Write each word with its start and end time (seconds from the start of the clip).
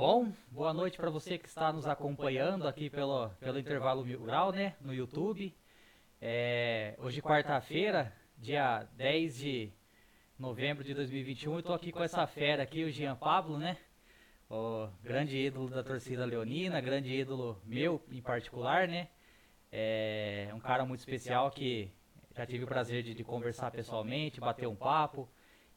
Bom, 0.00 0.32
boa 0.50 0.72
noite 0.72 0.96
para 0.96 1.10
você 1.10 1.36
que 1.36 1.46
está 1.46 1.70
nos 1.70 1.86
acompanhando 1.86 2.66
aqui 2.66 2.88
pelo, 2.88 3.28
pelo 3.38 3.58
intervalo 3.58 4.02
Grau, 4.02 4.50
né, 4.50 4.74
no 4.80 4.94
YouTube. 4.94 5.54
É, 6.18 6.94
hoje, 6.96 7.20
quarta-feira, 7.20 8.10
dia 8.38 8.88
10 8.96 9.36
de 9.36 9.70
novembro 10.38 10.82
de 10.82 10.94
2021, 10.94 11.52
eu 11.52 11.58
estou 11.58 11.74
aqui 11.74 11.92
com 11.92 12.02
essa 12.02 12.26
fera 12.26 12.62
aqui, 12.62 12.82
o 12.82 12.90
Jean 12.90 13.14
Pablo, 13.14 13.58
né? 13.58 13.76
O 14.48 14.88
grande 15.02 15.36
ídolo 15.36 15.68
da 15.68 15.82
torcida 15.82 16.24
leonina, 16.24 16.80
grande 16.80 17.14
ídolo 17.14 17.60
meu 17.66 18.02
em 18.10 18.22
particular, 18.22 18.88
né? 18.88 19.06
É 19.70 20.48
um 20.54 20.60
cara 20.60 20.86
muito 20.86 21.00
especial 21.00 21.50
que 21.50 21.92
já 22.34 22.46
tive 22.46 22.64
o 22.64 22.66
prazer 22.66 23.02
de, 23.02 23.12
de 23.12 23.22
conversar 23.22 23.70
pessoalmente, 23.70 24.40
bater 24.40 24.66
um 24.66 24.74
papo. 24.74 25.28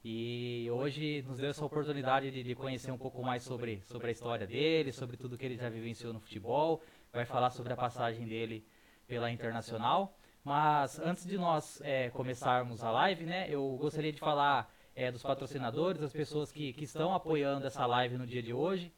E 0.06 0.68
hoje 0.70 1.24
nos 1.26 1.38
deu 1.38 1.50
essa 1.50 1.64
oportunidade 1.64 2.30
de, 2.30 2.44
de, 2.44 2.56
conhecer 2.56 2.92
um 2.92 2.98
pouco 2.98 3.24
mais 3.24 3.42
sobre, 3.42 3.82
sobre 3.84 4.10
a 4.10 4.12
história 4.12 4.46
dele, 4.46 4.92
sobre 4.92 5.16
tudo 5.16 5.38
que 5.38 5.46
ele 5.46 5.56
já 5.56 5.70
vivenciou 5.70 6.12
no 6.12 6.20
futebol. 6.20 6.82
Vai 7.14 7.24
falar 7.24 7.52
sobre 7.52 7.72
a 7.72 7.78
passagem 7.78 8.28
dele 8.28 8.68
pela 9.08 9.32
Internacional. 9.32 10.14
Mas 10.44 11.00
antes 11.00 11.26
de 11.26 11.38
nós 11.38 11.80
é, 11.86 12.10
começarmos 12.10 12.84
a 12.84 12.92
live, 12.92 13.24
né, 13.24 13.48
eu 13.50 13.78
gostaria 13.80 14.12
de 14.12 14.20
falar 14.20 14.70
é, 14.94 15.10
dos 15.10 15.24
patrocinadores, 15.24 16.02
das 16.02 16.12
pessoas 16.12 16.52
que, 16.52 16.74
que 16.74 16.84
estão 16.84 17.14
apoiando 17.14 17.66
essa 17.66 17.86
live 17.86 18.18
no 18.18 18.28
dia 18.28 18.44
de 18.44 18.54
hoje, 18.54 18.92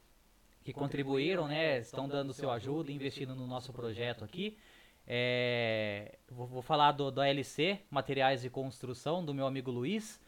que 0.63 0.73
contribuíram, 0.73 1.47
né, 1.47 1.77
estão 1.77 2.07
dando 2.07 2.33
seu 2.33 2.49
ajuda, 2.49 2.91
investindo 2.91 3.35
no 3.35 3.45
nosso 3.45 3.71
projeto 3.71 4.25
aqui. 4.25 4.57
É, 5.05 6.17
vou, 6.31 6.47
vou, 6.47 6.61
falar 6.63 6.94
do, 6.94 7.11
do 7.11 7.21
ALC, 7.21 7.79
Materiais 7.91 8.41
de 8.41 8.49
Construção, 8.49 9.23
do 9.23 9.35
meu 9.35 9.45
amigo 9.45 9.69
Luiz. 9.69 10.19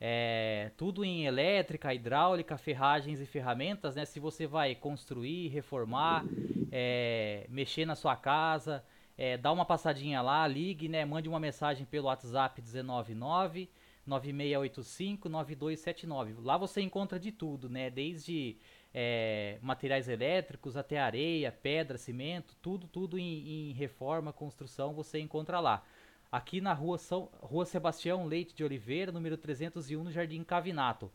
É, 0.00 0.70
tudo 0.76 1.04
em 1.04 1.24
elétrica, 1.24 1.94
hidráulica, 1.94 2.58
ferragens 2.58 3.20
e 3.20 3.26
ferramentas, 3.26 3.94
né? 3.94 4.04
Se 4.04 4.20
você 4.20 4.46
vai 4.46 4.74
construir, 4.74 5.48
reformar, 5.48 6.24
é, 6.70 7.46
mexer 7.48 7.86
na 7.86 7.94
sua 7.94 8.14
casa, 8.14 8.84
é, 9.16 9.38
dá 9.38 9.50
uma 9.50 9.64
passadinha 9.64 10.20
lá, 10.20 10.46
ligue, 10.46 10.88
né? 10.88 11.04
Mande 11.04 11.28
uma 11.28 11.40
mensagem 11.40 11.86
pelo 11.86 12.06
WhatsApp 12.06 12.60
199 12.60 13.70
9685 14.06 15.28
9279. 15.28 16.34
Lá 16.42 16.58
você 16.58 16.82
encontra 16.82 17.18
de 17.18 17.32
tudo, 17.32 17.70
né? 17.70 17.88
Desde 17.88 18.58
é, 18.92 19.58
materiais 19.62 20.08
elétricos 20.08 20.76
até 20.76 20.98
areia, 20.98 21.50
pedra, 21.50 21.96
cimento, 21.96 22.54
tudo, 22.60 22.86
tudo 22.86 23.18
em, 23.18 23.70
em 23.70 23.72
reforma, 23.72 24.32
construção, 24.32 24.92
você 24.92 25.18
encontra 25.18 25.58
lá 25.58 25.82
aqui 26.30 26.60
na 26.60 26.72
rua, 26.72 26.98
São, 26.98 27.28
rua 27.40 27.64
Sebastião 27.64 28.26
Leite 28.26 28.54
de 28.54 28.64
Oliveira, 28.64 29.12
número 29.12 29.36
301, 29.36 30.04
no 30.04 30.10
Jardim 30.10 30.42
Cavinato. 30.44 31.10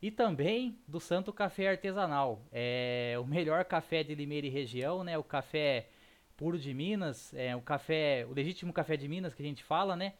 E 0.00 0.10
também 0.10 0.78
do 0.86 1.00
Santo 1.00 1.32
Café 1.32 1.68
Artesanal, 1.70 2.42
é 2.52 3.16
o 3.18 3.24
melhor 3.24 3.64
café 3.64 4.02
de 4.02 4.14
Limeira 4.14 4.46
e 4.46 4.50
região, 4.50 5.02
né? 5.02 5.16
O 5.16 5.24
café 5.24 5.88
puro 6.36 6.58
de 6.58 6.74
Minas, 6.74 7.32
é 7.34 7.54
o 7.56 7.60
café, 7.60 8.26
o 8.28 8.34
legítimo 8.34 8.72
café 8.72 8.96
de 8.96 9.08
Minas 9.08 9.34
que 9.34 9.42
a 9.42 9.46
gente 9.46 9.62
fala, 9.62 9.96
né? 9.96 10.14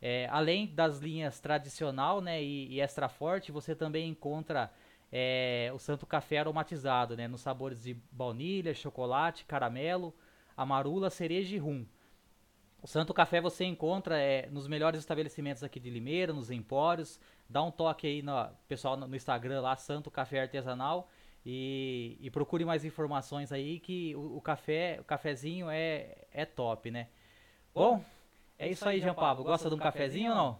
É, 0.00 0.26
além 0.30 0.66
das 0.66 0.98
linhas 0.98 1.38
tradicional, 1.38 2.20
né, 2.20 2.42
e, 2.42 2.66
e, 2.72 2.80
extra 2.80 3.08
forte, 3.08 3.52
você 3.52 3.72
também 3.72 4.08
encontra 4.08 4.68
é, 5.12 5.70
o 5.72 5.78
Santo 5.78 6.04
Café 6.04 6.38
aromatizado, 6.38 7.16
né, 7.16 7.28
nos 7.28 7.40
sabores 7.40 7.84
de 7.84 7.94
baunilha, 8.10 8.74
chocolate, 8.74 9.44
caramelo, 9.44 10.12
amarula, 10.56 11.08
cereja 11.08 11.54
e 11.54 11.58
rum. 11.58 11.86
O 12.82 12.88
Santo 12.88 13.14
Café 13.14 13.40
você 13.40 13.64
encontra 13.64 14.18
é, 14.18 14.48
nos 14.50 14.66
melhores 14.66 14.98
estabelecimentos 14.98 15.62
aqui 15.62 15.78
de 15.78 15.88
Limeira, 15.88 16.32
nos 16.32 16.50
empórios. 16.50 17.20
Dá 17.48 17.62
um 17.62 17.70
toque 17.70 18.08
aí 18.08 18.22
no 18.22 18.32
pessoal 18.66 18.96
no 18.96 19.14
Instagram 19.14 19.60
lá, 19.60 19.76
Santo 19.76 20.10
Café 20.10 20.40
Artesanal. 20.40 21.08
E, 21.46 22.18
e 22.20 22.28
procure 22.28 22.64
mais 22.64 22.84
informações 22.84 23.52
aí 23.52 23.78
que 23.78 24.16
o, 24.16 24.36
o, 24.36 24.40
café, 24.40 24.98
o 25.00 25.04
cafezinho 25.04 25.70
é, 25.70 26.26
é 26.32 26.44
top, 26.44 26.90
né? 26.90 27.06
Bom, 27.72 28.04
é 28.58 28.68
isso 28.68 28.88
aí, 28.88 29.00
Jean 29.00 29.14
Pablo. 29.14 29.44
Gosta 29.44 29.68
de 29.68 29.76
um 29.76 29.78
cafezinho 29.78 30.32
ou 30.32 30.36
não? 30.36 30.58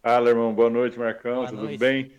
Fala, 0.00 0.28
irmão. 0.28 0.54
Boa 0.54 0.70
noite, 0.70 0.96
Marcão. 0.96 1.36
Boa 1.36 1.48
Tudo 1.48 1.64
noite. 1.64 1.78
bem? 1.78 2.12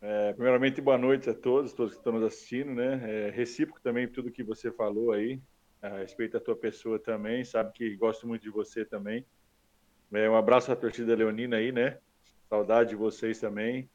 É, 0.00 0.32
primeiramente, 0.32 0.80
boa 0.80 0.98
noite 0.98 1.28
a 1.28 1.34
todos, 1.34 1.72
todos 1.72 1.94
que 1.94 1.98
estão 1.98 2.12
nos 2.12 2.22
assistindo, 2.22 2.72
né? 2.72 3.00
É, 3.04 3.30
recíproco 3.30 3.80
também 3.80 4.06
tudo 4.06 4.30
que 4.30 4.44
você 4.44 4.70
falou 4.70 5.10
aí 5.10 5.40
respeito 5.88 6.32
da 6.32 6.40
tua 6.40 6.56
pessoa 6.56 6.98
também, 6.98 7.44
sabe 7.44 7.72
que 7.72 7.96
gosto 7.96 8.26
muito 8.26 8.42
de 8.42 8.50
você 8.50 8.84
também. 8.84 9.24
É, 10.12 10.28
um 10.30 10.36
abraço 10.36 10.70
à 10.70 10.76
torcida 10.76 11.14
leonina 11.14 11.56
aí, 11.56 11.72
né? 11.72 11.98
Saudade 12.48 12.90
de 12.90 12.96
vocês 12.96 13.40
também. 13.40 13.88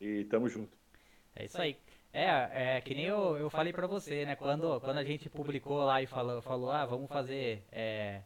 E 0.00 0.24
tamo 0.24 0.48
junto. 0.48 0.76
É 1.34 1.44
isso 1.44 1.60
aí. 1.60 1.76
É, 2.12 2.76
é 2.76 2.80
que 2.80 2.94
nem 2.94 3.04
eu, 3.04 3.36
eu 3.36 3.50
falei 3.50 3.72
para 3.72 3.86
você, 3.86 4.24
né? 4.24 4.34
Quando, 4.34 4.80
quando 4.80 4.98
a 4.98 5.04
gente 5.04 5.28
publicou 5.28 5.84
lá 5.84 6.00
e 6.02 6.06
falou, 6.06 6.40
falou 6.40 6.70
ah, 6.70 6.86
vamos 6.86 7.08
fazer 7.08 7.62
é, 7.70 8.22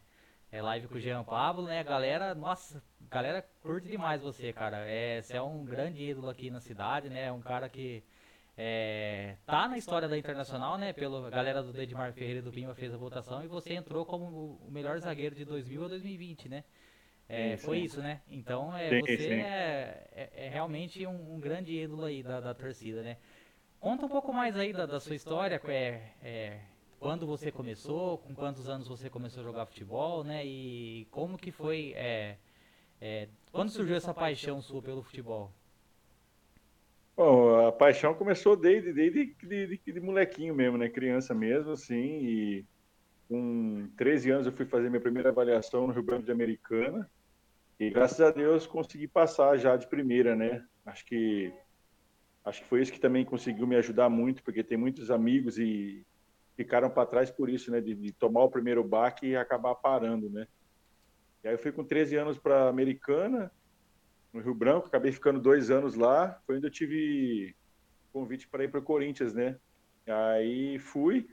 é 0.51 0.63
live 0.63 0.87
com 0.87 0.95
o 0.95 1.01
Jean 1.01 1.25
Pablo, 1.25 1.65
né? 1.65 1.81
A 1.81 1.83
galera, 1.83 2.35
nossa, 2.35 2.83
a 3.11 3.15
galera 3.15 3.43
curte 3.61 3.89
demais 3.89 4.23
você, 4.23 4.53
cara. 4.53 4.79
É, 4.89 5.21
você 5.21 5.37
é 5.37 5.43
um 5.43 5.65
grande 5.65 6.03
ídolo 6.03 6.29
aqui 6.29 6.51
na 6.51 6.61
cidade, 6.61 7.09
né? 7.09 7.25
É 7.27 7.33
um 7.33 7.41
cara 7.41 7.69
que 7.69 8.05
é, 8.57 9.37
tá 9.47 9.67
na 9.67 9.79
história 9.79 10.07
da 10.07 10.19
Internacional, 10.19 10.77
né? 10.77 10.93
Pela 10.93 11.31
galera 11.31 11.63
do 11.63 11.81
Edmar 11.81 12.13
Ferreira 12.13 12.43
do 12.43 12.53
Pimba 12.53 12.75
fez 12.75 12.93
a 12.93 12.99
votação 12.99 13.43
e 13.43 13.47
você 13.47 13.73
entrou 13.75 14.05
como 14.05 14.59
o 14.67 14.71
melhor 14.71 14.99
zagueiro 14.99 15.35
de 15.35 15.45
2000 15.45 15.85
a 15.85 15.89
2020, 15.89 16.49
né? 16.49 16.65
É, 17.29 17.57
foi 17.57 17.79
isso, 17.79 18.03
né? 18.03 18.21
Então 18.29 18.77
é, 18.77 19.01
você 19.01 19.33
é, 19.33 20.09
é, 20.13 20.47
é, 20.47 20.49
realmente 20.51 21.07
um, 21.07 21.35
um, 21.35 21.41
grande 21.41 21.73
ídolo 21.73 22.05
aí 22.05 22.23
da, 22.23 22.41
da, 22.41 22.53
torcida, 22.53 23.03
né? 23.03 23.17
Conta 23.81 24.05
um 24.05 24.09
pouco 24.09 24.35
mais 24.35 24.55
aí 24.55 24.73
da, 24.73 24.85
da 24.85 25.01
sua 25.01 25.17
história, 25.17 25.61
é, 25.69 26.03
é, 26.23 26.61
quando 27.01 27.27
você 27.27 27.51
começou, 27.51 28.19
com 28.19 28.35
quantos 28.35 28.69
anos 28.69 28.87
você 28.87 29.09
começou 29.09 29.41
a 29.41 29.45
jogar 29.45 29.65
futebol, 29.65 30.23
né? 30.23 30.45
E 30.45 31.09
como 31.11 31.39
que 31.39 31.51
foi, 31.51 31.95
é, 31.97 32.37
quando 33.51 33.71
surgiu 33.71 33.97
essa 33.97 34.13
paixão 34.13 34.61
sua 34.61 34.83
pelo 34.83 35.03
futebol? 35.03 35.51
Bom, 37.15 37.67
a 37.67 37.73
paixão 37.73 38.15
começou 38.15 38.57
desde, 38.57 38.93
desde 38.93 39.35
de, 39.35 39.67
de, 39.67 39.93
de, 39.93 40.01
molequinho 40.01 40.55
mesmo, 40.55 40.79
né? 40.79 40.89
Criança 40.89 41.35
mesmo, 41.35 41.73
assim, 41.73 41.95
e 41.95 42.67
com 43.29 43.89
13 43.97 44.31
anos 44.31 44.47
eu 44.47 44.53
fui 44.53 44.65
fazer 44.65 44.89
minha 44.89 45.01
primeira 45.01 45.29
avaliação 45.29 45.87
no 45.87 45.93
Rio 45.93 46.03
Branco 46.03 46.25
de 46.25 46.33
Americana, 46.33 47.09
e 47.79 47.91
graças 47.91 48.21
a 48.21 48.31
Deus 48.31 48.67
consegui 48.67 49.07
passar 49.07 49.59
já 49.59 49.77
de 49.77 49.89
primeira, 49.89 50.35
né? 50.35 50.65
Acho 50.87 51.05
que 51.05 51.53
acho 52.45 52.63
que 52.63 52.69
foi 52.69 52.83
isso 52.83 52.93
que 52.93 53.01
também 53.01 53.25
conseguiu 53.25 53.67
me 53.67 53.77
ajudar 53.77 54.09
muito, 54.09 54.43
porque 54.43 54.65
tem 54.65 54.79
muitos 54.79 55.11
amigos 55.11 55.59
e 55.59 56.05
ficaram 56.57 56.91
para 56.91 57.07
trás 57.07 57.31
por 57.31 57.49
isso, 57.51 57.71
né? 57.71 57.81
De, 57.81 57.95
de, 57.95 58.13
tomar 58.13 58.45
o 58.45 58.51
primeiro 58.51 58.83
baque 58.83 59.27
e 59.27 59.37
acabar 59.37 59.75
parando, 59.75 60.31
né? 60.31 60.47
E 61.45 61.49
aí 61.49 61.55
eu 61.55 61.59
fui 61.59 61.73
com 61.73 61.85
13 61.85 62.17
anos 62.17 62.39
para 62.39 62.69
Americana, 62.69 63.51
no 64.33 64.41
Rio 64.41 64.55
Branco, 64.55 64.87
acabei 64.87 65.13
ficando 65.13 65.41
dois 65.41 65.71
anos 65.71 65.95
lá. 65.95 66.41
Foi 66.47 66.57
onde 66.57 66.67
eu 66.67 66.71
tive 66.71 67.55
convite 68.13 68.49
para 68.49 68.65
ir 68.65 68.69
para 68.69 68.81
o 68.81 68.83
Corinthians, 68.83 69.35
né? 69.35 69.59
Aí 70.07 70.79
fui, 70.79 71.29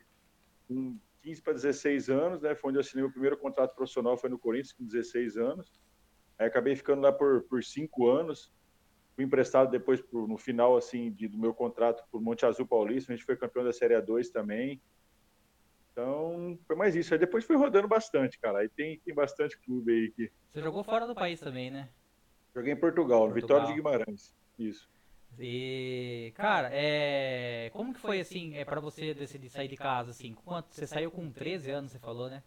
com 0.67 0.97
15 1.21 1.41
para 1.41 1.53
16 1.53 2.09
anos, 2.09 2.41
né? 2.41 2.55
Foi 2.55 2.69
onde 2.69 2.77
eu 2.77 2.81
assinei 2.81 3.03
o 3.03 3.11
primeiro 3.11 3.37
contrato 3.37 3.75
profissional, 3.75 4.17
foi 4.17 4.29
no 4.29 4.39
Corinthians, 4.39 4.73
com 4.73 4.85
16 4.85 5.37
anos. 5.37 5.71
Aí 6.37 6.47
acabei 6.47 6.75
ficando 6.75 7.01
lá 7.01 7.11
por, 7.11 7.43
por 7.43 7.63
cinco 7.63 8.07
anos. 8.07 8.53
Fui 9.15 9.25
emprestado 9.25 9.69
depois, 9.69 10.01
pro, 10.01 10.27
no 10.27 10.37
final, 10.37 10.77
assim, 10.77 11.11
de, 11.11 11.27
do 11.27 11.37
meu 11.37 11.53
contrato, 11.53 12.03
por 12.09 12.21
Monte 12.21 12.45
Azul 12.45 12.65
Paulista. 12.65 13.11
A 13.11 13.15
gente 13.15 13.25
foi 13.25 13.35
campeão 13.35 13.63
da 13.63 13.73
Série 13.73 13.95
A2 13.95 14.29
também. 14.31 14.81
Então, 15.91 16.57
foi 16.65 16.75
mais 16.77 16.95
isso. 16.95 17.13
Aí 17.13 17.19
depois 17.19 17.43
foi 17.43 17.57
rodando 17.57 17.87
bastante, 17.87 18.39
cara. 18.39 18.59
Aí 18.59 18.69
tem, 18.69 18.99
tem 18.99 19.13
bastante 19.13 19.59
clube 19.59 19.91
aí 19.91 20.11
que. 20.11 20.31
Você 20.53 20.61
jogou 20.61 20.83
fora 20.83 21.05
do 21.05 21.13
país 21.13 21.39
também, 21.41 21.69
né? 21.69 21.89
Joguei 22.55 22.73
em 22.73 22.79
Portugal, 22.79 23.27
no 23.27 23.33
Vitória 23.33 23.67
de 23.67 23.73
Guimarães. 23.73 24.33
Isso. 24.57 24.89
E, 25.37 26.33
cara, 26.35 26.69
é... 26.71 27.69
como 27.71 27.93
que 27.93 27.99
foi 27.99 28.19
assim, 28.19 28.55
é 28.57 28.65
para 28.65 28.81
você 28.81 29.13
decidir 29.13 29.49
sair 29.49 29.67
de 29.67 29.77
casa 29.77 30.11
assim? 30.11 30.33
Quanto 30.33 30.73
você 30.73 30.87
saiu 30.87 31.11
com 31.11 31.31
13 31.31 31.71
anos, 31.71 31.91
você 31.91 31.99
falou, 31.99 32.29
né? 32.29 32.43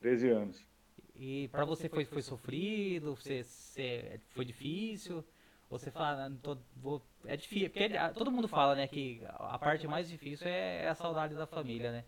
13 0.00 0.30
anos. 0.30 0.64
E 1.16 1.48
para 1.48 1.64
você 1.64 1.88
foi 1.88 2.04
foi 2.04 2.22
sofrido, 2.22 3.14
você, 3.14 3.44
você 3.44 4.20
foi 4.30 4.44
difícil? 4.44 5.24
Ou 5.70 5.78
você 5.78 5.90
fala, 5.90 6.26
ah, 6.26 6.32
tô, 6.42 6.58
vou, 6.76 7.02
é 7.24 7.36
difícil, 7.36 7.70
porque 7.70 7.88
todo 8.14 8.30
mundo 8.30 8.46
fala, 8.46 8.74
né, 8.74 8.86
que 8.86 9.22
a 9.26 9.58
parte 9.58 9.86
mais 9.86 10.08
difícil 10.08 10.46
é 10.46 10.88
a 10.88 10.94
saudade 10.94 11.34
da 11.34 11.46
família, 11.46 11.90
né? 11.90 12.04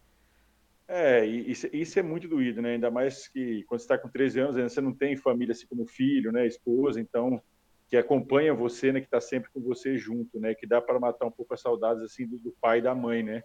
É, 0.89 1.25
isso, 1.25 1.69
isso 1.73 1.99
é 1.99 2.03
muito 2.03 2.29
doído, 2.29 2.63
né? 2.63 2.75
Ainda 2.75 2.91
mais 2.91 3.27
que 3.27 3.65
quando 3.65 3.81
você 3.81 3.85
está 3.85 3.99
com 3.99 4.09
13 4.09 4.41
anos, 4.41 4.73
você 4.73 4.81
não 4.81 4.95
tem 4.95 5.17
família 5.17 5.53
assim 5.53 5.67
como 5.67 5.87
filho, 5.87 6.31
né? 6.31 6.47
Esposa, 6.47 7.01
então, 7.01 7.43
que 7.89 7.97
acompanha 7.97 8.55
você, 8.55 8.93
né? 8.93 9.01
Que 9.01 9.07
está 9.07 9.21
sempre 9.21 9.51
com 9.53 9.61
você 9.61 9.99
junto, 9.99 10.39
né? 10.39 10.55
Que 10.55 10.67
dá 10.67 10.81
para 10.81 11.01
matar 11.01 11.27
um 11.27 11.31
pouco 11.31 11.55
as 11.55 11.61
saudades, 11.61 12.03
assim, 12.03 12.27
do, 12.27 12.39
do, 12.39 12.55
pai 12.61 12.79
e 12.79 12.83
da 12.83 12.95
mãe, 12.95 13.23
né? 13.23 13.43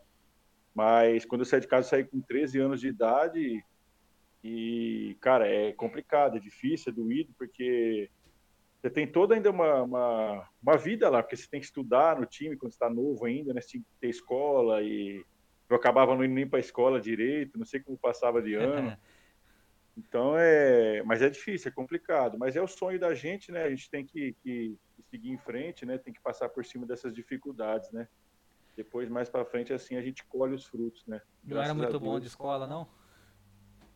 Mas 0.74 1.26
quando 1.26 1.42
eu 1.42 1.46
saí 1.46 1.60
de 1.60 1.68
casa, 1.68 1.88
eu 1.88 1.90
saí 1.90 2.04
com 2.04 2.22
13 2.22 2.60
anos 2.60 2.80
de 2.80 2.88
idade 2.88 3.64
e, 4.44 5.18
cara, 5.20 5.48
é 5.48 5.72
complicado, 5.74 6.38
é 6.38 6.40
difícil, 6.40 6.92
é 6.92 6.96
doído, 6.96 7.34
porque 7.38 8.10
você 8.82 8.90
tem 8.90 9.06
toda 9.06 9.36
ainda 9.36 9.50
uma, 9.50 9.82
uma, 9.84 10.50
uma, 10.62 10.78
vida 10.78 11.10
lá, 11.10 11.22
porque 11.22 11.36
você 11.36 11.48
tem 11.50 11.60
que 11.60 11.66
estudar 11.68 12.20
no 12.20 12.26
time 12.26 12.56
quando 12.56 12.72
está 12.72 12.90
novo 12.90 13.26
ainda, 13.26 13.54
né? 13.54 13.62
Você 13.62 13.74
tem 13.74 13.82
que 13.82 13.88
ter 14.00 14.10
escola 14.10 14.82
e 14.82 15.24
eu 15.73 15.77
acabava 15.77 16.15
não 16.15 16.23
indo 16.23 16.33
nem 16.33 16.47
para 16.47 16.59
a 16.59 16.59
escola 16.59 17.00
direito, 17.00 17.57
não 17.57 17.65
sei 17.65 17.79
como 17.79 17.97
passava 17.97 18.41
de 18.41 18.56
ano. 18.56 18.97
Então 19.97 20.35
é, 20.38 21.03
mas 21.03 21.21
é 21.21 21.29
difícil, 21.29 21.69
é 21.69 21.73
complicado, 21.73 22.38
mas 22.38 22.56
é 22.56 22.62
o 22.62 22.68
sonho 22.68 23.00
da 23.00 23.13
gente, 23.13 23.51
né? 23.51 23.63
A 23.63 23.69
gente 23.69 23.89
tem 23.89 24.06
que, 24.06 24.35
que, 24.41 24.77
seguir 25.09 25.31
em 25.31 25.38
frente, 25.38 25.85
né? 25.85 25.97
Tem 25.97 26.13
que 26.13 26.21
passar 26.21 26.50
por 26.50 26.63
cima 26.65 26.85
dessas 26.85 27.13
dificuldades, 27.13 27.91
né? 27.91 28.07
Depois 28.75 29.09
mais 29.09 29.30
para 29.30 29.45
frente 29.45 29.73
assim 29.73 29.97
a 29.97 30.01
gente 30.01 30.23
colhe 30.25 30.56
os 30.56 30.66
frutos, 30.66 31.06
né? 31.06 31.21
Graças 31.44 31.75
não 31.75 31.83
era 31.83 31.92
muito 31.92 31.99
bom 31.99 32.19
de 32.19 32.28
escola, 32.28 32.66
não? 32.68 32.87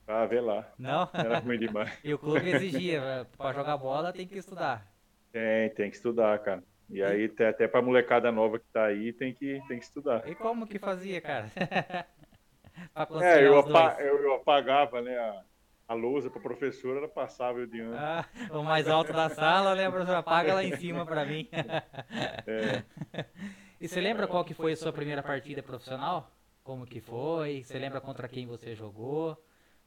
Ah, 0.07 0.25
vê 0.25 0.39
lá. 0.39 0.71
Não? 0.77 1.09
Era 1.13 1.39
ruim 1.39 1.57
demais. 1.57 1.91
e 2.03 2.13
o 2.13 2.19
clube 2.19 2.47
exigia, 2.49 3.27
para 3.37 3.53
jogar 3.53 3.77
bola 3.77 4.13
tem 4.13 4.27
que 4.27 4.37
estudar. 4.37 4.93
Tem, 5.31 5.69
tem 5.71 5.89
que 5.89 5.95
estudar, 5.95 6.37
cara. 6.39 6.63
E 6.89 7.01
aí, 7.01 7.25
até, 7.25 7.49
até 7.49 7.67
pra 7.67 7.81
molecada 7.81 8.31
nova 8.31 8.59
que 8.59 8.65
tá 8.71 8.85
aí, 8.85 9.11
tem 9.11 9.33
que, 9.33 9.59
tem 9.67 9.79
que 9.79 9.85
estudar. 9.85 10.27
E 10.27 10.35
como 10.35 10.67
que 10.67 10.77
fazia, 10.77 11.19
cara? 11.19 11.51
é, 13.21 13.45
eu, 13.45 13.57
apa 13.57 13.97
eu, 13.99 14.21
eu, 14.21 14.35
apagava, 14.35 15.01
né, 15.01 15.17
a, 15.17 15.43
a 15.87 15.93
lousa 15.93 16.29
pra 16.29 16.41
professora, 16.41 16.99
ela 16.99 17.07
passava 17.07 17.59
eu 17.59 17.67
diante. 17.67 17.97
Ah, 17.97 18.25
o 18.51 18.63
mais 18.63 18.87
alto 18.87 19.11
da 19.11 19.29
sala, 19.29 19.75
né, 19.75 19.89
professor? 19.89 20.15
Apaga 20.15 20.53
lá 20.53 20.63
em 20.63 20.75
cima 20.77 21.05
pra 21.05 21.25
mim. 21.25 21.49
é. 22.47 22.83
E 23.79 23.89
você 23.89 23.99
lembra 23.99 24.25
qual 24.25 24.43
que 24.43 24.53
foi 24.53 24.71
a 24.71 24.75
sua 24.75 24.93
primeira 24.93 25.21
partida 25.21 25.61
profissional? 25.61 26.31
Como 26.63 26.85
que 26.85 27.01
foi? 27.01 27.61
Você 27.61 27.77
lembra 27.77 27.99
contra 27.99 28.27
quem 28.27 28.47
você 28.47 28.73
jogou? 28.73 29.37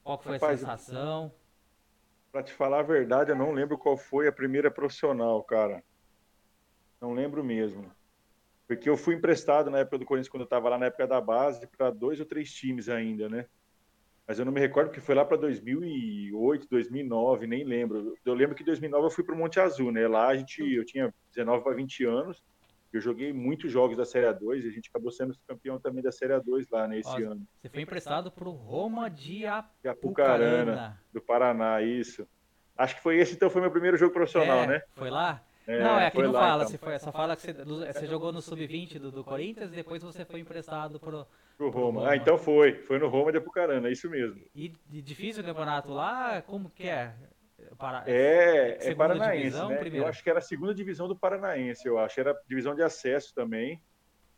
Qual 0.05 0.19
foi 0.19 0.35
Rapaz, 0.35 0.63
a 0.63 0.77
sensação? 0.77 1.33
Para 2.31 2.43
te 2.43 2.53
falar 2.53 2.81
a 2.81 2.83
verdade, 2.83 3.31
eu 3.31 3.37
não 3.37 3.51
lembro 3.51 3.79
qual 3.79 3.97
foi 3.97 4.29
a 4.29 4.33
primeira 4.33 4.71
profissional, 4.71 5.43
cara. 5.43 5.83
Não 7.01 7.13
lembro 7.13 7.45
mesmo. 7.45 7.91
Porque 8.67 8.89
eu 8.89 8.97
fui 8.97 9.15
emprestado 9.15 9.71
na 9.71 9.79
época 9.79 9.99
do 9.99 10.05
Corinthians, 10.05 10.31
quando 10.31 10.43
eu 10.43 10.45
estava 10.45 10.69
lá 10.69 10.79
na 10.79 10.87
época 10.87 11.07
da 11.07 11.21
base, 11.21 11.67
para 11.67 11.91
dois 11.91 12.21
ou 12.21 12.27
três 12.27 12.53
times 12.53 12.89
ainda, 12.89 13.29
né? 13.29 13.47
Mas 14.27 14.39
eu 14.39 14.45
não 14.45 14.53
me 14.53 14.61
recordo 14.61 14.89
porque 14.89 15.01
foi 15.01 15.15
lá 15.15 15.25
para 15.25 15.39
2008, 15.39 16.69
2009, 16.69 17.47
nem 17.47 17.65
lembro. 17.65 18.15
Eu 18.25 18.35
lembro 18.35 18.55
que 18.55 18.63
em 18.63 18.67
2009 18.67 19.07
eu 19.07 19.11
fui 19.11 19.25
para 19.25 19.35
o 19.35 19.39
Monte 19.39 19.59
Azul, 19.59 19.91
né? 19.91 20.07
Lá 20.07 20.29
a 20.29 20.37
gente, 20.37 20.61
eu 20.61 20.85
tinha 20.85 21.15
19 21.31 21.65
para 21.65 21.75
20 21.75 22.05
anos 22.05 22.43
eu 22.93 23.01
joguei 23.01 23.33
muitos 23.33 23.71
jogos 23.71 23.97
da 23.97 24.05
Série 24.05 24.27
A2 24.27 24.65
e 24.65 24.69
a 24.69 24.71
gente 24.71 24.89
acabou 24.89 25.11
sendo 25.11 25.35
campeão 25.47 25.79
também 25.79 26.03
da 26.03 26.11
Série 26.11 26.33
A2 26.33 26.67
lá 26.71 26.89
nesse 26.89 27.19
né, 27.19 27.27
ano. 27.27 27.47
Você 27.61 27.69
foi 27.69 27.83
emprestado 27.83 28.31
para 28.31 28.49
o 28.49 28.53
Roma 28.53 29.11
de 29.11 29.47
Apucarana. 29.47 29.93
Apucarana. 29.93 31.03
Do 31.13 31.21
Paraná, 31.21 31.83
isso. 31.83 32.27
Acho 32.77 32.97
que 32.97 33.03
foi 33.03 33.19
esse, 33.19 33.35
então, 33.35 33.51
foi 33.51 33.61
meu 33.61 33.71
primeiro 33.71 33.97
jogo 33.97 34.13
profissional, 34.13 34.61
é, 34.61 34.67
né? 34.67 34.83
Foi 34.95 35.11
lá? 35.11 35.45
É, 35.69 35.81
não, 35.81 36.01
é 36.01 36.07
aqui 36.07 36.23
não 36.23 36.33
lá, 36.33 36.41
fala, 36.41 36.65
então. 36.65 36.79
foi, 36.79 36.99
só 36.99 37.13
fala 37.13 37.37
que 37.37 37.43
você, 37.43 37.53
você 37.53 38.07
jogou 38.07 38.33
no 38.33 38.41
Sub-20 38.41 38.99
do, 38.99 39.13
do, 39.13 39.23
Corinthians 39.23 39.71
e 39.71 39.77
depois 39.77 40.03
você 40.03 40.25
foi 40.25 40.41
emprestado 40.41 40.99
pro, 40.99 41.27
pro, 41.59 41.69
Roma. 41.69 42.01
Roma. 42.01 42.11
Ah, 42.11 42.17
então 42.17 42.39
foi, 42.39 42.73
foi 42.73 42.99
no 42.99 43.07
Roma 43.07 43.31
de 43.31 43.37
Apucarana, 43.37 43.87
é 43.87 43.93
isso 43.93 44.09
mesmo. 44.09 44.41
E, 44.55 44.73
e 44.91 45.03
difícil 45.03 45.43
o 45.43 45.47
campeonato 45.47 45.93
lá, 45.93 46.41
como 46.41 46.71
que 46.71 46.89
é? 46.89 47.13
Para... 47.77 48.03
É, 48.07 48.79
é 48.81 48.95
paranaense, 48.95 49.43
divisão, 49.43 49.69
né? 49.69 49.91
Eu 49.93 50.07
acho 50.07 50.23
que 50.23 50.31
era 50.31 50.39
a 50.39 50.43
segunda 50.43 50.75
divisão 50.75 51.07
do 51.07 51.15
Paranaense, 51.15 51.87
eu 51.87 51.99
acho. 51.99 52.19
Era 52.19 52.35
divisão 52.49 52.75
de 52.75 52.83
acesso 52.83 53.35
também. 53.35 53.79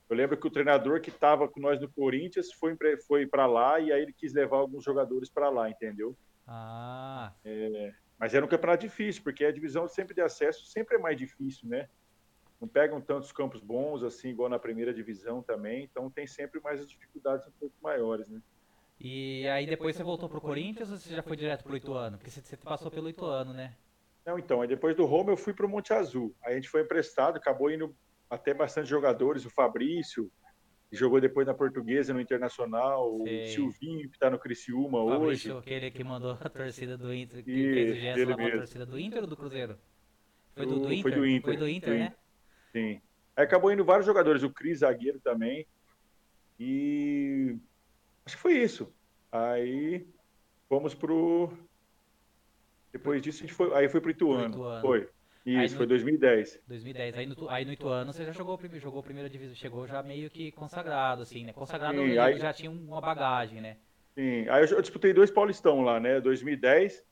Eu 0.08 0.16
lembro 0.16 0.36
que 0.36 0.48
o 0.48 0.50
treinador 0.50 1.00
que 1.00 1.10
estava 1.10 1.46
com 1.46 1.60
nós 1.60 1.80
no 1.80 1.88
Corinthians 1.88 2.52
foi, 2.54 2.76
foi 3.06 3.24
para 3.24 3.46
lá 3.46 3.78
e 3.78 3.92
aí 3.92 4.02
ele 4.02 4.12
quis 4.12 4.32
levar 4.32 4.56
alguns 4.56 4.82
jogadores 4.82 5.30
para 5.30 5.48
lá, 5.48 5.70
entendeu? 5.70 6.16
Ah. 6.44 7.32
É, 7.44 7.92
mas 8.20 8.34
era 8.34 8.44
um 8.44 8.48
campeonato 8.48 8.86
difícil, 8.86 9.22
porque 9.22 9.46
a 9.46 9.50
divisão 9.50 9.88
sempre 9.88 10.14
de 10.14 10.20
acesso 10.20 10.66
sempre 10.66 10.96
é 10.96 10.98
mais 10.98 11.16
difícil, 11.16 11.66
né? 11.66 11.88
Não 12.60 12.68
pegam 12.68 13.00
tantos 13.00 13.32
campos 13.32 13.62
bons 13.62 14.02
assim, 14.02 14.28
igual 14.28 14.50
na 14.50 14.58
primeira 14.58 14.92
divisão 14.92 15.42
também, 15.42 15.84
então 15.84 16.10
tem 16.10 16.26
sempre 16.26 16.60
mais 16.60 16.80
as 16.80 16.88
dificuldades 16.88 17.46
um 17.48 17.52
pouco 17.58 17.74
maiores, 17.82 18.28
né? 18.28 18.42
E 19.00 19.48
aí 19.48 19.66
depois 19.66 19.96
você 19.96 20.02
voltou 20.02 20.28
pro 20.28 20.42
Corinthians 20.42 20.90
ou 20.90 20.98
você 20.98 21.14
já 21.14 21.22
foi 21.22 21.34
direto 21.34 21.64
pro 21.64 21.74
Ituano? 21.74 22.18
Porque 22.18 22.30
você, 22.30 22.54
passou 22.58 22.90
pelo 22.90 23.08
Ituano, 23.08 23.54
né? 23.54 23.74
Não, 24.26 24.38
então, 24.38 24.60
aí 24.60 24.68
depois 24.68 24.94
do 24.94 25.06
Roma 25.06 25.32
eu 25.32 25.36
fui 25.38 25.54
pro 25.54 25.66
Monte 25.66 25.94
Azul. 25.94 26.36
Aí 26.44 26.52
a 26.52 26.56
gente 26.56 26.68
foi 26.68 26.82
emprestado, 26.82 27.38
acabou 27.38 27.70
indo 27.70 27.96
até 28.28 28.52
bastante 28.52 28.90
jogadores, 28.90 29.46
o 29.46 29.50
Fabrício, 29.50 30.30
jogou 30.96 31.20
depois 31.20 31.46
na 31.46 31.54
Portuguesa, 31.54 32.12
no 32.12 32.20
Internacional, 32.20 33.20
Sei. 33.24 33.44
o 33.44 33.48
Silvinho, 33.48 34.10
que 34.10 34.18
tá 34.18 34.28
no 34.28 34.38
Criciúma 34.38 35.00
o 35.00 35.08
Fabrício, 35.08 35.56
hoje. 35.56 35.60
aquele 35.60 35.90
que 35.90 36.02
mandou 36.02 36.36
a 36.40 36.48
torcida 36.48 36.98
do 36.98 37.14
Inter, 37.14 37.44
que 37.44 37.50
e, 37.50 37.72
fez 37.72 37.90
o 37.90 38.00
gesto 38.00 38.28
lá 38.28 38.46
a 38.46 38.50
torcida 38.50 38.86
do 38.86 38.98
Inter 38.98 39.22
ou 39.22 39.26
do 39.26 39.36
Cruzeiro? 39.36 39.78
Foi 40.54 40.66
do, 40.66 40.80
do 40.80 40.92
Inter? 40.92 41.02
Foi 41.02 41.12
do 41.12 41.26
Inter, 41.26 41.42
foi 41.44 41.56
do 41.56 41.68
Inter 41.68 41.92
sim. 41.92 41.98
né? 41.98 42.14
Sim. 42.72 43.02
Aí 43.36 43.44
acabou 43.44 43.72
indo 43.72 43.84
vários 43.84 44.06
jogadores, 44.06 44.42
o 44.42 44.50
Cris, 44.50 44.80
zagueiro 44.80 45.20
também, 45.20 45.66
e 46.58 47.56
Acho 48.30 48.36
que 48.36 48.42
foi 48.42 48.58
isso. 48.58 48.92
Aí 49.32 50.06
fomos 50.68 50.94
pro. 50.94 51.52
Depois 52.92 53.20
disso 53.20 53.42
a 53.42 53.46
gente 53.46 53.54
foi. 53.54 53.74
Aí 53.74 53.88
foi 53.88 54.00
pro 54.00 54.12
Ituano. 54.12 54.50
Pro 54.50 54.60
Ituano. 54.60 54.80
Foi. 54.80 55.08
Isso, 55.44 55.74
no... 55.74 55.78
foi 55.78 55.86
2010. 55.86 56.62
2010. 56.66 57.18
Aí 57.18 57.26
no, 57.26 57.48
aí 57.48 57.64
no 57.64 57.72
Ituano 57.72 58.12
você 58.12 58.24
já 58.24 58.32
jogou, 58.32 58.58
jogou 58.74 59.00
a 59.00 59.02
primeira 59.02 59.28
divisão, 59.28 59.54
chegou 59.54 59.86
já 59.86 60.02
meio 60.02 60.30
que 60.30 60.52
consagrado, 60.52 61.22
assim, 61.22 61.44
né? 61.44 61.52
Consagrado 61.52 61.98
Sim, 61.98 62.18
aí... 62.18 62.38
já 62.38 62.52
tinha 62.52 62.70
uma 62.70 63.00
bagagem, 63.00 63.60
né? 63.60 63.76
Sim, 64.14 64.48
aí 64.48 64.70
eu 64.70 64.82
disputei 64.82 65.12
dois 65.12 65.30
Paulistão 65.30 65.80
lá, 65.80 65.98
né? 65.98 66.20
2010, 66.20 67.02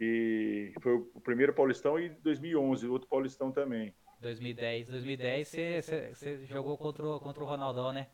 e 0.00 0.72
foi 0.80 0.94
o 0.94 1.20
primeiro 1.20 1.52
Paulistão, 1.52 1.98
e 1.98 2.08
2011, 2.08 2.88
outro 2.88 3.08
Paulistão 3.08 3.52
também. 3.52 3.94
2010, 4.20 4.88
2010 4.88 5.48
você, 5.48 5.82
você, 5.82 6.14
você 6.14 6.46
jogou 6.46 6.76
contra 6.78 7.04
o, 7.06 7.20
contra 7.20 7.42
o 7.42 7.46
Ronaldão, 7.46 7.92
né? 7.92 8.08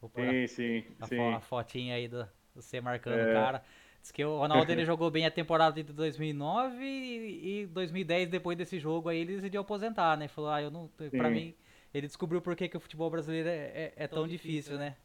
sim, 0.00 0.46
sim, 0.46 0.84
a, 1.00 1.06
sim. 1.06 1.34
a 1.34 1.40
fotinha 1.40 1.94
aí 1.94 2.08
do, 2.08 2.28
você 2.54 2.80
marcando 2.80 3.20
é. 3.20 3.30
o 3.30 3.32
cara. 3.32 3.62
Diz 4.02 4.10
que 4.10 4.24
o 4.24 4.38
Ronaldo 4.38 4.72
ele 4.72 4.84
jogou 4.84 5.08
bem 5.12 5.24
a 5.24 5.30
temporada 5.30 5.80
de 5.80 5.92
2009 5.92 6.84
e, 6.84 7.62
e 7.62 7.66
2010, 7.66 8.28
depois 8.28 8.58
desse 8.58 8.80
jogo 8.80 9.08
aí, 9.08 9.18
ele 9.20 9.36
decidiu 9.36 9.60
aposentar, 9.60 10.18
né? 10.18 10.26
Falou, 10.26 10.50
ah, 10.50 10.60
eu 10.60 10.72
não. 10.72 10.90
Sim. 10.98 11.10
Pra 11.10 11.30
mim, 11.30 11.54
ele 11.94 12.08
descobriu 12.08 12.40
por 12.42 12.56
que, 12.56 12.68
que 12.68 12.76
o 12.76 12.80
futebol 12.80 13.08
brasileiro 13.08 13.48
é, 13.48 13.52
é, 13.52 13.92
é 13.96 14.08
tão 14.08 14.26
difícil, 14.26 14.76
né? 14.76 14.96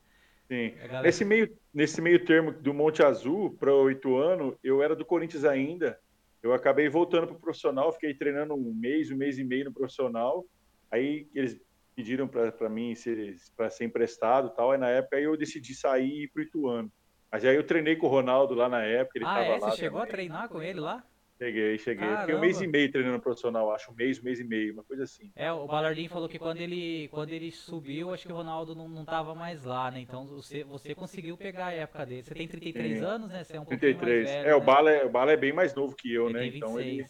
Sim. 0.47 0.73
Galera... 0.77 1.03
Nesse, 1.03 1.23
meio, 1.23 1.55
nesse 1.71 2.01
meio 2.01 2.25
termo 2.25 2.51
do 2.51 2.73
Monte 2.73 3.03
Azul 3.03 3.55
para 3.59 3.71
o 3.71 3.91
Ituano, 3.91 4.57
eu 4.63 4.81
era 4.81 4.95
do 4.95 5.05
Corinthians 5.05 5.45
ainda. 5.45 5.99
Eu 6.41 6.51
acabei 6.51 6.89
voltando 6.89 7.27
para 7.27 7.35
o 7.35 7.39
profissional, 7.39 7.93
fiquei 7.93 8.15
treinando 8.15 8.55
um 8.55 8.73
mês, 8.73 9.11
um 9.11 9.15
mês 9.15 9.37
e 9.37 9.43
meio 9.43 9.65
no 9.65 9.73
profissional. 9.73 10.43
Aí 10.89 11.27
eles 11.35 11.59
pediram 11.95 12.27
para 12.27 12.69
mim 12.69 12.95
ser, 12.95 13.35
para 13.55 13.69
ser 13.69 13.85
emprestado 13.85 14.49
tal. 14.55 14.71
Aí 14.71 14.79
na 14.79 14.89
época 14.89 15.19
eu 15.19 15.37
decidi 15.37 15.75
sair 15.75 16.09
e 16.09 16.23
ir 16.23 16.27
pro 16.29 16.41
Ituano. 16.41 16.91
Mas 17.31 17.43
aí 17.43 17.55
eu 17.55 17.63
treinei 17.63 17.95
com 17.95 18.07
o 18.07 18.09
Ronaldo 18.09 18.53
lá 18.53 18.69
na 18.69 18.83
época. 18.83 19.17
Ele 19.17 19.25
ah, 19.25 19.41
é? 19.41 19.59
Você 19.59 19.77
chegou 19.77 19.99
também. 19.99 20.13
a 20.13 20.15
treinar 20.15 20.49
com 20.49 20.61
ele 20.61 20.79
lá? 20.79 21.03
Cheguei, 21.37 21.77
cheguei. 21.77 22.03
Caramba. 22.03 22.21
Fiquei 22.21 22.35
um 22.35 22.39
mês 22.39 22.61
e 22.61 22.67
meio 22.67 22.91
treinando 22.91 23.19
profissional, 23.19 23.71
acho. 23.71 23.91
Um 23.91 23.95
mês, 23.95 24.19
um 24.19 24.23
mês 24.23 24.39
e 24.39 24.43
meio, 24.43 24.73
uma 24.73 24.83
coisa 24.83 25.03
assim. 25.03 25.31
É, 25.35 25.51
o 25.51 25.67
Balardim 25.67 26.07
falou 26.07 26.27
que 26.27 26.39
quando 26.39 26.59
ele, 26.59 27.07
quando 27.09 27.29
ele 27.29 27.51
subiu, 27.51 28.11
acho 28.11 28.25
que 28.25 28.33
o 28.33 28.35
Ronaldo 28.35 28.73
não, 28.73 28.89
não 28.89 29.05
tava 29.05 29.35
mais 29.35 29.63
lá, 29.63 29.91
né? 29.91 29.99
Então 29.99 30.25
você, 30.25 30.63
você 30.63 30.95
conseguiu 30.95 31.37
pegar 31.37 31.67
a 31.67 31.73
época 31.73 32.07
dele. 32.07 32.23
Você 32.23 32.33
tem 32.33 32.47
33 32.47 32.97
Sim. 32.97 33.05
anos, 33.05 33.29
né? 33.29 33.43
Você 33.43 33.55
é 33.55 33.59
um 33.59 33.65
33. 33.65 34.23
mais 34.23 34.35
velho, 34.35 34.47
É, 34.47 34.49
né? 34.49 34.55
o, 34.55 34.61
Bala 34.61 34.91
é, 34.91 35.05
o 35.05 35.09
Bala 35.09 35.31
é 35.31 35.37
bem 35.37 35.53
mais 35.53 35.75
novo 35.75 35.95
que 35.95 36.11
eu, 36.11 36.25
ele 36.29 36.33
né? 36.33 36.39
Tem 36.39 36.51
26. 36.51 36.71
Então 36.71 36.79
ele. 36.79 37.07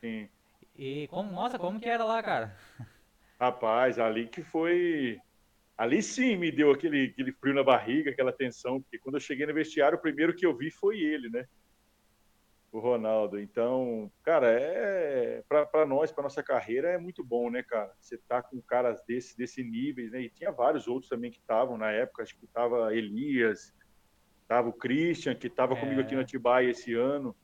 Sim. 0.00 0.28
E 0.76 1.08
como, 1.08 1.32
nossa, 1.32 1.58
como 1.58 1.80
que 1.80 1.88
era 1.88 2.04
lá, 2.04 2.22
cara? 2.22 2.56
Rapaz, 3.40 3.98
ali 3.98 4.28
que 4.28 4.42
foi. 4.42 5.18
Ali 5.76 6.02
sim 6.02 6.36
me 6.36 6.52
deu 6.52 6.70
aquele, 6.70 7.06
aquele 7.06 7.32
frio 7.32 7.54
na 7.54 7.64
barriga, 7.64 8.10
aquela 8.10 8.32
tensão, 8.32 8.80
porque 8.80 8.98
quando 8.98 9.16
eu 9.16 9.20
cheguei 9.20 9.44
no 9.44 9.52
vestiário, 9.54 9.98
o 9.98 10.00
primeiro 10.00 10.34
que 10.34 10.46
eu 10.46 10.56
vi 10.56 10.70
foi 10.70 11.00
ele, 11.00 11.28
né? 11.28 11.46
O 12.70 12.78
Ronaldo. 12.78 13.40
Então, 13.40 14.10
cara, 14.22 14.48
é 14.48 15.42
para 15.48 15.84
nós, 15.84 16.12
para 16.12 16.22
nossa 16.22 16.42
carreira, 16.42 16.90
é 16.90 16.98
muito 16.98 17.24
bom, 17.24 17.50
né, 17.50 17.62
cara? 17.62 17.92
Você 18.00 18.16
tá 18.18 18.40
com 18.40 18.60
caras 18.62 19.02
desse, 19.06 19.36
desse 19.36 19.64
níveis, 19.64 20.12
né? 20.12 20.22
E 20.22 20.30
tinha 20.30 20.52
vários 20.52 20.86
outros 20.86 21.08
também 21.08 21.30
que 21.30 21.38
estavam 21.38 21.76
na 21.76 21.90
época, 21.90 22.22
acho 22.22 22.36
que 22.38 22.46
tava 22.46 22.94
Elias, 22.94 23.74
tava 24.46 24.68
o 24.68 24.72
Christian, 24.72 25.34
que 25.34 25.50
tava 25.50 25.74
é. 25.74 25.80
comigo 25.80 26.00
aqui 26.00 26.14
no 26.14 26.20
Atibaia 26.20 26.70
esse 26.70 26.94
ano. 26.94 27.34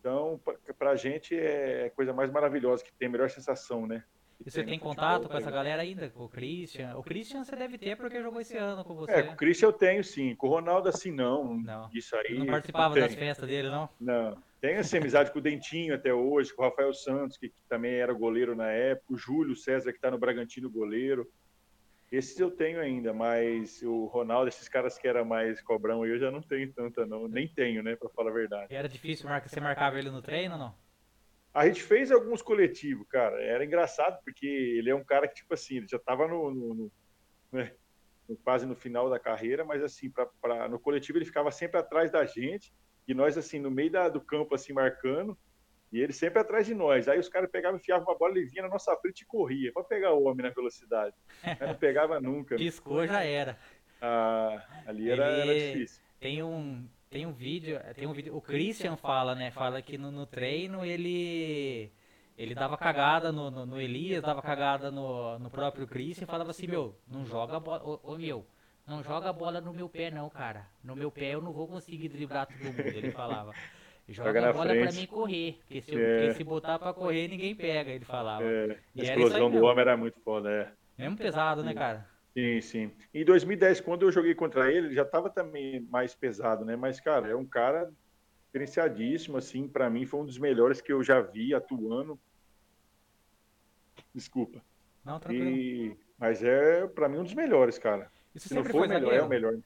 Então, 0.00 0.40
para 0.78 0.90
a 0.90 0.96
gente 0.96 1.36
é 1.36 1.86
a 1.86 1.90
coisa 1.90 2.12
mais 2.14 2.30
maravilhosa 2.30 2.84
que 2.84 2.92
tem, 2.94 3.08
a 3.08 3.10
melhor 3.10 3.28
sensação, 3.28 3.86
né? 3.86 4.04
E 4.44 4.50
você 4.50 4.62
tem 4.62 4.78
contato 4.78 5.28
com 5.28 5.36
essa 5.36 5.50
galera 5.50 5.82
ainda? 5.82 6.10
Com 6.10 6.24
o 6.24 6.28
Christian? 6.28 6.94
O 6.96 7.02
Christian 7.02 7.44
você 7.44 7.56
deve 7.56 7.78
ter 7.78 7.96
porque 7.96 8.22
jogou 8.22 8.40
esse 8.40 8.56
ano 8.56 8.84
com 8.84 8.94
você. 8.94 9.12
É, 9.12 9.22
com 9.22 9.32
o 9.32 9.36
Christian 9.36 9.68
eu 9.68 9.72
tenho 9.72 10.04
sim. 10.04 10.34
Com 10.36 10.48
o 10.48 10.50
Ronaldo, 10.50 10.88
assim, 10.88 11.10
não. 11.10 11.56
Não. 11.58 11.90
Isso 11.92 12.14
aí. 12.16 12.38
Não 12.38 12.46
participava 12.46 12.94
não 12.94 13.02
das 13.02 13.14
festas 13.14 13.48
dele, 13.48 13.70
não? 13.70 13.88
Não. 14.00 14.36
Tenho 14.60 14.78
essa 14.78 14.96
amizade 14.98 15.32
com 15.32 15.38
o 15.38 15.42
Dentinho 15.42 15.94
até 15.94 16.12
hoje, 16.12 16.54
com 16.54 16.62
o 16.62 16.64
Rafael 16.64 16.92
Santos, 16.92 17.36
que, 17.36 17.48
que 17.48 17.54
também 17.68 17.94
era 17.94 18.12
goleiro 18.12 18.54
na 18.54 18.70
época, 18.70 19.14
o 19.14 19.16
Júlio 19.16 19.56
César, 19.56 19.90
que 19.90 19.98
está 19.98 20.10
no 20.10 20.18
Bragantino, 20.18 20.70
goleiro. 20.70 21.30
Esses 22.10 22.38
eu 22.38 22.50
tenho 22.50 22.80
ainda, 22.80 23.12
mas 23.12 23.82
o 23.82 24.06
Ronaldo, 24.06 24.48
esses 24.48 24.68
caras 24.68 24.96
que 24.96 25.08
era 25.08 25.24
mais 25.24 25.60
cobrão, 25.60 26.06
eu 26.06 26.18
já 26.18 26.30
não 26.30 26.40
tenho 26.40 26.72
tanta, 26.72 27.04
não. 27.04 27.26
Nem 27.26 27.48
tenho, 27.48 27.82
né, 27.82 27.96
para 27.96 28.08
falar 28.10 28.30
a 28.30 28.34
verdade. 28.34 28.72
E 28.72 28.76
era 28.76 28.88
difícil, 28.88 29.28
você 29.44 29.60
marcava 29.60 29.98
ele 29.98 30.10
no 30.10 30.22
treino 30.22 30.54
ou 30.54 30.60
não? 30.60 30.85
A 31.56 31.66
gente 31.66 31.82
fez 31.82 32.12
alguns 32.12 32.42
coletivos, 32.42 33.06
cara. 33.08 33.42
Era 33.42 33.64
engraçado, 33.64 34.22
porque 34.22 34.46
ele 34.46 34.90
é 34.90 34.94
um 34.94 35.02
cara 35.02 35.26
que, 35.26 35.36
tipo 35.36 35.54
assim, 35.54 35.78
ele 35.78 35.88
já 35.88 35.98
tava 35.98 36.28
no, 36.28 36.50
no, 36.50 36.74
no, 36.74 36.92
né, 37.50 37.72
quase 38.44 38.66
no 38.66 38.76
final 38.76 39.08
da 39.08 39.18
carreira, 39.18 39.64
mas 39.64 39.82
assim, 39.82 40.10
pra, 40.10 40.26
pra, 40.26 40.68
no 40.68 40.78
coletivo 40.78 41.16
ele 41.16 41.24
ficava 41.24 41.50
sempre 41.50 41.80
atrás 41.80 42.10
da 42.10 42.26
gente, 42.26 42.74
e 43.08 43.14
nós, 43.14 43.38
assim, 43.38 43.58
no 43.58 43.70
meio 43.70 43.90
da, 43.90 44.10
do 44.10 44.20
campo, 44.20 44.54
assim, 44.54 44.74
marcando, 44.74 45.34
e 45.90 45.98
ele 45.98 46.12
sempre 46.12 46.40
atrás 46.40 46.66
de 46.66 46.74
nós. 46.74 47.08
Aí 47.08 47.18
os 47.18 47.30
caras 47.30 47.50
pegavam, 47.50 47.78
enfiavam 47.78 48.06
uma 48.06 48.18
bola, 48.18 48.36
ele 48.36 48.44
vinha 48.44 48.64
na 48.64 48.68
nossa 48.68 48.94
frente 48.98 49.22
e 49.22 49.26
corria 49.26 49.72
para 49.72 49.82
pegar 49.82 50.12
o 50.12 50.24
homem 50.24 50.44
na 50.44 50.52
velocidade. 50.52 51.16
Mas 51.42 51.58
não 51.58 51.74
pegava 51.74 52.20
nunca. 52.20 52.56
Piscou, 52.60 53.06
já 53.06 53.24
era. 53.24 53.56
Ah, 53.98 54.62
ali 54.86 55.10
era, 55.10 55.24
era, 55.24 55.54
difícil. 55.54 56.02
Tem 56.20 56.42
um, 56.42 56.86
tem 57.10 57.26
um 57.26 57.32
vídeo, 57.32 57.78
tem 57.94 58.06
um 58.06 58.12
vídeo, 58.12 58.36
o 58.36 58.40
Christian 58.40 58.96
fala, 58.96 59.34
né? 59.34 59.50
Fala 59.50 59.80
que 59.80 59.96
no, 59.96 60.10
no 60.10 60.26
treino 60.26 60.84
ele 60.84 61.90
ele 62.36 62.54
dava 62.54 62.76
cagada 62.76 63.32
no, 63.32 63.50
no, 63.50 63.64
no, 63.64 63.80
Elias, 63.80 64.22
dava 64.22 64.42
cagada 64.42 64.90
no, 64.90 65.38
no 65.38 65.50
próprio 65.50 65.86
Christian 65.86 66.24
e 66.24 66.26
falava 66.26 66.50
assim, 66.50 66.66
meu, 66.66 66.94
não 67.08 67.24
joga 67.24 67.56
a 67.56 67.60
bola, 67.60 67.82
ô, 67.82 68.00
ô, 68.02 68.18
meu, 68.18 68.46
não 68.86 69.02
joga 69.02 69.30
a 69.30 69.32
bola 69.32 69.60
no 69.60 69.72
meu 69.72 69.88
pé 69.88 70.10
não, 70.10 70.28
cara. 70.28 70.66
No 70.84 70.94
meu 70.94 71.10
pé 71.10 71.34
eu 71.34 71.40
não 71.40 71.52
vou 71.52 71.66
conseguir 71.66 72.08
driblar 72.08 72.46
todo 72.46 72.62
mundo, 72.62 72.80
ele 72.80 73.10
falava. 73.12 73.52
Joga, 74.08 74.28
Joga 74.28 74.50
a 74.50 74.52
bola 74.52 74.68
frente. 74.68 74.82
pra 74.82 74.92
mim 74.92 75.06
correr. 75.06 75.58
Porque 75.60 75.80
se, 75.80 75.94
eu, 75.94 75.98
é. 75.98 76.16
porque 76.18 76.34
se 76.34 76.44
botar 76.44 76.78
pra 76.78 76.92
correr, 76.92 77.26
ninguém 77.26 77.56
pega, 77.56 77.90
ele 77.90 78.04
falava. 78.04 78.44
É. 78.44 78.78
A 78.98 79.02
explosão 79.02 79.50
do 79.50 79.64
homem 79.64 79.80
era 79.80 79.96
muito 79.96 80.20
foda, 80.20 80.48
é. 80.50 80.72
Mesmo 80.96 81.16
pesado, 81.16 81.64
né, 81.64 81.74
cara? 81.74 82.06
Sim, 82.36 82.60
sim. 82.60 82.92
Em 83.14 83.24
2010, 83.24 83.80
quando 83.80 84.02
eu 84.02 84.12
joguei 84.12 84.34
contra 84.34 84.70
ele, 84.70 84.88
ele 84.88 84.94
já 84.94 85.02
estava 85.02 85.30
também 85.30 85.80
mais 85.88 86.14
pesado, 86.14 86.64
né? 86.64 86.76
Mas, 86.76 87.00
cara, 87.00 87.28
é 87.28 87.34
um 87.34 87.46
cara 87.46 87.90
diferenciadíssimo, 88.46 89.36
assim, 89.36 89.66
para 89.66 89.88
mim 89.88 90.04
foi 90.04 90.20
um 90.20 90.26
dos 90.26 90.38
melhores 90.38 90.80
que 90.80 90.92
eu 90.92 91.02
já 91.02 91.20
vi 91.20 91.54
atuando. 91.54 92.18
Desculpa. 94.14 94.62
Não, 95.04 95.18
tranquilo. 95.18 95.50
E... 95.50 95.96
Mas 96.18 96.42
é, 96.42 96.86
para 96.86 97.08
mim, 97.08 97.18
um 97.18 97.24
dos 97.24 97.34
melhores, 97.34 97.78
cara. 97.78 98.10
Isso 98.34 98.48
Se 98.48 98.54
não 98.54 98.64
for 98.64 98.84
o 98.84 98.88
melhor, 98.88 99.12
é 99.12 99.22
o 99.22 99.28
melhor. 99.28 99.56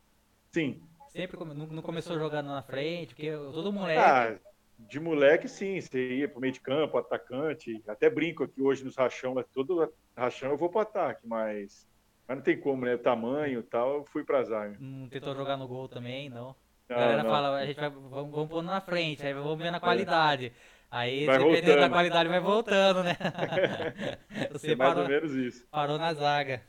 Sim, 0.53 0.81
Sempre 1.11 1.37
não, 1.39 1.67
não 1.67 1.83
começou 1.83 2.17
jogando 2.19 2.47
na 2.47 2.63
frente, 2.63 3.15
porque 3.15 3.33
todo 3.33 3.73
moleque. 3.73 4.01
Ah, 4.01 4.39
de 4.79 5.01
moleque, 5.01 5.49
sim. 5.49 5.81
Você 5.81 6.19
ia 6.19 6.29
pro 6.29 6.41
meio 6.41 6.53
de 6.53 6.61
campo, 6.61 6.97
atacante. 6.97 7.83
Até 7.89 8.09
brinco 8.09 8.45
aqui 8.45 8.63
hoje 8.63 8.85
nos 8.85 8.97
rachão, 8.97 9.35
todo 9.53 9.93
rachão 10.17 10.51
eu 10.51 10.57
vou 10.57 10.71
pro 10.71 10.81
ataque, 10.81 11.27
mas. 11.27 11.90
Mas 12.31 12.37
não 12.37 12.45
tem 12.45 12.61
como, 12.61 12.85
né? 12.85 12.97
Tamanho 12.97 13.59
e 13.59 13.63
tal, 13.65 13.97
eu 13.97 14.05
fui 14.05 14.23
pra 14.23 14.45
zaga. 14.45 14.77
Não 14.79 15.09
tentou 15.09 15.35
jogar 15.35 15.57
no 15.57 15.67
gol 15.67 15.89
também, 15.89 16.31
não. 16.31 16.55
não 16.89 16.97
a 16.97 17.01
galera 17.01 17.23
não. 17.25 17.31
fala, 17.31 17.57
a 17.57 17.67
gente 17.67 17.81
vai, 17.81 17.91
vamos, 17.91 18.31
vamos 18.31 18.49
pôr 18.49 18.63
na 18.63 18.81
frente, 18.81 19.27
aí 19.27 19.35
vamos 19.35 19.59
ver 19.59 19.73
na 19.73 19.81
qualidade. 19.81 20.53
Aí, 20.89 21.27
vai 21.27 21.39
dependendo 21.39 21.67
voltando. 21.67 21.81
da 21.81 21.91
qualidade, 21.91 22.29
vai 22.29 22.39
voltando, 22.39 23.03
né? 23.03 23.17
Você 24.53 24.71
é 24.71 24.77
mais 24.77 24.95
parou, 24.95 25.03
ou 25.03 25.09
menos 25.09 25.35
isso. 25.35 25.67
Parou 25.73 25.99
na 25.99 26.15
zaga. 26.15 26.63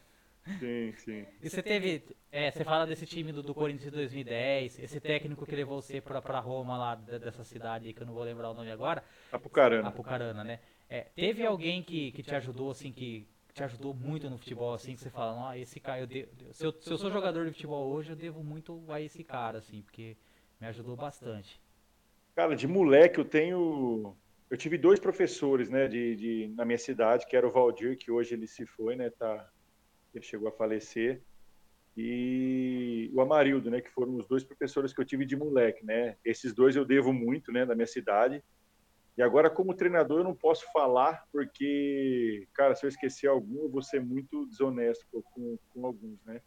Sim, 0.58 0.94
sim. 0.98 1.28
E 1.40 1.48
você 1.48 1.62
teve. 1.62 2.04
É, 2.32 2.50
você 2.50 2.64
fala 2.64 2.88
desse 2.88 3.06
time 3.06 3.32
do, 3.32 3.44
do 3.44 3.54
Corinthians 3.54 3.84
de 3.84 3.92
2010, 3.92 4.80
esse 4.80 5.00
técnico 5.00 5.46
que 5.46 5.56
levou 5.56 5.80
você 5.80 6.02
pra, 6.02 6.20
pra 6.24 6.40
Roma 6.40 6.76
lá 6.76 6.96
dessa 6.96 7.44
cidade 7.44 7.94
que 7.94 8.02
eu 8.02 8.08
não 8.08 8.16
vou 8.16 8.24
lembrar 8.24 8.50
o 8.50 8.56
nome 8.56 8.72
agora. 8.72 9.04
Apucarana. 9.32 9.90
Apucarana, 9.90 10.44
né? 10.44 10.60
É, 10.90 11.02
teve 11.16 11.46
alguém 11.46 11.84
que, 11.84 12.12
que 12.14 12.24
te 12.24 12.34
ajudou, 12.34 12.72
assim, 12.72 12.92
que 12.92 13.28
te 13.54 13.64
ajudou 13.64 13.94
muito 13.94 14.30
no 14.30 14.38
futebol, 14.38 14.74
assim, 14.74 14.96
que 14.96 15.02
você 15.02 15.10
fala, 15.10 15.50
ah, 15.50 15.58
esse 15.58 15.80
cara, 15.80 16.02
eu 16.02 16.08
devo, 16.08 16.30
se, 16.52 16.66
eu, 16.66 16.72
se 16.80 16.90
eu 16.90 16.98
sou 16.98 17.12
jogador 17.12 17.46
de 17.46 17.52
futebol 17.52 17.92
hoje, 17.92 18.12
eu 18.12 18.16
devo 18.16 18.44
muito 18.44 18.84
a 18.90 19.02
esse 19.02 19.24
cara, 19.24 19.58
assim, 19.58 19.82
porque 19.82 20.18
me 20.60 20.68
ajudou 20.68 20.96
bastante. 20.96 21.62
Cara, 22.36 22.56
de 22.56 22.68
moleque 22.68 23.20
eu 23.20 23.26
tenho. 23.26 24.16
Eu 24.50 24.58
tive 24.58 24.78
dois 24.78 25.00
professores, 25.00 25.70
né, 25.70 25.88
de, 25.88 26.16
de, 26.16 26.54
na 26.56 26.66
minha 26.66 26.78
cidade, 26.78 27.26
que 27.26 27.38
era 27.38 27.48
o 27.48 27.52
Valdir, 27.52 27.98
que 27.98 28.12
hoje 28.12 28.34
ele 28.34 28.48
se 28.48 28.66
foi, 28.66 28.96
né, 28.96 29.10
tá, 29.10 29.50
ele 30.14 30.26
chegou 30.26 30.50
a 30.50 30.52
falecer, 30.52 31.22
e 31.96 33.12
o 33.14 33.22
Amarildo, 33.22 33.70
né, 33.70 33.82
que 33.82 33.90
foram 33.90 34.16
os 34.16 34.28
dois 34.28 34.44
professores 34.44 34.94
que 34.94 35.02
eu 35.02 35.06
tive 35.06 35.26
de 35.26 35.36
moleque, 35.36 35.86
né? 35.86 36.16
Esses 36.24 36.54
dois 36.54 36.76
eu 36.76 36.86
devo 36.86 37.12
muito, 37.12 37.52
né, 37.52 37.66
na 37.66 37.76
minha 37.76 37.88
cidade. 37.88 38.42
E 39.22 39.24
agora 39.24 39.52
como 39.52 39.76
treinador 39.76 40.22
eu 40.22 40.24
não 40.24 40.36
posso 40.36 40.66
falar 40.72 41.28
porque, 41.32 42.48
cara, 42.56 42.74
se 42.74 42.84
eu 42.84 42.90
esquecer 42.90 43.28
algum, 43.28 43.66
eu 43.66 43.70
vou 43.70 43.84
ser 43.84 44.02
muito 44.02 44.48
desonesto 44.48 45.24
com, 45.32 45.60
com 45.70 45.86
alguns, 45.86 46.20
né? 46.26 46.42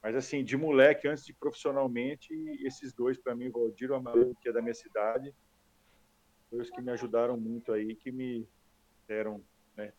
Mas 0.00 0.14
assim, 0.14 0.44
de 0.44 0.56
moleque, 0.56 1.08
antes 1.08 1.26
de 1.26 1.34
profissionalmente, 1.34 2.32
esses 2.64 2.92
dois 2.92 3.18
para 3.18 3.34
mim, 3.34 3.48
o 3.48 3.50
Valdir 3.50 3.90
o 3.90 3.96
Amarildo, 3.96 4.36
que 4.40 4.48
é 4.48 4.52
da 4.52 4.62
minha 4.62 4.74
cidade, 4.74 5.34
foram 6.48 6.62
os 6.62 6.70
que 6.70 6.80
me 6.80 6.92
ajudaram 6.92 7.36
muito 7.36 7.72
aí, 7.72 7.96
que 7.96 8.12
me 8.12 8.46
deram, 9.08 9.42
né, 9.76 9.92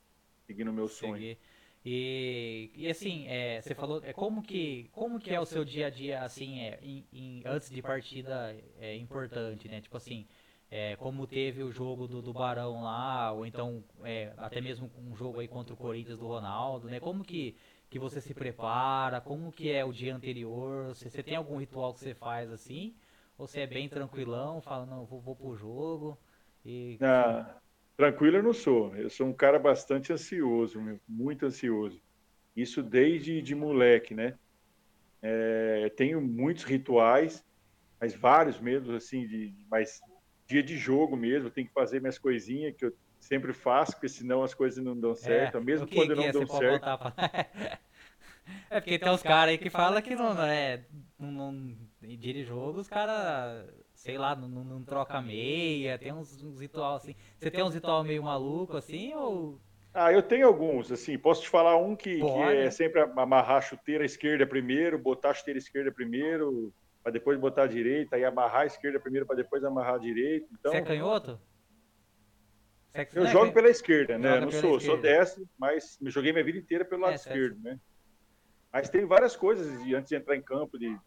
seguindo 0.47 0.71
o 0.71 0.73
meu 0.73 0.87
sonho. 0.87 1.35
E, 1.83 2.71
e 2.73 2.87
assim, 2.87 3.27
é, 3.27 3.59
você 3.59 3.75
falou, 3.75 4.01
é, 4.01 4.13
como, 4.13 4.41
que, 4.41 4.87
como 4.93 5.19
que 5.19 5.33
é 5.33 5.39
o 5.41 5.45
seu 5.45 5.65
dia 5.65 5.87
a 5.87 5.89
dia, 5.89 6.21
assim, 6.21 6.61
é, 6.61 6.79
em, 6.81 7.05
em, 7.11 7.43
antes 7.45 7.69
de 7.69 7.81
partida 7.81 8.55
é 8.79 8.95
importante, 8.95 9.67
né? 9.67 9.81
Tipo 9.81 9.97
assim, 9.97 10.25
é, 10.75 10.95
como 10.97 11.25
teve 11.25 11.63
o 11.63 11.71
jogo 11.71 12.05
do, 12.05 12.21
do 12.21 12.33
Barão 12.33 12.83
lá, 12.83 13.31
ou 13.31 13.45
então 13.45 13.81
é, 14.03 14.33
até 14.35 14.59
mesmo 14.59 14.91
um 14.97 15.15
jogo 15.15 15.39
aí 15.39 15.47
contra 15.47 15.73
o 15.73 15.77
Corinthians 15.77 16.19
do 16.19 16.27
Ronaldo, 16.27 16.89
né? 16.89 16.99
Como 16.99 17.23
que, 17.23 17.55
que 17.89 17.97
você 17.97 18.19
se 18.19 18.33
prepara, 18.33 19.21
como 19.21 19.53
que 19.53 19.71
é 19.71 19.85
o 19.85 19.93
dia 19.93 20.13
anterior, 20.13 20.93
você, 20.93 21.09
você 21.09 21.23
tem 21.23 21.37
algum 21.37 21.55
ritual 21.55 21.93
que 21.93 22.01
você 22.01 22.13
faz 22.13 22.51
assim? 22.51 22.93
Ou 23.37 23.47
você 23.47 23.61
é 23.61 23.67
bem 23.67 23.87
tranquilão, 23.87 24.61
fala, 24.61 24.85
não, 24.85 25.05
vou, 25.05 25.21
vou 25.21 25.33
pro 25.33 25.55
jogo 25.55 26.17
e... 26.65 26.97
Ah, 27.01 27.55
Tranquilo 27.95 28.35
eu 28.37 28.43
não 28.43 28.51
sou. 28.53 28.93
Eu 28.97 29.09
sou 29.09 29.27
um 29.27 29.33
cara 29.33 29.57
bastante 29.57 30.11
ansioso, 30.11 30.77
muito 31.07 31.45
ansioso. 31.45 32.01
Isso 32.53 32.83
desde 32.83 33.41
de 33.41 33.55
moleque, 33.55 34.13
né? 34.13 34.37
É, 35.21 35.89
tenho 35.95 36.19
muitos 36.19 36.65
rituais, 36.65 37.45
mas 37.97 38.13
vários 38.13 38.59
mesmo, 38.59 38.93
assim, 38.93 39.25
de, 39.25 39.55
mas 39.71 40.01
dia 40.45 40.61
de 40.61 40.77
jogo 40.77 41.15
mesmo, 41.15 41.49
tenho 41.49 41.67
que 41.67 41.73
fazer 41.73 41.99
minhas 41.99 42.17
coisinhas 42.17 42.75
que 42.75 42.85
eu 42.85 42.93
sempre 43.19 43.53
faço, 43.53 43.93
porque 43.93 44.09
senão 44.09 44.43
as 44.43 44.53
coisas 44.53 44.83
não 44.83 44.97
dão 44.97 45.11
é, 45.11 45.15
certo, 45.15 45.57
é, 45.57 45.61
mesmo 45.61 45.87
quando 45.87 46.09
que 46.09 46.15
não 46.15 46.23
é, 46.25 46.31
dão 46.31 46.47
certo. 46.47 46.81
Pra... 46.81 47.13
é 48.69 48.79
porque 48.79 48.99
tem 48.99 49.11
uns 49.11 49.23
caras 49.23 49.51
aí 49.51 49.57
que 49.57 49.69
falam 49.69 50.01
que 50.01 50.15
não, 50.15 50.41
é, 50.43 50.85
não, 51.19 51.31
não, 51.51 51.77
dia 52.01 52.33
de 52.33 52.43
jogo 52.43 52.79
os 52.79 52.87
caras 52.87 53.67
sei 53.93 54.17
lá, 54.17 54.35
não, 54.35 54.47
não, 54.47 54.83
troca 54.83 55.19
meia, 55.21 55.97
tem 55.97 56.13
uns, 56.13 56.43
uns 56.43 56.61
ritual 56.61 56.97
assim. 56.97 57.15
Você 57.39 57.49
tem 57.49 57.63
uns 57.63 57.73
ritual 57.73 58.03
meio 58.03 58.21
maluco 58.21 58.77
assim 58.77 59.13
ou 59.15 59.59
ah, 59.97 60.11
eu 60.11 60.21
tenho 60.21 60.45
alguns, 60.45 60.91
assim, 60.91 61.17
posso 61.17 61.43
te 61.43 61.49
falar 61.49 61.77
um 61.77 61.95
que, 61.95 62.19
que 62.19 62.41
é 62.41 62.69
sempre 62.69 62.99
amarrar 62.99 63.59
a 63.59 63.61
chuteira 63.61 64.03
esquerda 64.03 64.45
primeiro, 64.45 64.99
botar 64.99 65.29
a 65.29 65.33
chuteira 65.33 65.57
esquerda 65.57 65.89
primeiro, 65.89 66.73
para 67.05 67.11
depois 67.11 67.39
botar 67.39 67.65
a 67.65 67.67
direita, 67.67 68.15
aí 68.15 68.25
amarrar 68.25 68.61
a 68.61 68.65
esquerda 68.65 68.99
primeiro 68.99 69.27
para 69.27 69.35
depois 69.35 69.63
amarrar 69.63 69.93
a 69.93 69.97
direita. 69.99 70.47
Então, 70.59 70.71
Você 70.71 70.79
é 70.79 70.81
canhoto? 70.81 71.39
É, 72.91 73.07
eu 73.13 73.27
jogo 73.27 73.45
é 73.45 73.51
pela 73.51 73.69
esquerda, 73.69 74.17
né? 74.17 74.39
não 74.39 74.49
sou, 74.49 74.77
esquerda. 74.77 74.85
sou 74.85 74.97
destro, 74.97 75.49
mas 75.55 75.99
me 76.01 76.09
joguei 76.09 76.31
minha 76.31 76.43
vida 76.43 76.57
inteira 76.57 76.83
pelo 76.83 77.03
lado 77.03 77.11
é, 77.11 77.15
esquerdo, 77.15 77.61
né? 77.61 77.79
Mas 78.73 78.89
tem 78.89 79.05
várias 79.05 79.35
coisas 79.35 79.67
antes 79.93 80.09
de 80.09 80.15
entrar 80.15 80.35
em 80.35 80.41
campo, 80.41 80.79
de 80.79 80.97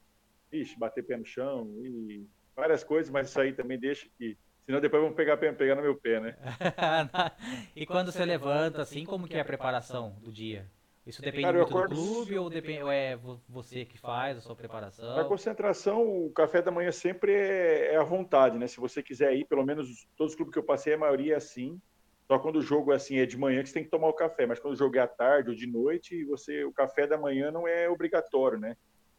ixi, 0.53 0.79
bater 0.79 1.05
pé 1.05 1.17
no 1.17 1.27
chão 1.27 1.69
e 1.83 2.25
várias 2.55 2.85
coisas, 2.85 3.11
mas 3.11 3.29
isso 3.29 3.41
aí 3.41 3.53
também 3.53 3.77
deixa 3.77 4.07
que. 4.17 4.39
Senão 4.67 4.81
depois 4.81 5.03
vão 5.03 5.13
pegar, 5.13 5.37
pegar 5.37 5.75
no 5.75 5.83
meu 5.83 5.97
pé, 5.97 6.21
né? 6.21 6.37
e 7.75 7.85
quando 7.85 8.13
você 8.13 8.25
levanta, 8.25 8.83
assim, 8.83 9.05
como 9.05 9.27
que 9.27 9.37
é 9.37 9.41
a 9.41 9.45
preparação 9.45 10.17
do 10.21 10.31
dia? 10.31 10.71
Isso 11.09 11.23
depende 11.23 11.45
Cara, 11.45 11.59
muito 11.59 11.71
acordo... 11.71 11.95
do 11.95 12.03
clube 12.03 12.39
ou, 12.39 12.51
depende, 12.51 12.83
ou 12.83 12.93
é 12.93 13.19
você 13.49 13.87
que 13.87 13.97
faz 13.97 14.37
a 14.37 14.41
sua 14.43 14.55
preparação? 14.55 15.19
A 15.19 15.25
concentração, 15.25 16.07
o 16.07 16.31
café 16.31 16.61
da 16.61 16.71
manhã 16.71 16.93
sempre 16.93 17.33
é, 17.33 17.95
é 17.95 17.97
à 17.97 18.05
vontade, 18.05 18.59
né? 18.59 18.67
Se 18.67 18.79
você 18.79 19.03
quiser 19.03 19.35
ir, 19.35 19.47
pelo 19.47 19.65
menos 19.65 20.07
todos 20.15 20.35
os 20.35 20.37
clubes 20.37 20.53
que 20.53 20.59
eu 20.59 20.65
passei, 20.65 20.93
a 20.93 20.99
maioria 20.99 21.33
é 21.33 21.37
assim. 21.37 21.81
Só 22.27 22.39
quando 22.39 22.57
o 22.57 22.63
jogo 22.63 22.93
é 22.93 22.97
assim, 22.97 23.17
é 23.19 23.25
de 23.25 23.39
manhã 23.39 23.63
que 23.63 23.71
você 23.71 23.75
tem 23.75 23.85
que 23.85 23.91
tomar 23.91 24.09
o 24.09 24.13
café, 24.13 24.45
mas 24.45 24.61
quando 24.61 24.75
o 24.75 24.77
jogo 24.77 24.99
é 24.99 25.01
à 25.01 25.09
tarde 25.09 25.49
ou 25.49 25.57
de 25.57 25.67
noite, 25.67 26.27
você 26.27 26.63
o 26.65 26.73
café 26.73 27.07
da 27.07 27.17
manhã 27.17 27.51
não 27.51 27.67
é 27.67 27.89
obrigatório, 27.89 28.59
né? 28.59 28.77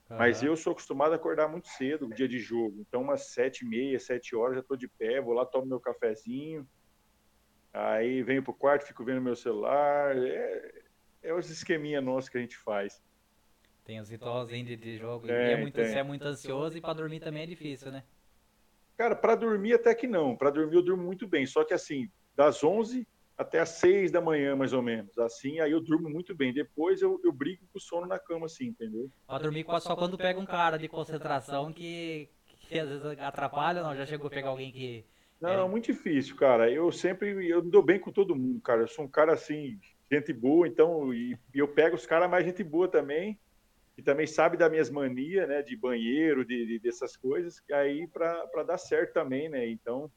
Mas 0.08 0.44
eu 0.44 0.56
sou 0.56 0.72
acostumado 0.72 1.14
a 1.14 1.16
acordar 1.16 1.48
muito 1.48 1.68
cedo, 1.68 2.08
no 2.08 2.16
dia 2.16 2.28
de 2.28 2.40
jogo. 2.40 2.84
Então, 2.88 3.02
umas 3.02 3.32
sete 3.32 3.64
e 3.64 3.68
meia, 3.68 4.00
sete 4.00 4.36
horas, 4.36 4.56
já 4.56 4.62
estou 4.62 4.78
de 4.78 4.88
pé, 4.88 5.22
vou 5.22 5.34
lá, 5.34 5.46
tomo 5.46 5.68
meu 5.68 5.80
cafezinho. 5.80 6.68
Aí 7.72 8.24
venho 8.24 8.44
pro 8.44 8.54
quarto, 8.54 8.88
fico 8.88 9.04
vendo 9.04 9.22
meu 9.22 9.36
celular. 9.36 10.18
É, 10.18 10.72
é 11.22 11.34
os 11.34 11.50
esqueminha 11.50 12.02
nosso 12.02 12.30
que 12.32 12.38
a 12.38 12.42
gente 12.42 12.58
faz. 12.58 13.02
Tem 13.84 14.00
os 14.00 14.10
ritualzinhos 14.10 14.68
de, 14.68 14.76
de 14.76 14.98
jogo. 14.98 15.30
É, 15.30 15.54
é 15.54 15.58
muito, 15.58 15.76
você 15.76 15.98
é 15.98 16.04
muito 16.04 16.24
ansioso 16.24 16.78
e 16.78 16.82
para 16.82 16.94
dormir 16.94 17.20
também 17.20 17.44
é 17.44 17.48
difícil, 17.48 17.92
né? 17.92 18.04
Cara, 18.96 19.16
para 19.16 19.36
dormir 19.36 19.74
até 19.74 19.96
que 19.96 20.08
não. 20.08 20.36
Para 20.36 20.52
dormir 20.52 20.76
eu 20.76 20.84
durmo 20.84 21.04
muito 21.04 21.28
bem. 21.28 21.46
Só 21.46 21.64
que 21.64 21.74
assim, 21.74 22.10
das 22.36 22.64
11 22.64 23.08
até 23.40 23.60
as 23.60 23.70
seis 23.70 24.12
da 24.12 24.20
manhã, 24.20 24.54
mais 24.54 24.74
ou 24.74 24.82
menos. 24.82 25.18
Assim, 25.18 25.62
aí 25.62 25.72
eu 25.72 25.80
durmo 25.80 26.10
muito 26.10 26.36
bem. 26.36 26.54
Depois 26.54 27.02
eu, 27.02 27.20
eu 27.24 27.32
brigo 27.32 27.66
com 27.72 27.78
o 27.78 27.82
sono 27.82 28.06
na 28.06 28.20
cama, 28.20 28.48
assim, 28.48 28.66
entendeu? 28.66 29.10
Pra 29.26 29.38
dormir 29.38 29.66
só 29.80 29.96
quando 29.96 30.18
pega 30.18 30.38
um 30.38 30.46
cara 30.46 30.78
de 30.78 30.90
concentração 30.90 31.72
que, 31.72 32.30
que 32.68 32.78
às 32.78 32.90
vezes 32.90 33.06
atrapalha, 33.20 33.82
não? 33.82 33.96
Já 33.96 34.06
chegou 34.06 34.28
a 34.28 34.30
pegar 34.30 34.50
alguém 34.50 34.74
que, 34.74 35.06
Não, 35.40 35.66
é... 35.66 35.70
muito 35.70 35.86
difícil, 35.86 36.36
cara. 36.36 36.70
Eu 36.70 36.92
sempre 36.92 37.48
eu 37.48 37.64
me 37.64 37.72
dou 37.72 37.82
bem 37.82 37.98
com 37.98 38.12
todo 38.12 38.36
mundo, 38.36 38.60
cara. 38.60 38.82
Eu 38.82 38.88
sou 38.90 39.06
um 39.06 39.10
cara 39.10 39.32
assim, 39.32 39.80
gente 40.12 40.34
boa, 40.34 40.68
então 40.68 41.14
e, 41.14 41.38
e 41.54 41.60
eu 41.60 41.68
pego 41.68 41.96
os 41.96 42.06
caras 42.06 42.30
mais 42.30 42.46
gente 42.46 42.64
boa 42.64 42.88
também, 42.88 43.40
e 43.98 44.02
também 44.02 44.26
sabe 44.26 44.56
das 44.56 44.72
minhas 44.72 44.90
manias, 44.90 45.48
né, 45.48 45.62
de 45.62 45.76
banheiro, 45.76 46.46
de, 46.46 46.66
de 46.66 46.80
dessas 46.80 47.18
coisas, 47.18 47.62
aí 47.72 48.08
para 48.08 48.64
dar 48.66 48.78
certo 48.78 49.14
também, 49.14 49.50
né? 49.50 49.68
Então, 49.68 50.10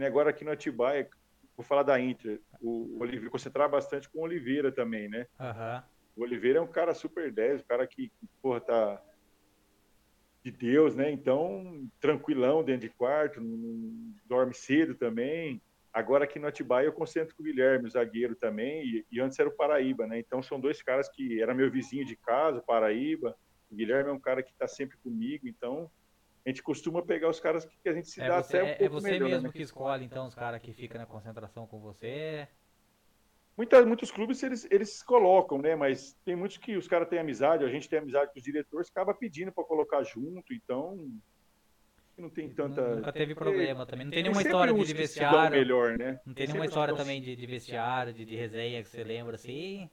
agora 0.00 0.30
aqui 0.30 0.44
no 0.44 0.50
Atibaia, 0.50 1.08
vou 1.56 1.64
falar 1.64 1.84
da 1.84 2.00
Inter, 2.00 2.40
o 2.60 2.98
Oliveira 3.00 3.30
concentrar 3.30 3.70
bastante 3.70 4.08
com 4.08 4.18
o 4.18 4.22
Oliveira 4.22 4.72
também, 4.72 5.08
né? 5.08 5.26
Uhum. 5.38 5.82
O 6.16 6.22
Oliveira 6.22 6.58
é 6.58 6.62
um 6.62 6.66
cara 6.66 6.92
super 6.94 7.30
10, 7.30 7.60
um 7.60 7.64
cara 7.64 7.86
que, 7.86 8.10
porra, 8.42 8.60
tá 8.60 9.02
de 10.42 10.50
Deus, 10.50 10.94
né? 10.96 11.10
Então, 11.10 11.88
tranquilão 12.00 12.64
dentro 12.64 12.88
de 12.88 12.94
quarto, 12.94 13.40
dorme 14.26 14.54
cedo 14.54 14.94
também. 14.94 15.60
Agora 15.92 16.24
aqui 16.24 16.38
no 16.38 16.46
Atibaia 16.46 16.86
eu 16.86 16.92
concentro 16.92 17.34
com 17.34 17.42
o 17.42 17.44
Guilherme, 17.44 17.86
o 17.86 17.90
zagueiro 17.90 18.36
também, 18.36 18.84
e, 18.84 19.06
e, 19.10 19.20
antes 19.20 19.38
era 19.38 19.48
o 19.48 19.56
Paraíba, 19.56 20.06
né? 20.06 20.18
Então 20.18 20.42
são 20.42 20.60
dois 20.60 20.82
caras 20.82 21.08
que 21.08 21.40
era 21.40 21.54
meu 21.54 21.70
vizinho 21.70 22.04
de 22.04 22.14
casa, 22.16 22.58
o 22.58 22.62
Paraíba. 22.62 23.36
O 23.70 23.74
Guilherme 23.74 24.10
é 24.10 24.12
um 24.12 24.20
cara 24.20 24.42
que 24.42 24.50
está 24.50 24.66
sempre 24.66 24.96
comigo, 24.98 25.48
então 25.48 25.90
a 26.44 26.48
gente 26.48 26.62
costuma 26.62 27.02
pegar 27.02 27.28
os 27.28 27.40
caras 27.40 27.64
que 27.64 27.88
a 27.88 27.92
gente 27.92 28.08
se 28.08 28.20
é 28.20 28.28
dá 28.28 28.42
você, 28.42 28.56
até 28.56 28.64
um 28.64 28.68
é, 28.68 28.74
pouco 28.74 28.84
É 28.84 28.88
você 28.88 29.10
melhor, 29.10 29.28
mesmo 29.28 29.46
né? 29.48 29.52
que 29.52 29.62
escolhe, 29.62 30.04
então, 30.04 30.26
os 30.26 30.34
caras 30.34 30.60
que 30.60 30.72
ficam 30.72 30.98
na 30.98 31.06
concentração 31.06 31.66
com 31.66 31.78
você? 31.80 32.48
Muitas, 33.56 33.84
muitos 33.84 34.10
clubes 34.10 34.42
eles, 34.42 34.68
eles 34.70 35.02
colocam, 35.02 35.60
né? 35.60 35.74
Mas 35.74 36.16
tem 36.24 36.36
muitos 36.36 36.58
que 36.58 36.76
os 36.76 36.86
caras 36.86 37.08
têm 37.08 37.18
amizade, 37.18 37.64
a 37.64 37.68
gente 37.68 37.88
tem 37.88 37.98
amizade 37.98 38.32
com 38.32 38.38
os 38.38 38.44
diretores, 38.44 38.88
acaba 38.88 39.12
pedindo 39.12 39.50
para 39.50 39.64
colocar 39.64 40.02
junto, 40.04 40.54
então 40.54 41.10
não 42.20 42.30
tem 42.30 42.48
tanta. 42.48 42.96
Nunca 42.96 43.12
teve 43.12 43.34
problema 43.34 43.86
também. 43.86 44.06
Não 44.06 44.12
tem, 44.12 44.22
nenhuma 44.22 44.42
história 44.42 44.72
de 44.72 44.94
vestiário. 44.94 45.50
melhor, 45.50 45.96
né? 45.96 46.20
Não 46.24 46.34
tem 46.34 46.46
nenhuma 46.46 46.66
história 46.66 46.94
também 46.94 47.20
de, 47.20 47.36
de 47.36 47.46
vestiário, 47.46 48.12
de, 48.12 48.24
de, 48.24 48.36
resenha 48.36 48.82
que 48.82 48.88
você 48.88 49.04
lembra 49.04 49.36
assim? 49.36 49.88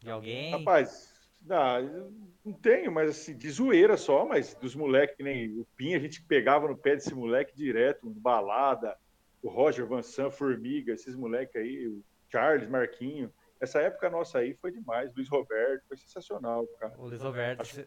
De 0.00 0.10
alguém? 0.10 0.52
Rapaz, 0.52 1.12
não, 1.42 2.12
não 2.44 2.52
tenho, 2.52 2.92
mas 2.92 3.10
assim, 3.10 3.36
de 3.36 3.50
zoeira 3.50 3.96
só, 3.96 4.26
mas 4.26 4.54
dos 4.54 4.74
moleques, 4.74 5.16
que 5.16 5.22
nem 5.22 5.58
o 5.58 5.66
Pinha, 5.76 5.96
a 5.96 6.00
gente 6.00 6.22
pegava 6.22 6.68
no 6.68 6.76
pé 6.76 6.94
desse 6.94 7.14
moleque 7.14 7.56
direto, 7.56 8.08
balada, 8.10 8.96
o 9.42 9.48
Roger 9.48 9.86
Vansan, 9.86 10.30
Formiga, 10.30 10.92
esses 10.92 11.14
moleques 11.14 11.56
aí, 11.56 11.88
o 11.88 12.02
Charles, 12.30 12.68
Marquinho. 12.68 13.32
Essa 13.60 13.80
época 13.80 14.08
nossa 14.08 14.38
aí 14.38 14.54
foi 14.54 14.70
demais. 14.70 15.12
Luiz 15.14 15.28
Roberto, 15.28 15.84
foi 15.88 15.96
sensacional, 15.96 16.66
cara. 16.78 16.94
O 16.98 17.08
Luiz 17.08 17.20
Roberto, 17.20 17.60
Acho... 17.60 17.84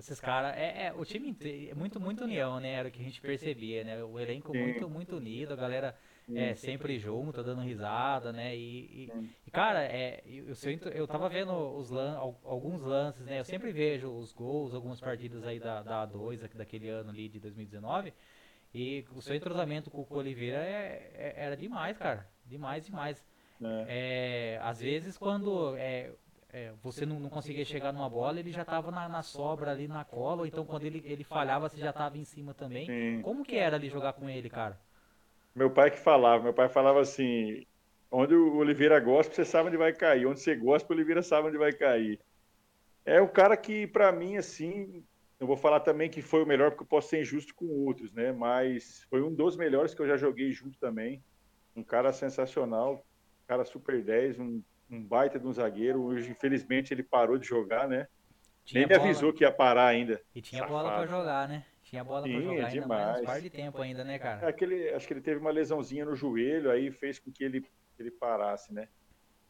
esses 0.00 0.20
caras. 0.20 0.56
É, 0.56 0.86
é, 0.86 0.92
o 0.92 1.04
time 1.04 1.36
é 1.70 1.74
muito, 1.74 2.00
muito 2.00 2.24
união, 2.24 2.58
né? 2.58 2.72
Era 2.72 2.88
o 2.88 2.90
que 2.90 3.00
a 3.00 3.04
gente 3.04 3.20
percebia, 3.20 3.84
né? 3.84 4.02
O 4.02 4.18
elenco 4.18 4.52
Sim. 4.52 4.58
muito, 4.58 4.88
muito 4.88 5.16
unido, 5.16 5.52
a 5.52 5.56
galera 5.56 5.96
é, 6.34 6.54
sempre 6.54 6.98
junto, 6.98 7.42
dando 7.42 7.60
risada, 7.60 8.32
né? 8.32 8.56
E, 8.56 9.08
e, 9.08 9.12
e 9.46 9.50
cara, 9.50 9.84
é, 9.84 10.22
eu, 10.26 10.46
eu, 10.48 10.92
eu 10.92 11.06
tava 11.06 11.28
vendo 11.28 11.52
os 11.52 11.90
lan, 11.90 12.16
alguns 12.16 12.82
lances, 12.82 13.24
né? 13.24 13.40
Eu 13.40 13.44
sempre 13.44 13.72
vejo 13.72 14.08
os 14.08 14.32
gols, 14.32 14.74
algumas 14.74 15.00
partidas 15.00 15.44
aí 15.44 15.58
da, 15.58 15.82
da 15.82 16.06
A2, 16.06 16.48
daquele 16.54 16.88
ano 16.88 17.10
ali 17.10 17.28
de 17.28 17.38
2019. 17.38 18.12
E 18.72 19.04
o 19.14 19.20
seu 19.20 19.34
entrosamento 19.34 19.90
com 19.90 20.06
o 20.08 20.16
Oliveira 20.16 20.58
é, 20.58 21.12
é, 21.14 21.34
era 21.36 21.56
demais, 21.56 21.98
cara. 21.98 22.28
Demais, 22.46 22.86
demais. 22.86 23.24
É. 23.62 24.56
é. 24.56 24.60
às 24.62 24.80
vezes, 24.80 25.18
quando 25.18 25.76
é, 26.52 26.72
você 26.82 27.06
não, 27.06 27.20
não, 27.20 27.28
conseguia 27.28 27.64
chegar 27.64 27.92
numa 27.92 28.08
bola, 28.08 28.40
ele 28.40 28.52
já 28.52 28.62
estava 28.62 28.90
na, 28.90 29.08
na, 29.08 29.22
sobra 29.22 29.70
ali 29.70 29.86
na 29.86 30.04
cola, 30.04 30.40
ou 30.40 30.46
então 30.46 30.64
quando 30.64 30.84
ele, 30.84 31.02
ele 31.04 31.22
falhava, 31.22 31.68
você 31.68 31.78
já 31.78 31.90
estava 31.90 32.18
em 32.18 32.24
cima 32.24 32.52
também. 32.52 32.86
Sim. 32.86 33.22
Como 33.22 33.44
que 33.44 33.56
era 33.56 33.76
ali 33.76 33.88
jogar 33.88 34.14
com 34.14 34.28
ele, 34.28 34.50
cara? 34.50 34.78
Meu 35.54 35.70
pai 35.70 35.90
que 35.90 35.98
falava, 35.98 36.42
meu 36.42 36.54
pai 36.54 36.68
falava 36.68 37.00
assim, 37.00 37.64
onde 38.10 38.34
o 38.34 38.56
Oliveira 38.56 38.98
gosta, 38.98 39.34
você 39.34 39.44
sabe 39.44 39.68
onde 39.68 39.76
vai 39.76 39.92
cair, 39.92 40.26
onde 40.26 40.40
você 40.40 40.54
gosta, 40.54 40.92
o 40.92 40.96
Oliveira 40.96 41.22
sabe 41.22 41.48
onde 41.48 41.58
vai 41.58 41.72
cair. 41.72 42.20
É 43.04 43.20
um 43.20 43.28
cara 43.28 43.56
que, 43.56 43.86
para 43.86 44.10
mim, 44.12 44.36
assim, 44.36 45.04
eu 45.38 45.46
vou 45.46 45.56
falar 45.56 45.80
também 45.80 46.10
que 46.10 46.20
foi 46.20 46.42
o 46.42 46.46
melhor, 46.46 46.70
porque 46.70 46.82
eu 46.82 46.88
posso 46.88 47.08
ser 47.08 47.20
injusto 47.20 47.54
com 47.54 47.66
outros, 47.66 48.12
né? 48.12 48.32
Mas 48.32 49.06
foi 49.08 49.22
um 49.22 49.32
dos 49.32 49.56
melhores 49.56 49.94
que 49.94 50.02
eu 50.02 50.06
já 50.06 50.16
joguei 50.16 50.52
junto 50.52 50.78
também. 50.78 51.22
Um 51.74 51.82
cara 51.82 52.12
sensacional, 52.12 53.04
cara 53.46 53.64
super 53.64 54.02
10, 54.02 54.38
um, 54.38 54.62
um 54.90 55.02
baita 55.02 55.38
de 55.38 55.46
um 55.46 55.52
zagueiro. 55.52 56.02
Hoje, 56.02 56.30
infelizmente, 56.30 56.92
ele 56.92 57.02
parou 57.02 57.38
de 57.38 57.46
jogar, 57.46 57.88
né? 57.88 58.08
Tinha 58.64 58.86
Nem 58.86 58.88
me 58.88 59.02
avisou 59.02 59.32
que 59.32 59.44
ia 59.44 59.52
parar 59.52 59.86
ainda. 59.86 60.20
E 60.34 60.40
tinha 60.40 60.62
Safado. 60.62 60.78
bola 60.78 60.96
para 60.96 61.06
jogar, 61.06 61.48
né? 61.48 61.64
Tinha 61.82 62.04
bola 62.04 62.22
para 62.22 62.40
jogar 62.40 62.66
ainda 62.66 62.80
demais. 62.80 63.12
mais 63.12 63.26
par 63.26 63.40
de 63.40 63.50
tempo 63.50 63.80
ainda, 63.80 64.04
né, 64.04 64.18
cara? 64.18 64.46
É, 64.46 64.48
aquele, 64.48 64.90
acho 64.90 65.06
que 65.06 65.12
ele 65.12 65.20
teve 65.20 65.40
uma 65.40 65.50
lesãozinha 65.50 66.04
no 66.04 66.14
joelho, 66.14 66.70
aí 66.70 66.90
fez 66.90 67.18
com 67.18 67.32
que 67.32 67.42
ele, 67.42 67.64
ele 67.98 68.10
parasse, 68.10 68.72
né? 68.72 68.88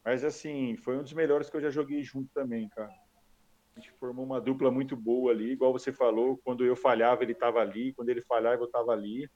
Mas 0.05 0.25
assim, 0.25 0.77
foi 0.79 0.97
um 0.97 1.03
dos 1.03 1.13
melhores 1.13 1.51
que 1.51 1.57
eu 1.57 1.61
já 1.61 1.71
joguei 1.71 2.03
junto 2.03 2.31
também, 2.33 2.69
cara. 2.69 2.91
A 3.77 3.81
gente 3.81 3.93
formou 3.93 4.25
uma 4.25 4.41
dupla 4.41 4.71
muito 4.71 4.97
boa 4.97 5.33
ali, 5.33 5.53
igual 5.53 5.73
você 5.73 5.93
falou, 5.93 6.41
quando 6.43 6.65
eu 6.65 6.75
falhava 6.75 7.23
ele 7.23 7.33
estava 7.33 7.61
ali, 7.61 7.93
quando 7.93 8.09
ele 8.09 8.23
falhava 8.23 8.63
eu 8.63 8.67
estava 8.67 8.93
ali. 8.93 9.29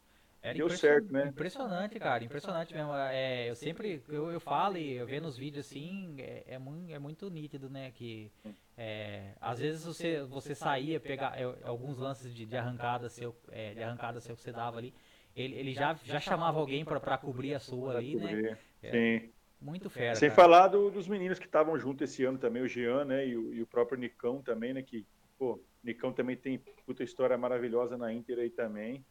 Era 0.44 0.58
Deu 0.58 0.68
certo, 0.68 1.10
né? 1.10 1.28
Impressionante, 1.28 1.98
cara, 1.98 2.22
impressionante 2.22 2.74
mesmo. 2.74 2.92
É, 2.94 3.48
eu 3.48 3.54
sempre, 3.54 4.02
eu, 4.10 4.30
eu 4.30 4.38
falo 4.38 4.76
e 4.76 4.92
eu 4.92 5.06
vendo 5.06 5.26
os 5.26 5.38
vídeos 5.38 5.64
assim, 5.64 6.16
é, 6.18 6.44
é, 6.46 6.58
muito, 6.58 6.92
é 6.92 6.98
muito 6.98 7.30
nítido, 7.30 7.70
né? 7.70 7.90
Que 7.92 8.30
é, 8.76 9.30
às 9.40 9.58
vezes 9.58 9.86
você, 9.86 10.20
você 10.20 10.54
saía, 10.54 11.00
pegar 11.00 11.40
é, 11.40 11.44
alguns 11.62 11.96
lances 11.96 12.34
de, 12.34 12.44
de 12.44 12.56
arrancada 12.58 13.08
seu, 13.08 13.34
é, 13.50 13.72
de 13.72 13.82
arrancada 13.82 14.20
seu 14.20 14.36
que 14.36 14.42
você 14.42 14.52
dava 14.52 14.76
ali, 14.76 14.92
ele, 15.34 15.54
ele 15.54 15.72
já, 15.72 15.94
já 16.04 16.20
chamava 16.20 16.60
alguém 16.60 16.84
para 16.84 17.16
cobrir 17.16 17.54
a 17.54 17.58
sua 17.58 17.96
ali, 17.96 18.16
né? 18.16 18.58
É, 18.82 18.90
Sim. 18.90 19.32
Muito 19.58 19.88
fera. 19.88 20.14
Sem 20.14 20.28
cara. 20.28 20.42
falar 20.42 20.68
do, 20.68 20.90
dos 20.90 21.08
meninos 21.08 21.38
que 21.38 21.46
estavam 21.46 21.78
junto 21.78 22.04
esse 22.04 22.22
ano 22.22 22.36
também, 22.36 22.62
o 22.62 22.68
Jean, 22.68 23.06
né? 23.06 23.26
E 23.26 23.34
o, 23.34 23.54
e 23.54 23.62
o 23.62 23.66
próprio 23.66 23.96
Nicão 23.96 24.42
também, 24.42 24.74
né? 24.74 24.82
Que, 24.82 25.06
pô, 25.38 25.58
Nicão 25.82 26.12
também 26.12 26.36
tem 26.36 26.58
puta 26.84 27.02
história 27.02 27.38
maravilhosa 27.38 27.96
na 27.96 28.12
Inter 28.12 28.40
aí 28.40 28.50
também. 28.50 29.02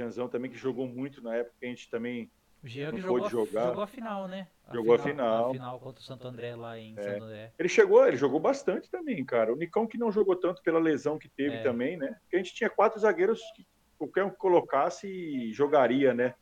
Janzão 0.00 0.28
também, 0.28 0.50
que 0.50 0.56
jogou 0.56 0.86
muito 0.86 1.22
na 1.22 1.36
época 1.36 1.56
que 1.58 1.66
a 1.66 1.68
gente 1.68 1.90
também 1.90 2.30
o 2.62 2.68
Jean 2.68 2.90
que 2.90 3.00
jogou, 3.00 3.28
jogar. 3.28 3.68
jogou 3.68 3.82
a 3.82 3.86
final, 3.86 4.28
né? 4.28 4.46
A 4.66 4.74
jogou 4.74 4.98
final, 4.98 5.06
a 5.06 5.08
final. 5.08 5.48
A 5.48 5.52
final 5.52 5.80
contra 5.80 6.00
o 6.00 6.04
Santo 6.04 6.28
André 6.28 6.54
lá 6.54 6.78
em 6.78 6.94
é. 6.98 7.02
Santo 7.02 7.24
André. 7.24 7.52
Ele 7.58 7.68
chegou, 7.68 8.06
ele 8.06 8.16
jogou 8.18 8.38
bastante 8.38 8.90
também, 8.90 9.24
cara. 9.24 9.52
O 9.52 9.56
Nicão 9.56 9.86
que 9.86 9.96
não 9.96 10.12
jogou 10.12 10.36
tanto 10.36 10.62
pela 10.62 10.78
lesão 10.78 11.18
que 11.18 11.28
teve 11.28 11.56
é. 11.56 11.62
também, 11.62 11.96
né? 11.96 12.18
Porque 12.20 12.36
a 12.36 12.38
gente 12.38 12.54
tinha 12.54 12.68
quatro 12.68 13.00
zagueiros 13.00 13.40
que 13.56 13.66
qualquer 13.96 14.24
um 14.24 14.30
que 14.30 14.36
colocasse 14.36 15.52
jogaria, 15.52 16.12
né? 16.12 16.34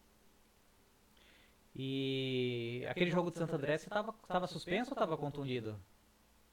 E 1.74 2.84
aquele 2.88 3.10
jogo 3.10 3.30
de 3.30 3.38
Santo 3.38 3.54
André, 3.54 3.78
você 3.78 3.88
tava, 3.88 4.12
tava 4.26 4.46
suspenso 4.48 4.90
ou 4.90 4.96
tava 4.96 5.16
contundido? 5.16 5.78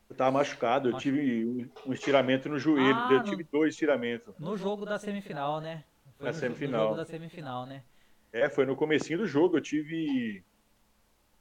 Eu 0.07 0.15
tava 0.15 0.31
machucado, 0.31 0.89
eu 0.89 0.97
tive 0.97 1.45
um, 1.45 1.69
um 1.87 1.93
estiramento 1.93 2.47
no 2.47 2.59
joelho, 2.59 2.95
ah, 2.95 3.09
eu 3.11 3.23
tive 3.23 3.43
no, 3.43 3.49
dois 3.51 3.73
estiramentos. 3.73 4.35
No 4.37 4.55
jogo 4.55 4.85
da 4.85 4.99
semifinal, 4.99 5.59
né? 5.59 5.83
Foi 6.25 6.31
na 6.31 6.31
no, 6.31 6.33
semifinal. 6.33 6.83
Jogo 6.85 6.97
da 6.97 7.05
semifinal, 7.05 7.65
né? 7.65 7.83
É, 8.33 8.49
foi 8.49 8.65
no 8.65 8.75
comecinho 8.75 9.19
do 9.19 9.27
jogo, 9.27 9.57
eu 9.57 9.61
tive... 9.61 10.43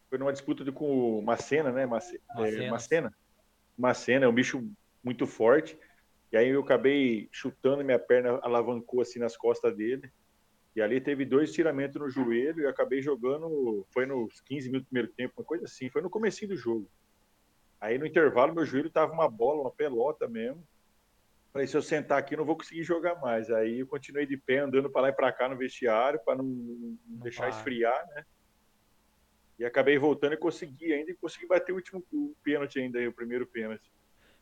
Foi 0.09 0.19
numa 0.19 0.33
disputa 0.33 0.65
de, 0.65 0.71
com 0.71 1.19
o 1.19 1.23
Macena, 1.23 1.73
né? 1.73 1.87
Mace... 1.87 2.21
É, 2.37 2.71
Macena. 2.71 3.13
Macena, 3.77 4.27
é 4.27 4.29
um 4.29 4.35
bicho 4.35 4.69
muito 5.03 5.27
forte. 5.27 5.77
E 6.31 6.37
aí 6.37 6.49
eu 6.49 6.61
acabei 6.61 7.29
chutando, 7.33 7.85
minha 7.85 7.99
perna 7.99 8.39
alavancou 8.43 9.01
assim 9.01 9.19
nas 9.19 9.37
costas 9.37 9.77
dele. 9.77 10.11
E 10.75 10.83
ali 10.83 11.01
teve 11.01 11.25
dois 11.25 11.53
tiramentos 11.53 12.01
no 12.01 12.11
joelho 12.11 12.63
e 12.63 12.67
acabei 12.67 13.01
jogando, 13.01 13.87
foi 13.91 14.07
nos 14.07 14.41
15 14.41 14.67
minutos 14.69 14.87
do 14.87 14.91
primeiro 14.91 15.13
tempo, 15.13 15.35
uma 15.39 15.45
coisa 15.45 15.65
assim, 15.67 15.89
foi 15.89 16.03
no 16.03 16.11
comecinho 16.11 16.51
do 16.51 16.57
jogo. 16.57 16.91
Aí 17.81 17.97
no 17.99 18.07
intervalo 18.07 18.55
meu 18.55 18.65
joelho 18.65 18.91
tava 18.91 19.13
uma 19.13 19.29
bola, 19.29 19.61
uma 19.61 19.71
pelota 19.71 20.27
mesmo. 20.27 20.67
Falei, 21.55 21.69
se 21.69 21.77
eu 21.77 21.83
sentar 21.83 22.19
aqui, 22.19 22.37
não 22.37 22.45
vou 22.45 22.57
conseguir 22.57 22.83
jogar 22.83 23.15
mais. 23.21 23.49
Aí 23.49 23.79
eu 23.79 23.87
continuei 23.87 24.27
de 24.27 24.37
pé, 24.37 24.59
andando 24.59 24.91
para 24.91 25.03
lá 25.03 25.09
e 25.11 25.13
para 25.13 25.33
cá 25.33 25.49
no 25.49 25.57
vestiário, 25.57 26.19
para 26.25 26.35
não, 26.35 26.45
não, 26.45 26.99
deixar 27.07 27.47
para. 27.47 27.51
esfriar, 27.51 28.07
né? 28.09 28.25
E 29.61 29.65
acabei 29.65 29.97
voltando 29.97 30.33
e 30.33 30.37
consegui 30.37 30.93
ainda, 30.93 31.13
e 31.13 31.15
consegui 31.15 31.47
bater 31.47 31.71
o 31.71 31.77
último 31.77 32.05
o 32.13 32.35
pênalti 32.43 32.81
ainda, 32.81 32.99
o 33.09 33.13
primeiro 33.13 33.47
pênalti. 33.47 33.89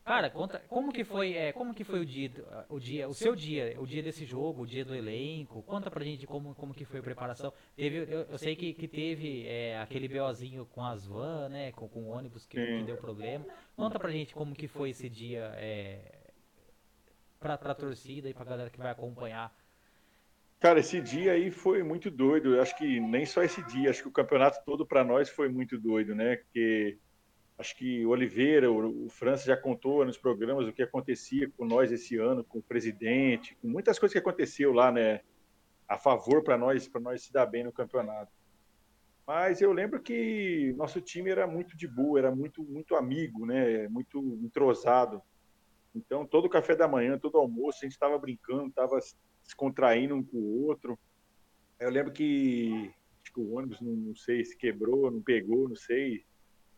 Cara, 0.03 0.27
conta, 0.27 0.59
como 0.67 0.91
que 0.91 1.03
foi, 1.03 1.33
é, 1.33 1.53
como 1.53 1.71
que 1.71 1.83
foi 1.83 1.99
o 1.99 2.05
dia, 2.05 2.31
o 2.67 2.79
dia, 2.79 3.07
o 3.07 3.13
seu 3.13 3.35
dia, 3.35 3.75
o 3.79 3.85
dia 3.85 4.01
desse 4.01 4.25
jogo, 4.25 4.63
o 4.63 4.67
dia 4.67 4.83
do 4.83 4.95
elenco? 4.95 5.61
Conta 5.61 5.91
pra 5.91 6.03
gente 6.03 6.25
como, 6.25 6.55
como 6.55 6.73
que 6.73 6.83
foi 6.83 6.99
a 6.99 7.03
preparação. 7.03 7.53
Teve, 7.75 8.11
eu, 8.11 8.21
eu 8.23 8.37
sei 8.39 8.55
que, 8.55 8.73
que 8.73 8.87
teve 8.87 9.45
é, 9.45 9.79
aquele 9.79 10.07
BOzinho 10.07 10.65
com 10.65 10.83
as 10.83 11.05
van, 11.05 11.47
né, 11.47 11.71
com, 11.73 11.87
com 11.87 12.05
o 12.05 12.07
ônibus 12.07 12.47
que, 12.47 12.57
que, 12.57 12.83
deu 12.83 12.97
problema. 12.97 13.45
Conta 13.75 13.99
pra 13.99 14.09
gente 14.09 14.33
como 14.33 14.55
que 14.55 14.67
foi 14.67 14.89
esse 14.89 15.07
dia, 15.07 15.53
é, 15.57 16.22
pra, 17.43 17.57
pra 17.57 17.75
torcida 17.75 18.29
e 18.29 18.33
pra 18.33 18.45
galera 18.45 18.69
que 18.69 18.79
vai 18.79 18.89
acompanhar? 18.89 19.53
Cara, 20.59 20.79
esse 20.79 21.01
dia 21.01 21.33
aí 21.33 21.51
foi 21.51 21.83
muito 21.83 22.09
doido. 22.09 22.55
Eu 22.55 22.61
acho 22.61 22.77
que 22.77 22.99
nem 22.99 23.25
só 23.25 23.43
esse 23.43 23.61
dia, 23.63 23.89
acho 23.89 24.01
que 24.01 24.07
o 24.07 24.13
campeonato 24.13 24.63
todo 24.65 24.85
para 24.85 25.03
nós 25.03 25.29
foi 25.29 25.49
muito 25.49 25.77
doido, 25.77 26.15
né? 26.15 26.37
Porque 26.37 26.97
acho 27.57 27.75
que 27.75 28.05
o 28.05 28.09
Oliveira, 28.09 28.71
o, 28.71 29.05
o 29.05 29.09
França 29.09 29.45
já 29.45 29.57
contou 29.57 30.05
nos 30.05 30.17
programas 30.17 30.67
o 30.67 30.73
que 30.73 30.81
acontecia 30.81 31.51
com 31.57 31.65
nós 31.65 31.91
esse 31.91 32.17
ano, 32.17 32.43
com 32.43 32.59
o 32.59 32.63
presidente, 32.63 33.55
com 33.61 33.67
muitas 33.67 33.99
coisas 33.99 34.13
que 34.13 34.19
aconteceu 34.19 34.71
lá, 34.71 34.91
né? 34.91 35.19
a 35.87 35.97
favor 35.97 36.43
para 36.43 36.57
nós, 36.57 36.87
para 36.87 37.01
nós 37.01 37.23
se 37.23 37.31
dar 37.31 37.45
bem 37.45 37.63
no 37.63 37.71
campeonato. 37.71 38.31
Mas 39.25 39.61
eu 39.61 39.71
lembro 39.71 40.01
que 40.01 40.73
nosso 40.75 40.99
time 40.99 41.29
era 41.29 41.47
muito 41.47 41.77
de 41.77 41.87
boa, 41.87 42.19
era 42.19 42.35
muito, 42.35 42.63
muito 42.63 42.95
amigo, 42.95 43.45
né? 43.45 43.87
Muito 43.87 44.19
entrosado. 44.43 45.21
Então, 45.95 46.25
todo 46.25 46.49
café 46.49 46.75
da 46.75 46.87
manhã, 46.87 47.17
todo 47.17 47.37
almoço, 47.37 47.79
a 47.81 47.85
gente 47.85 47.93
estava 47.93 48.17
brincando, 48.17 48.67
estava 48.67 48.99
se 48.99 49.55
contraindo 49.55 50.15
um 50.15 50.23
com 50.23 50.37
o 50.37 50.65
outro. 50.65 50.97
Eu 51.79 51.89
lembro 51.89 52.11
que, 52.11 52.91
que 53.23 53.39
o 53.39 53.53
ônibus, 53.53 53.79
não, 53.81 53.91
não, 53.91 54.15
sei 54.15 54.43
se 54.43 54.57
quebrou, 54.57 55.11
não 55.11 55.21
pegou, 55.21 55.69
não 55.69 55.75
sei. 55.75 56.25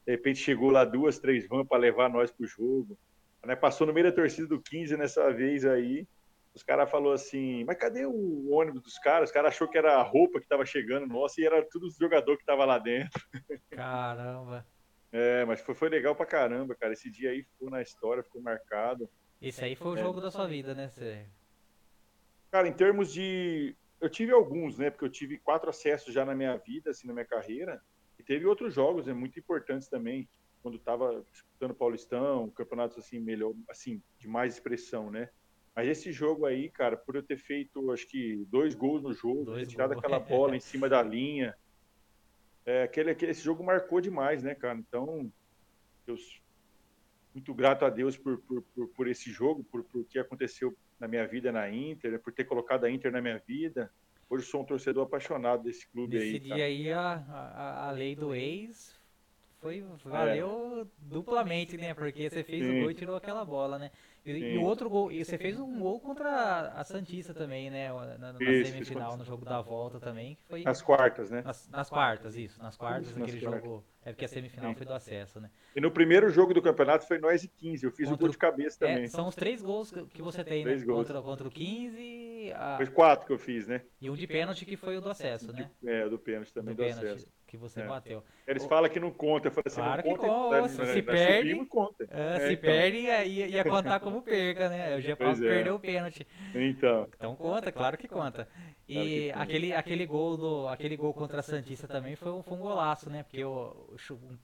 De 0.06 0.12
repente 0.12 0.39
chegou 0.39 0.69
lá 0.69 0.84
duas, 0.84 1.19
três 1.19 1.47
vans 1.47 1.67
para 1.67 1.78
levar 1.78 2.10
nós 2.10 2.32
para 2.32 2.43
o 2.43 2.47
jogo. 2.47 2.97
Né? 3.45 3.56
Passou 3.56 3.88
no 3.88 3.93
meio 3.93 4.08
da 4.08 4.15
torcida 4.15 4.47
do 4.47 4.62
15 4.62 4.97
nessa 4.97 5.32
vez 5.32 5.65
aí. 5.65 6.08
Os 6.54 6.63
caras 6.63 6.89
falou 6.89 7.12
assim, 7.12 7.65
mas 7.65 7.78
cadê 7.78 8.06
o 8.06 8.49
ônibus 8.49 8.82
dos 8.82 8.97
caras? 8.99 9.30
Os 9.30 9.34
caras 9.34 9.54
achou 9.54 9.67
que 9.67 9.78
era 9.78 9.97
a 9.97 10.04
roupa 10.04 10.39
que 10.39 10.45
estava 10.45 10.65
chegando 10.65 11.06
nossa 11.06 11.39
e 11.39 11.45
era 11.45 11.62
tudo 11.69 11.88
os 11.88 11.97
jogadores 11.97 12.38
que 12.38 12.43
estavam 12.43 12.65
lá 12.65 12.80
dentro. 12.80 13.21
Caramba. 13.69 14.65
É, 15.17 15.45
mas 15.45 15.62
foi, 15.62 15.73
foi 15.73 15.88
legal 15.88 16.13
pra 16.13 16.25
caramba, 16.25 16.75
cara. 16.75 16.91
Esse 16.91 17.10
dia 17.10 17.30
aí 17.30 17.41
ficou 17.41 17.69
na 17.69 17.82
história, 17.82 18.21
ficou 18.21 18.41
marcado. 18.41 19.10
Esse 19.41 19.63
aí 19.63 19.73
foi 19.73 19.91
o 19.91 19.97
é. 19.97 20.01
jogo 20.01 20.19
da 20.19 20.30
sua 20.30 20.45
vida, 20.45 20.75
né? 20.75 20.89
Você... 20.89 21.25
Cara, 22.51 22.67
em 22.67 22.73
termos 22.73 23.13
de. 23.13 23.73
Eu 24.01 24.10
tive 24.10 24.34
alguns, 24.34 24.78
né? 24.78 24.89
Porque 24.89 25.06
eu 25.06 25.10
tive 25.10 25.38
quatro 25.38 25.69
acessos 25.69 26.13
já 26.13 26.25
na 26.25 26.36
minha 26.36 26.58
vida, 26.58 26.91
assim, 26.91 27.08
na 27.08 27.13
minha 27.13 27.25
carreira. 27.25 27.82
E 28.19 28.23
teve 28.23 28.45
outros 28.45 28.73
jogos, 28.73 29.06
né, 29.06 29.13
muito 29.13 29.39
importantes 29.39 29.88
também. 29.88 30.28
Quando 30.62 30.75
estava 30.75 31.23
disputando 31.32 31.73
Paulistão, 31.73 32.49
campeonatos 32.49 32.97
assim, 32.97 33.17
melhor, 33.17 33.54
assim, 33.69 34.01
de 34.19 34.28
mais 34.28 34.56
expressão, 34.56 35.10
né? 35.10 35.30
Mas 35.73 35.88
esse 35.88 36.12
jogo 36.12 36.45
aí, 36.45 36.69
cara, 36.69 36.97
por 36.97 37.15
eu 37.15 37.23
ter 37.23 37.38
feito, 37.38 37.89
acho 37.89 38.06
que, 38.06 38.45
dois 38.49 38.75
gols 38.75 39.01
no 39.01 39.13
jogo, 39.13 39.45
dois 39.45 39.65
ter 39.65 39.71
tirado 39.71 39.93
gols. 39.93 39.99
aquela 40.04 40.19
bola 40.19 40.58
em 40.58 40.60
cima 40.60 40.89
da 40.89 41.01
linha, 41.01 41.56
é, 42.65 42.84
aquele, 42.84 43.12
aquele, 43.12 43.32
esse 43.32 43.43
jogo 43.43 43.63
marcou 43.63 44.01
demais, 44.01 44.41
né, 44.41 44.56
cara? 44.56 44.78
Então, 44.78 45.32
eu 46.08 46.15
muito 47.34 47.54
grato 47.54 47.84
a 47.84 47.89
Deus 47.89 48.17
por, 48.17 48.38
por, 48.39 48.62
por, 48.62 48.88
por 48.88 49.08
esse 49.08 49.30
jogo, 49.30 49.63
por, 49.63 49.84
por 49.84 50.06
que 50.06 50.17
aconteceu 50.17 50.75
na 50.97 51.08
minha 51.08 51.28
vida 51.28 51.51
na 51.51 51.69
Inter, 51.69 52.13
né, 52.13 52.17
por 52.17 52.32
ter 52.32 52.45
colocado 52.45 52.86
a 52.86 52.89
Inter 52.89 53.12
na 53.12 53.21
minha 53.21 53.38
vida. 53.38 53.91
Hoje 54.30 54.45
sou 54.45 54.62
um 54.62 54.65
torcedor 54.65 55.06
apaixonado 55.06 55.63
desse 55.63 55.88
clube 55.89 56.15
Nesse 56.15 56.25
aí. 56.25 56.34
Nesse 56.34 56.45
dia 56.45 56.65
aí 56.65 56.91
a, 56.91 57.13
a, 57.30 57.89
a 57.89 57.91
lei 57.91 58.15
do 58.15 58.34
ex 58.34 58.94
foi 59.65 59.84
valeu 60.06 60.82
é. 60.82 60.86
duplamente, 61.01 61.75
né? 61.75 61.95
Porque 61.95 62.30
você 62.30 62.43
fez 62.43 62.63
Sim. 62.63 62.78
o 62.78 62.82
gol 62.82 62.91
e 62.91 62.93
tirou 62.93 63.15
aquela 63.15 63.43
bola, 63.43 63.80
né? 63.80 63.89
E, 64.23 64.32
e, 64.32 64.58
o 64.58 64.63
outro 64.63 64.89
gol, 64.89 65.12
e 65.12 65.23
você 65.23 65.38
fez 65.38 65.60
um 65.60 65.80
gol 65.80 65.99
contra 65.99 66.71
a 66.71 66.84
Santista 66.84 67.34
também, 67.34 67.71
né? 67.71 67.91
Na, 68.19 68.34
na 68.34 68.39
isso, 68.39 68.71
semifinal, 68.71 69.17
no 69.17 69.25
jogo 69.25 69.43
da 69.43 69.62
volta 69.62 69.99
também. 69.99 70.36
Que 70.36 70.47
foi, 70.49 70.63
nas 70.63 70.82
quartas, 70.82 71.32
né? 71.32 71.41
Nas, 71.43 71.67
nas 71.69 71.89
quartas, 71.89 72.36
isso. 72.36 72.62
Nas 72.62 72.78
quartas, 72.78 73.08
isso, 73.08 73.19
aquele 73.19 73.45
nas 73.45 73.62
jogo. 73.62 73.84
É 74.04 74.12
porque 74.12 74.25
a 74.25 74.28
semifinal 74.28 74.71
Sim. 74.71 74.78
foi 74.78 74.86
do 74.86 74.93
acesso, 74.93 75.39
né? 75.39 75.49
E 75.75 75.82
no 75.82 75.89
primeiro 75.89 76.30
jogo 76.30 76.54
do 76.54 76.62
campeonato 76.62 77.08
foi 77.08 77.17
nós 77.17 77.43
e 77.43 77.47
15. 77.47 77.86
Eu 77.86 77.91
fiz 77.91 78.08
contra 78.08 78.15
o 78.15 78.19
gol 78.19 78.30
de 78.30 78.38
cabeça 78.38 78.86
é, 78.86 78.88
também. 78.88 79.04
É, 79.06 79.08
são 79.08 79.28
os 79.28 79.36
três 79.36 79.63
gols 79.63 79.91
que 80.12 80.21
você 80.21 80.43
tem, 80.43 80.60
né? 80.60 80.63
três 80.65 80.82
né? 80.82 80.88
Gols. 80.88 81.08
Contra, 81.08 81.21
contra 81.21 81.47
o 81.47 81.51
15. 81.51 82.54
A... 82.56 82.78
Foi 82.78 82.88
quatro 82.88 83.25
que 83.25 83.34
eu 83.34 83.39
fiz, 83.39 83.67
né? 83.67 83.82
E 83.99 84.10
um 84.10 84.15
de 84.15 84.28
pênalti 84.28 84.63
que 84.65 84.78
foi 84.78 84.97
o 84.97 85.01
do 85.01 85.10
acesso, 85.10 85.51
né? 85.51 85.71
É, 85.84 86.08
do 86.08 86.19
pênalti 86.19 86.54
também 86.54 86.75
do, 86.75 86.84
do 86.84 86.88
pênalti. 86.88 87.06
acesso 87.06 87.36
que 87.56 87.62
você 87.62 87.82
é. 87.82 87.88
bateu. 87.88 88.24
Eles 88.48 88.63
o... 88.63 88.68
falam 88.68 88.89
que 88.89 89.00
não 89.00 89.12
conta. 89.12 89.48
Eu 89.48 89.52
falei 89.52 89.63
assim, 89.68 89.82
claro 89.82 90.04
não 90.06 90.13
que 90.13 90.20
conta. 90.20 90.62
conta. 90.62 90.70
Se, 90.70 90.94
se 90.94 91.02
perde, 91.02 91.50
subimos, 91.50 91.70
conta. 91.70 92.08
É, 92.12 92.36
é, 92.36 92.39
se 92.39 92.54
então. 92.54 92.70
perde, 92.70 92.98
ia, 92.98 93.26
ia 93.26 93.63
contar 93.63 94.00
como 94.00 94.22
perca, 94.22 94.70
né? 94.70 94.96
O 94.96 95.02
Gepal 95.02 95.32
é. 95.32 95.36
perdeu 95.36 95.76
o 95.76 95.80
pênalti. 95.80 96.28
Então. 96.54 97.08
Então 97.15 97.36
conta, 97.36 97.72
claro 97.72 97.98
que 97.98 98.08
conta. 98.08 98.48
E 98.88 98.94
claro 98.94 99.08
que 99.08 99.32
aquele, 99.32 99.74
aquele, 99.74 100.06
gol 100.06 100.38
do, 100.38 100.68
aquele 100.68 100.96
gol 100.96 101.13
contra 101.13 101.39
a 101.39 101.44
Santista 101.44 101.88
também 101.88 102.15
foi, 102.15 102.44
foi 102.44 102.58
um 102.58 102.62
golaço, 102.62 103.10
né? 103.10 103.24
Porque 103.24 103.44
o, 103.44 103.96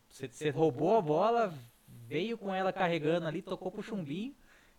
você, 0.10 0.28
você 0.28 0.50
roubou 0.50 0.97
a 0.97 1.02
bola, 1.02 1.54
veio 2.08 2.38
com 2.38 2.54
ela 2.54 2.74
carregando 2.74 3.28
ali, 3.28 3.41
tocou 3.41 3.71
pro 3.71 3.84
Chumbinho. 3.84 4.34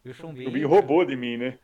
E 0.04 0.10
o 0.10 0.14
Chumbinho, 0.14 0.46
Chumbinho 0.46 0.68
roubou 0.68 1.04
de 1.04 1.16
mim, 1.16 1.36
né? 1.36 1.58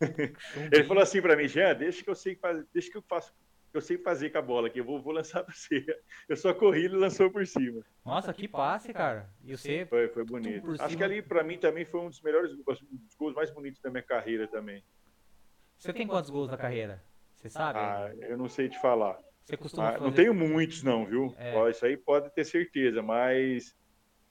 Chumbinho. 0.00 0.34
Ele 0.72 0.84
falou 0.84 1.02
assim 1.02 1.20
para 1.20 1.36
mim, 1.36 1.48
Jean, 1.48 1.74
deixa 1.74 2.02
que 2.04 2.10
eu 2.10 2.14
sei 2.14 2.36
fazer, 2.36 2.66
deixa 2.72 2.90
que 2.90 2.96
eu 2.96 3.02
faço 3.02 3.34
eu 3.72 3.80
sei 3.80 3.98
fazer 3.98 4.30
com 4.30 4.38
a 4.38 4.42
bola 4.42 4.68
aqui, 4.68 4.80
eu 4.80 4.84
vou, 4.84 5.00
vou 5.00 5.12
lançar 5.12 5.42
pra 5.44 5.54
você. 5.54 5.84
Eu 6.28 6.36
só 6.36 6.52
corri 6.52 6.82
e 6.82 6.84
ele 6.86 6.96
lançou 6.96 7.30
por 7.30 7.46
cima. 7.46 7.82
Nossa, 8.04 8.32
que 8.32 8.48
passe, 8.48 8.92
cara. 8.92 9.30
E 9.44 9.56
você. 9.56 9.86
Foi, 9.86 10.08
foi 10.08 10.24
bonito. 10.24 10.74
Acho 10.80 10.96
que 10.96 11.04
ali, 11.04 11.22
pra 11.22 11.42
mim, 11.42 11.58
também 11.58 11.84
foi 11.84 12.00
um 12.00 12.08
dos 12.08 12.20
melhores, 12.20 12.52
um 12.52 12.62
dos 12.62 13.14
gols 13.16 13.34
mais 13.34 13.50
bonitos 13.50 13.80
da 13.80 13.90
minha 13.90 14.02
carreira 14.02 14.46
também. 14.48 14.82
Você 15.76 15.92
tem 15.92 16.06
quantos 16.06 16.30
gols 16.30 16.50
na 16.50 16.56
carreira? 16.56 17.02
Você 17.34 17.48
sabe? 17.48 17.78
Ah, 17.78 18.12
eu 18.20 18.36
não 18.36 18.48
sei 18.48 18.68
te 18.68 18.78
falar. 18.80 19.18
Você 19.44 19.56
costuma 19.56 19.88
ah, 19.88 19.92
fazer... 19.92 20.04
Não 20.04 20.12
tenho 20.12 20.34
muitos, 20.34 20.82
não, 20.82 21.06
viu? 21.06 21.34
É. 21.38 21.54
Ó, 21.56 21.68
isso 21.68 21.84
aí 21.86 21.96
pode 21.96 22.30
ter 22.34 22.44
certeza, 22.44 23.02
mas 23.02 23.74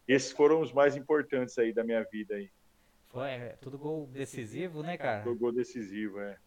esses 0.08 0.32
foram 0.32 0.62
os 0.62 0.72
mais 0.72 0.96
importantes 0.96 1.58
aí 1.58 1.74
da 1.74 1.84
minha 1.84 2.04
vida 2.04 2.36
aí. 2.36 2.52
Foi, 3.08 3.28
é, 3.28 3.58
tudo 3.60 3.80
gol 3.80 4.06
decisivo, 4.06 4.84
né, 4.84 4.96
cara? 4.96 5.24
Tudo 5.24 5.40
gol 5.40 5.52
decisivo, 5.52 6.20
é. 6.20 6.38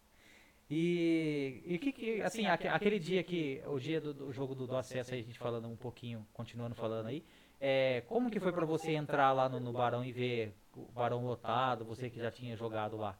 E, 0.75 1.61
e 1.67 1.77
que, 1.77 1.91
que, 1.91 2.21
assim, 2.23 2.47
aquele 2.47 2.97
dia 2.97 3.23
que, 3.23 3.61
o 3.67 3.77
dia 3.77 4.01
do, 4.01 4.11
do 4.11 4.31
jogo 4.33 4.55
do, 4.55 4.65
do, 4.65 4.75
acesso, 4.75 5.13
aí, 5.13 5.19
a 5.19 5.23
gente 5.23 5.37
falando 5.37 5.67
um 5.67 5.75
pouquinho, 5.75 6.25
continuando 6.33 6.73
falando 6.73 7.09
aí, 7.09 7.23
é, 7.61 8.01
como 8.07 8.31
que 8.31 8.39
foi 8.39 8.51
para 8.51 8.65
você 8.65 8.93
entrar 8.93 9.31
lá 9.33 9.47
no, 9.47 9.59
no, 9.59 9.71
Barão 9.71 10.03
e 10.03 10.11
ver 10.11 10.51
o 10.75 10.91
Barão 10.91 11.23
lotado, 11.23 11.85
você 11.85 12.09
que 12.09 12.19
já 12.19 12.31
tinha 12.31 12.55
jogado 12.55 12.97
lá? 12.97 13.15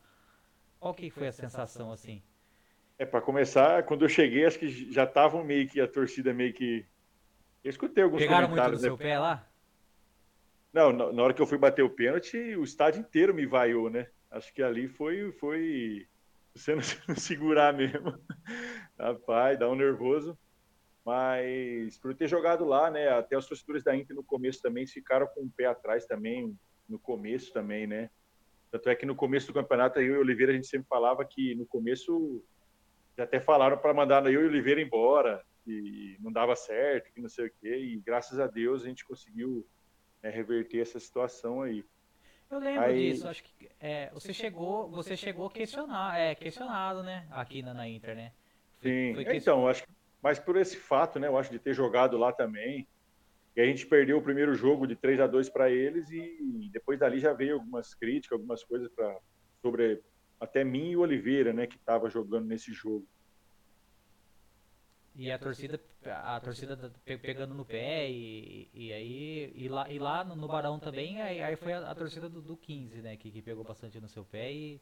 Qual 0.79 0.95
que 0.95 1.11
foi 1.11 1.27
a 1.27 1.31
sensação, 1.31 1.91
assim? 1.91 2.23
É, 2.97 3.05
para 3.05 3.21
começar, 3.21 3.83
quando 3.83 4.03
eu 4.03 4.09
cheguei, 4.09 4.47
acho 4.47 4.57
que 4.57 4.91
já 4.91 5.03
estavam 5.03 5.43
meio 5.43 5.67
que, 5.67 5.79
a 5.79 5.87
torcida 5.87 6.33
meio 6.33 6.53
que... 6.55 6.83
Eu 7.63 7.69
escutei 7.69 8.03
alguns 8.03 8.17
Pegaram 8.17 8.47
comentários. 8.47 8.81
Pegaram 8.81 8.97
muito 8.97 9.03
no 9.03 9.05
né? 9.05 9.11
seu 9.11 9.15
pé 9.15 9.19
lá? 9.19 9.47
Não, 10.73 10.91
na, 10.91 11.13
na 11.13 11.21
hora 11.21 11.33
que 11.35 11.41
eu 11.41 11.45
fui 11.45 11.59
bater 11.59 11.83
o 11.83 11.89
pênalti, 11.91 12.35
o 12.55 12.63
estádio 12.63 12.99
inteiro 12.99 13.31
me 13.31 13.45
vaiou, 13.45 13.91
né? 13.91 14.07
Acho 14.31 14.51
que 14.51 14.63
ali 14.63 14.87
foi, 14.87 15.31
foi 15.33 16.07
você 16.55 16.75
não, 16.75 17.15
segurar 17.15 17.73
mesmo. 17.73 18.17
Rapaz, 18.97 19.57
dá 19.57 19.69
um 19.69 19.75
nervoso. 19.75 20.37
Mas 21.05 21.97
por 21.97 22.15
ter 22.15 22.27
jogado 22.27 22.63
lá, 22.63 22.89
né? 22.89 23.09
Até 23.09 23.37
os 23.37 23.47
torcedores 23.47 23.83
da 23.83 23.95
Inter 23.95 24.15
no 24.15 24.23
começo 24.23 24.61
também 24.61 24.87
ficaram 24.87 25.27
com 25.27 25.41
o 25.41 25.49
pé 25.49 25.65
atrás 25.65 26.05
também, 26.05 26.57
no 26.87 26.97
começo 26.97 27.51
também, 27.51 27.85
né? 27.85 28.09
Tanto 28.71 28.89
é 28.89 28.95
que 28.95 29.05
no 29.05 29.15
começo 29.15 29.47
do 29.47 29.53
campeonato, 29.53 29.99
eu 29.99 30.15
e 30.15 30.17
o 30.17 30.21
Oliveira, 30.21 30.51
a 30.51 30.55
gente 30.55 30.67
sempre 30.67 30.87
falava 30.87 31.25
que 31.25 31.53
no 31.55 31.65
começo 31.65 32.43
já 33.17 33.23
até 33.25 33.39
falaram 33.39 33.77
para 33.77 33.93
mandar 33.93 34.25
eu 34.25 34.41
e 34.41 34.45
o 34.45 34.47
Oliveira 34.47 34.81
embora, 34.81 35.43
e 35.67 36.17
não 36.19 36.31
dava 36.31 36.55
certo, 36.55 37.13
que 37.13 37.21
não 37.21 37.29
sei 37.29 37.47
o 37.47 37.53
quê, 37.61 37.77
e 37.77 37.99
graças 37.99 38.39
a 38.39 38.47
Deus 38.47 38.83
a 38.83 38.87
gente 38.87 39.05
conseguiu 39.05 39.67
né, 40.21 40.29
reverter 40.29 40.79
essa 40.79 40.99
situação 40.99 41.61
aí. 41.61 41.85
Eu 42.53 42.59
lembro 42.59 42.83
Aí... 42.83 43.11
disso, 43.11 43.27
acho 43.27 43.43
que 43.43 43.67
é, 43.79 44.11
você 44.13 44.31
chegou, 44.31 44.87
você 44.87 45.17
chegou 45.17 45.49
questionar, 45.49 46.19
é, 46.19 46.35
questionado, 46.35 47.01
né, 47.01 47.25
aqui 47.31 47.63
na, 47.63 47.73
na 47.73 47.89
Inter, 47.89 48.15
né? 48.15 48.31
Foi, 48.79 48.91
Sim, 48.91 49.13
foi 49.15 49.37
então, 49.37 49.67
acho 49.67 49.83
que, 49.83 49.89
mas 50.21 50.37
por 50.37 50.55
esse 50.55 50.77
fato, 50.77 51.19
né, 51.19 51.27
eu 51.27 51.35
acho 51.35 51.51
de 51.51 51.57
ter 51.57 51.73
jogado 51.73 52.15
lá 52.15 52.31
também, 52.31 52.87
e 53.55 53.61
a 53.61 53.65
gente 53.65 53.87
perdeu 53.87 54.19
o 54.19 54.21
primeiro 54.21 54.53
jogo 54.53 54.85
de 54.85 54.95
3 54.95 55.19
a 55.21 55.27
2 55.27 55.49
para 55.49 55.71
eles 55.71 56.11
e 56.11 56.69
depois 56.71 56.99
dali 56.99 57.19
já 57.19 57.33
veio 57.33 57.55
algumas 57.55 57.95
críticas, 57.95 58.37
algumas 58.37 58.63
coisas 58.63 58.87
para 58.89 59.17
sobre 59.59 60.01
até 60.39 60.63
mim 60.63 60.91
e 60.91 60.97
o 60.97 61.01
Oliveira, 61.01 61.53
né, 61.53 61.65
que 61.65 61.77
estava 61.77 62.07
jogando 62.07 62.45
nesse 62.45 62.71
jogo. 62.71 63.07
E 65.15 65.31
a 65.31 65.37
torcida, 65.37 65.79
a 66.05 66.39
torcida 66.39 66.91
pegando 67.05 67.53
no 67.53 67.63
pé, 67.63 68.09
e, 68.09 68.67
e 68.73 68.91
aí, 68.91 69.53
e 69.55 69.69
lá, 69.69 69.87
e 69.89 69.99
lá 69.99 70.23
no, 70.23 70.47
Barão 70.47 70.79
também, 70.79 71.21
aí, 71.21 71.41
aí 71.41 71.55
foi 71.55 71.71
a, 71.73 71.91
a 71.91 71.93
torcida 71.93 72.27
do, 72.27 72.41
do 72.41 72.57
15, 72.57 72.99
né, 73.01 73.15
que, 73.15 73.29
que 73.29 73.41
pegou 73.41 73.63
bastante 73.63 73.99
no 74.01 74.07
seu 74.07 74.25
pé 74.25 74.51
e. 74.51 74.81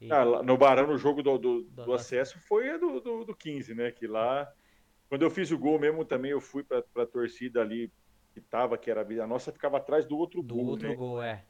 e... 0.00 0.12
Ah, 0.12 0.24
no 0.24 0.56
Barão, 0.56 0.86
no 0.86 0.96
jogo 0.96 1.20
do, 1.20 1.36
do, 1.36 1.62
do, 1.62 1.84
do 1.84 1.92
acesso, 1.92 2.38
foi 2.46 2.70
a 2.70 2.78
do, 2.78 3.00
do, 3.00 3.24
do 3.24 3.34
15, 3.34 3.74
né, 3.74 3.90
que 3.90 4.06
lá, 4.06 4.48
quando 5.08 5.22
eu 5.22 5.30
fiz 5.30 5.50
o 5.50 5.58
gol 5.58 5.80
mesmo 5.80 6.04
também, 6.04 6.30
eu 6.30 6.40
fui 6.40 6.62
para 6.62 6.84
a 6.96 7.06
torcida 7.06 7.60
ali 7.60 7.92
que 8.32 8.40
tava, 8.40 8.78
que 8.78 8.88
era 8.88 9.02
a 9.02 9.26
nossa 9.26 9.50
ficava 9.50 9.78
atrás 9.78 10.06
do 10.06 10.16
outro 10.16 10.44
do 10.44 10.54
gol. 10.54 10.64
Do 10.64 10.70
outro 10.70 10.88
né? 10.88 10.94
gol, 10.94 11.20
é. 11.20 11.44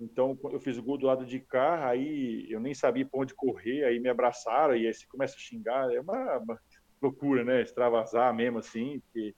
Então, 0.00 0.36
eu 0.50 0.58
fiz 0.58 0.76
o 0.76 0.82
gol 0.82 0.98
do 0.98 1.06
lado 1.06 1.24
de 1.24 1.38
cá, 1.38 1.88
aí 1.88 2.50
eu 2.50 2.58
nem 2.58 2.74
sabia 2.74 3.06
para 3.06 3.20
onde 3.20 3.32
correr, 3.32 3.84
aí 3.84 4.00
me 4.00 4.08
abraçaram, 4.08 4.74
e 4.74 4.88
aí 4.88 4.92
você 4.92 5.06
começa 5.06 5.36
a 5.36 5.38
xingar, 5.38 5.88
é 5.92 6.00
uma, 6.00 6.38
uma 6.38 6.60
loucura, 7.04 7.44
né? 7.44 7.62
Extravasar 7.62 8.34
mesmo 8.34 8.58
assim, 8.58 9.00
porque 9.00 9.34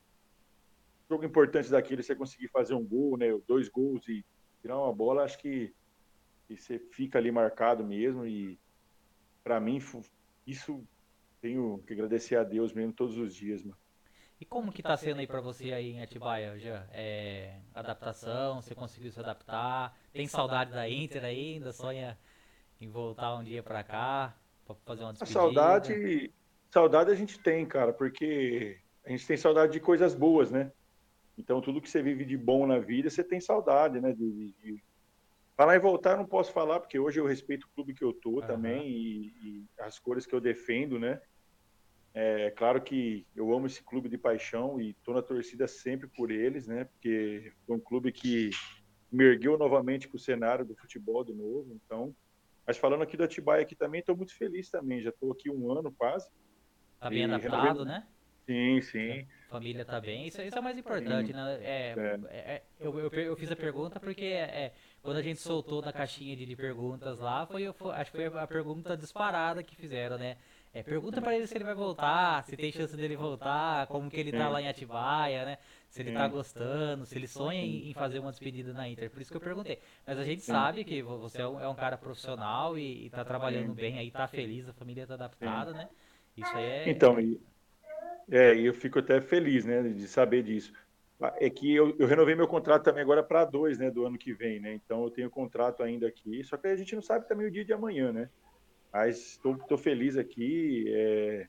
jogo 1.08 1.24
importante 1.24 1.70
daquele, 1.70 2.02
você 2.02 2.14
conseguir 2.14 2.48
fazer 2.48 2.74
um 2.74 2.84
gol, 2.84 3.16
né? 3.16 3.26
Dois 3.46 3.68
gols 3.68 4.06
e 4.08 4.24
tirar 4.60 4.78
uma 4.78 4.92
bola, 4.92 5.24
acho 5.24 5.38
que, 5.38 5.74
que 6.48 6.56
você 6.56 6.78
fica 6.78 7.18
ali 7.18 7.30
marcado 7.30 7.84
mesmo. 7.84 8.26
E 8.26 8.58
para 9.44 9.60
mim, 9.60 9.78
isso 10.46 10.84
tenho 11.40 11.78
que 11.86 11.92
agradecer 11.92 12.36
a 12.36 12.44
Deus 12.44 12.72
mesmo 12.72 12.92
todos 12.92 13.16
os 13.16 13.34
dias, 13.34 13.62
mano. 13.62 13.78
E 14.38 14.44
como 14.44 14.70
que 14.70 14.82
tá 14.82 14.94
sendo 14.96 15.20
aí 15.20 15.26
para 15.26 15.40
você 15.40 15.72
aí 15.72 15.92
em 15.92 16.02
Atibaia, 16.02 16.58
já? 16.58 16.86
É, 16.92 17.58
adaptação, 17.74 18.60
você 18.60 18.74
conseguiu 18.74 19.10
se 19.10 19.18
adaptar? 19.18 19.96
Tem 20.12 20.26
saudade 20.26 20.72
da 20.72 20.88
Inter 20.88 21.24
ainda? 21.24 21.72
Sonha 21.72 22.18
em 22.78 22.88
voltar 22.90 23.34
um 23.36 23.42
dia 23.42 23.62
para 23.62 23.82
cá, 23.82 24.36
para 24.66 24.74
fazer 24.84 25.04
uma 25.04 25.14
despedida? 25.14 25.38
A 25.38 25.42
saudade, 25.42 26.34
Saudade 26.70 27.10
a 27.10 27.14
gente 27.14 27.38
tem, 27.38 27.64
cara, 27.64 27.92
porque 27.92 28.78
a 29.04 29.10
gente 29.10 29.26
tem 29.26 29.36
saudade 29.36 29.72
de 29.72 29.80
coisas 29.80 30.14
boas, 30.14 30.50
né? 30.50 30.72
Então, 31.38 31.60
tudo 31.60 31.80
que 31.80 31.90
você 31.90 32.02
vive 32.02 32.24
de 32.24 32.36
bom 32.36 32.66
na 32.66 32.78
vida, 32.78 33.10
você 33.10 33.22
tem 33.22 33.40
saudade, 33.40 34.00
né? 34.00 34.12
De, 34.12 34.52
de... 34.52 34.82
Falar 35.56 35.76
em 35.76 35.80
voltar, 35.80 36.12
eu 36.12 36.16
não 36.18 36.26
posso 36.26 36.52
falar, 36.52 36.80
porque 36.80 36.98
hoje 36.98 37.20
eu 37.20 37.26
respeito 37.26 37.64
o 37.64 37.70
clube 37.74 37.94
que 37.94 38.04
eu 38.04 38.12
tô 38.12 38.40
uhum. 38.40 38.46
também 38.46 38.88
e, 38.88 39.26
e, 39.42 39.64
as 39.80 39.98
cores 39.98 40.26
que 40.26 40.34
eu 40.34 40.40
defendo, 40.40 40.98
né? 40.98 41.20
É 42.12 42.50
claro 42.50 42.80
que 42.80 43.26
eu 43.36 43.52
amo 43.54 43.66
esse 43.66 43.82
clube 43.82 44.08
de 44.08 44.16
paixão 44.16 44.80
e 44.80 44.94
tô 45.04 45.12
na 45.12 45.22
torcida 45.22 45.68
sempre 45.68 46.08
por 46.08 46.30
eles, 46.30 46.66
né? 46.66 46.84
Porque 46.84 47.52
foi 47.66 47.76
um 47.76 47.80
clube 47.80 48.10
que 48.10 48.50
me 49.12 49.24
ergueu 49.24 49.58
novamente 49.58 50.08
para 50.08 50.16
o 50.16 50.20
cenário 50.20 50.64
do 50.64 50.74
futebol 50.74 51.22
de 51.22 51.34
novo. 51.34 51.74
Então, 51.74 52.14
mas 52.66 52.78
falando 52.78 53.02
aqui 53.02 53.16
do 53.16 53.24
Atibaia 53.24 53.62
aqui 53.62 53.76
também, 53.76 54.00
estou 54.00 54.16
muito 54.16 54.34
feliz 54.34 54.70
também. 54.70 55.02
Já 55.02 55.10
estou 55.10 55.30
aqui 55.30 55.50
um 55.50 55.70
ano 55.70 55.92
quase. 55.92 56.28
Tá 57.06 57.10
bem 57.10 57.24
adaptado, 57.24 57.84
né? 57.84 58.04
Sim, 58.46 58.80
sim. 58.80 59.26
A 59.48 59.50
família 59.50 59.84
tá 59.84 60.00
bem. 60.00 60.26
Isso, 60.26 60.40
isso 60.42 60.56
é 60.56 60.60
o 60.60 60.62
mais 60.62 60.76
importante, 60.76 61.28
sim. 61.28 61.32
né? 61.32 61.58
É, 61.62 61.94
é. 61.96 62.30
é 62.30 62.62
eu, 62.80 62.98
eu, 62.98 63.08
eu, 63.10 63.36
fiz 63.36 63.50
a 63.50 63.56
pergunta 63.56 64.00
porque 64.00 64.24
é, 64.24 64.72
quando 65.02 65.16
a 65.18 65.22
gente 65.22 65.40
soltou 65.40 65.80
na 65.82 65.92
caixinha 65.92 66.36
de, 66.36 66.44
de 66.44 66.56
perguntas 66.56 67.20
lá, 67.20 67.46
foi, 67.46 67.72
foi, 67.72 67.94
acho 67.94 68.10
que 68.10 68.28
foi 68.28 68.40
a 68.40 68.46
pergunta 68.46 68.96
disparada 68.96 69.62
que 69.62 69.76
fizeram, 69.76 70.18
né? 70.18 70.36
É, 70.74 70.82
pergunta 70.82 71.22
para 71.22 71.34
ele 71.34 71.46
se 71.46 71.56
ele 71.56 71.64
vai 71.64 71.74
voltar, 71.74 72.44
se 72.44 72.56
tem 72.56 72.70
chance 72.70 72.94
dele 72.96 73.16
voltar, 73.16 73.86
como 73.86 74.10
que 74.10 74.20
ele 74.20 74.30
tá 74.30 74.48
lá 74.48 74.60
em 74.60 74.68
Atibaia, 74.68 75.44
né? 75.44 75.58
Se 75.88 76.02
ele 76.02 76.12
tá 76.12 76.28
gostando, 76.28 77.06
se 77.06 77.16
ele 77.16 77.26
sonha 77.26 77.62
em, 77.62 77.88
em, 77.88 77.94
fazer 77.94 78.18
uma 78.18 78.30
despedida 78.30 78.72
na 78.72 78.88
Inter. 78.88 79.10
Por 79.10 79.22
isso 79.22 79.30
que 79.30 79.36
eu 79.36 79.40
perguntei. 79.40 79.80
Mas 80.06 80.18
a 80.18 80.24
gente 80.24 80.42
sabe 80.42 80.84
que 80.84 81.02
você 81.02 81.40
é 81.40 81.48
um, 81.48 81.60
é 81.60 81.68
um 81.68 81.74
cara 81.74 81.96
profissional 81.96 82.76
e, 82.76 83.06
e 83.06 83.10
tá 83.10 83.24
trabalhando 83.24 83.72
bem 83.74 83.98
aí, 83.98 84.10
tá 84.10 84.26
feliz, 84.28 84.68
a 84.68 84.72
família 84.74 85.06
tá 85.06 85.14
adaptada, 85.14 85.72
né? 85.72 85.88
Isso 86.36 86.56
aí 86.56 86.64
é. 86.64 86.88
Então, 86.90 87.16
é, 88.30 88.58
eu 88.58 88.74
fico 88.74 88.98
até 88.98 89.20
feliz, 89.20 89.64
né, 89.64 89.82
de 89.82 90.06
saber 90.08 90.42
disso. 90.42 90.72
Ah, 91.20 91.34
é 91.38 91.48
que 91.48 91.74
eu, 91.74 91.96
eu 91.98 92.06
renovei 92.06 92.34
meu 92.34 92.46
contrato 92.46 92.84
também 92.84 93.02
agora 93.02 93.22
para 93.22 93.44
dois, 93.44 93.78
né, 93.78 93.90
do 93.90 94.04
ano 94.04 94.18
que 94.18 94.34
vem, 94.34 94.60
né? 94.60 94.74
Então 94.74 95.02
eu 95.02 95.10
tenho 95.10 95.30
contrato 95.30 95.82
ainda 95.82 96.06
aqui, 96.06 96.44
só 96.44 96.56
que 96.56 96.66
a 96.66 96.76
gente 96.76 96.94
não 96.94 97.02
sabe 97.02 97.26
também 97.26 97.46
o 97.46 97.50
dia 97.50 97.64
de 97.64 97.72
amanhã, 97.72 98.12
né? 98.12 98.28
Mas 98.92 99.40
estou 99.44 99.78
feliz 99.78 100.16
aqui. 100.16 100.84
É 100.88 101.48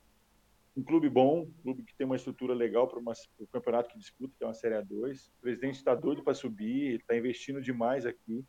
um 0.78 0.84
clube 0.84 1.10
bom, 1.10 1.42
um 1.42 1.62
clube 1.64 1.84
que 1.84 1.96
tem 1.96 2.06
uma 2.06 2.16
estrutura 2.16 2.54
legal 2.54 2.88
para 2.88 3.00
o 3.00 3.48
campeonato 3.48 3.90
que 3.90 3.98
disputa, 3.98 4.36
que 4.38 4.44
é 4.44 4.48
uma 4.48 4.54
Série 4.54 4.76
A2. 4.76 5.28
O 5.28 5.42
presidente 5.42 5.76
está 5.76 5.96
doido 5.96 6.24
para 6.24 6.36
subir, 6.36 7.00
está 7.00 7.18
investindo 7.18 7.60
demais 7.60 8.06
aqui. 8.06 8.46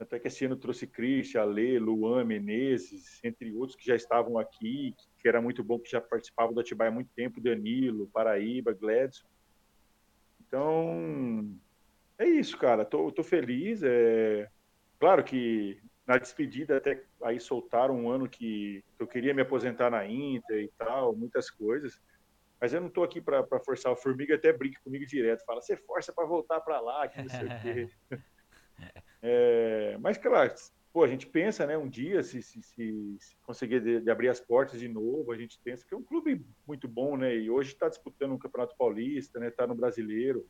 Até 0.00 0.18
que 0.18 0.28
esse 0.28 0.46
ano 0.46 0.56
trouxe 0.56 0.86
Christian, 0.86 1.42
Ale, 1.42 1.78
Luan, 1.78 2.24
Menezes, 2.24 3.22
entre 3.22 3.52
outros 3.52 3.76
que 3.76 3.86
já 3.86 3.94
estavam 3.94 4.38
aqui, 4.38 4.94
que 5.18 5.28
era 5.28 5.42
muito 5.42 5.62
bom, 5.62 5.78
que 5.78 5.90
já 5.90 6.00
participavam 6.00 6.54
do 6.54 6.60
Atibaia 6.60 6.90
há 6.90 6.94
muito 6.94 7.10
tempo, 7.14 7.38
Danilo, 7.38 8.08
Paraíba, 8.08 8.72
Gledson. 8.72 9.26
Então, 10.40 11.54
é 12.18 12.26
isso, 12.26 12.56
cara. 12.56 12.82
Tô, 12.82 13.12
tô 13.12 13.22
feliz. 13.22 13.82
É... 13.82 14.48
Claro 14.98 15.22
que 15.22 15.78
na 16.06 16.16
despedida 16.16 16.78
até 16.78 17.04
aí 17.22 17.38
soltaram 17.38 17.94
um 17.94 18.10
ano 18.10 18.28
que 18.28 18.82
eu 18.98 19.06
queria 19.06 19.34
me 19.34 19.42
aposentar 19.42 19.90
na 19.90 20.06
Inter 20.06 20.64
e 20.64 20.72
tal, 20.78 21.14
muitas 21.14 21.50
coisas. 21.50 22.00
Mas 22.58 22.72
eu 22.72 22.80
não 22.80 22.88
estou 22.88 23.04
aqui 23.04 23.20
para 23.20 23.44
forçar. 23.64 23.92
O 23.92 23.96
Formiga 23.96 24.34
até 24.34 24.50
brinca 24.50 24.80
comigo 24.82 25.04
direto, 25.04 25.44
fala: 25.44 25.60
você 25.60 25.76
força 25.76 26.10
para 26.10 26.26
voltar 26.26 26.60
para 26.60 26.80
lá, 26.80 27.06
que 27.06 27.20
não 27.20 27.28
sei 27.28 27.46
o 27.46 27.62
quê. 27.62 27.88
É, 29.22 29.96
mas, 29.98 30.16
claro, 30.16 30.52
pô, 30.92 31.04
a 31.04 31.08
gente 31.08 31.26
pensa, 31.26 31.66
né, 31.66 31.76
um 31.76 31.88
dia, 31.88 32.22
se, 32.22 32.42
se, 32.42 32.62
se, 32.62 33.16
se 33.18 33.36
conseguir 33.42 33.80
de, 33.80 34.00
de, 34.00 34.10
abrir 34.10 34.28
as 34.28 34.40
portas 34.40 34.80
de 34.80 34.88
novo, 34.88 35.30
a 35.32 35.36
gente 35.36 35.58
pensa 35.62 35.84
que 35.86 35.94
é 35.94 35.96
um 35.96 36.02
clube 36.02 36.44
muito 36.66 36.88
bom, 36.88 37.16
né? 37.16 37.34
E 37.36 37.50
hoje 37.50 37.72
está 37.72 37.88
disputando 37.88 38.32
um 38.32 38.38
Campeonato 38.38 38.76
Paulista, 38.76 39.38
né? 39.38 39.48
Está 39.48 39.66
no 39.66 39.74
Brasileiro. 39.74 40.46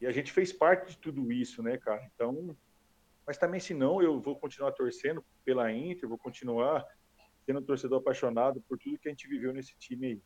E 0.00 0.06
a 0.06 0.12
gente 0.12 0.32
fez 0.32 0.52
parte 0.52 0.92
de 0.92 0.98
tudo 0.98 1.30
isso, 1.30 1.62
né, 1.62 1.76
cara? 1.76 2.08
Então, 2.14 2.56
mas 3.26 3.36
também, 3.36 3.60
se 3.60 3.74
não, 3.74 4.02
eu 4.02 4.18
vou 4.18 4.36
continuar 4.36 4.72
torcendo 4.72 5.24
pela 5.44 5.70
Inter, 5.70 6.08
vou 6.08 6.18
continuar 6.18 6.86
sendo 7.44 7.60
um 7.60 7.62
torcedor 7.62 8.00
apaixonado 8.00 8.60
por 8.62 8.78
tudo 8.78 8.98
que 8.98 9.08
a 9.08 9.10
gente 9.10 9.28
viveu 9.28 9.52
nesse 9.52 9.76
time 9.78 10.06
aí. 10.06 10.22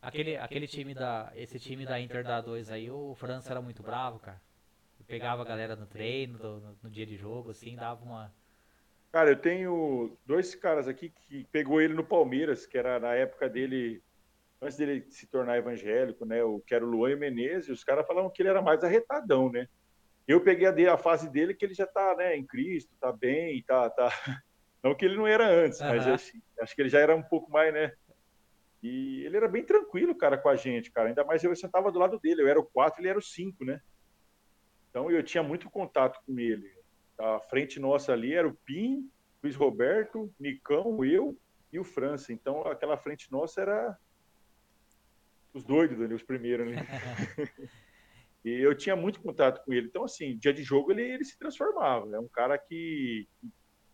Aquele, 0.00 0.36
aquele 0.36 0.66
time 0.66 0.94
da. 0.94 1.30
Esse 1.34 1.58
time 1.58 1.84
da 1.84 2.00
Inter 2.00 2.24
da 2.24 2.40
2 2.40 2.70
aí, 2.70 2.90
o 2.90 3.14
França 3.14 3.50
era 3.50 3.60
muito 3.60 3.82
bravo, 3.82 4.18
cara. 4.18 4.40
Pegava 5.10 5.42
a 5.42 5.44
galera 5.44 5.74
no 5.74 5.86
treino, 5.86 6.38
no, 6.38 6.78
no, 6.82 6.90
dia 6.90 7.04
de 7.04 7.16
jogo, 7.16 7.50
assim, 7.50 7.74
dava 7.74 8.04
uma. 8.04 8.32
Cara, 9.10 9.30
eu 9.30 9.36
tenho 9.36 10.16
dois 10.24 10.54
caras 10.54 10.86
aqui 10.86 11.10
que 11.10 11.44
pegou 11.50 11.80
ele 11.80 11.94
no 11.94 12.04
Palmeiras, 12.04 12.64
que 12.64 12.78
era 12.78 13.00
na 13.00 13.12
época 13.14 13.48
dele, 13.48 14.00
antes 14.62 14.76
dele 14.76 15.04
se 15.10 15.26
tornar 15.26 15.58
evangélico, 15.58 16.24
né? 16.24 16.44
O 16.44 16.60
que 16.60 16.74
era 16.74 16.84
o 16.84 16.88
Luan 16.88 17.10
e 17.10 17.16
Menezes, 17.16 17.68
os 17.70 17.82
caras 17.82 18.06
falavam 18.06 18.30
que 18.30 18.40
ele 18.40 18.50
era 18.50 18.62
mais 18.62 18.84
arretadão, 18.84 19.50
né? 19.50 19.68
Eu 20.28 20.40
peguei 20.40 20.68
a, 20.68 20.94
a 20.94 20.96
fase 20.96 21.28
dele 21.28 21.54
que 21.54 21.64
ele 21.64 21.74
já 21.74 21.84
está 21.84 22.14
né, 22.14 22.36
em 22.36 22.46
Cristo, 22.46 22.92
está 22.94 23.10
bem, 23.10 23.60
tá, 23.64 23.90
tá. 23.90 24.08
Não 24.82 24.94
que 24.94 25.04
ele 25.04 25.16
não 25.16 25.26
era 25.26 25.46
antes, 25.46 25.78
uhum. 25.78 25.88
mas 25.88 26.06
acho, 26.06 26.32
acho, 26.58 26.74
que 26.74 26.80
ele 26.80 26.88
já 26.88 27.00
era 27.00 27.14
um 27.14 27.22
pouco 27.22 27.50
mais, 27.50 27.74
né? 27.74 27.92
E 28.82 29.22
ele 29.26 29.36
era 29.36 29.46
bem 29.46 29.62
tranquilo, 29.62 30.14
cara, 30.14 30.38
com 30.38 30.48
a 30.48 30.56
gente, 30.56 30.90
cara. 30.90 31.08
Ainda 31.08 31.22
mais 31.22 31.44
eu 31.44 31.54
sentava 31.54 31.92
do 31.92 31.98
lado 31.98 32.18
dele. 32.18 32.40
Eu 32.40 32.48
era 32.48 32.58
o 32.58 32.64
4, 32.64 32.98
ele 32.98 33.08
era 33.10 33.18
o 33.18 33.22
5, 33.22 33.62
né? 33.62 33.78
Então 34.90 35.10
eu 35.10 35.22
tinha 35.22 35.42
muito 35.42 35.70
contato 35.70 36.20
com 36.26 36.38
ele. 36.38 36.70
A 37.18 37.40
frente 37.40 37.78
nossa 37.78 38.12
ali 38.12 38.34
era 38.34 38.46
o 38.46 38.54
Pim, 38.54 39.08
Luiz 39.42 39.56
Roberto, 39.56 40.32
Nicão, 40.38 41.04
eu 41.04 41.36
e 41.72 41.78
o 41.78 41.84
França. 41.84 42.32
Então 42.32 42.62
aquela 42.62 42.96
frente 42.96 43.30
nossa 43.30 43.60
era 43.60 43.98
os 45.54 45.64
doidos, 45.64 45.98
né? 45.98 46.14
os 46.14 46.22
primeiros, 46.22 46.70
né? 46.70 46.76
E 48.44 48.50
eu 48.50 48.74
tinha 48.74 48.96
muito 48.96 49.20
contato 49.20 49.62
com 49.64 49.72
ele. 49.72 49.86
Então, 49.86 50.04
assim, 50.04 50.36
dia 50.36 50.52
de 50.52 50.62
jogo 50.62 50.92
ele, 50.92 51.02
ele 51.02 51.24
se 51.24 51.38
transformava. 51.38 52.14
É 52.14 52.18
um 52.18 52.28
cara 52.28 52.56
que 52.56 53.28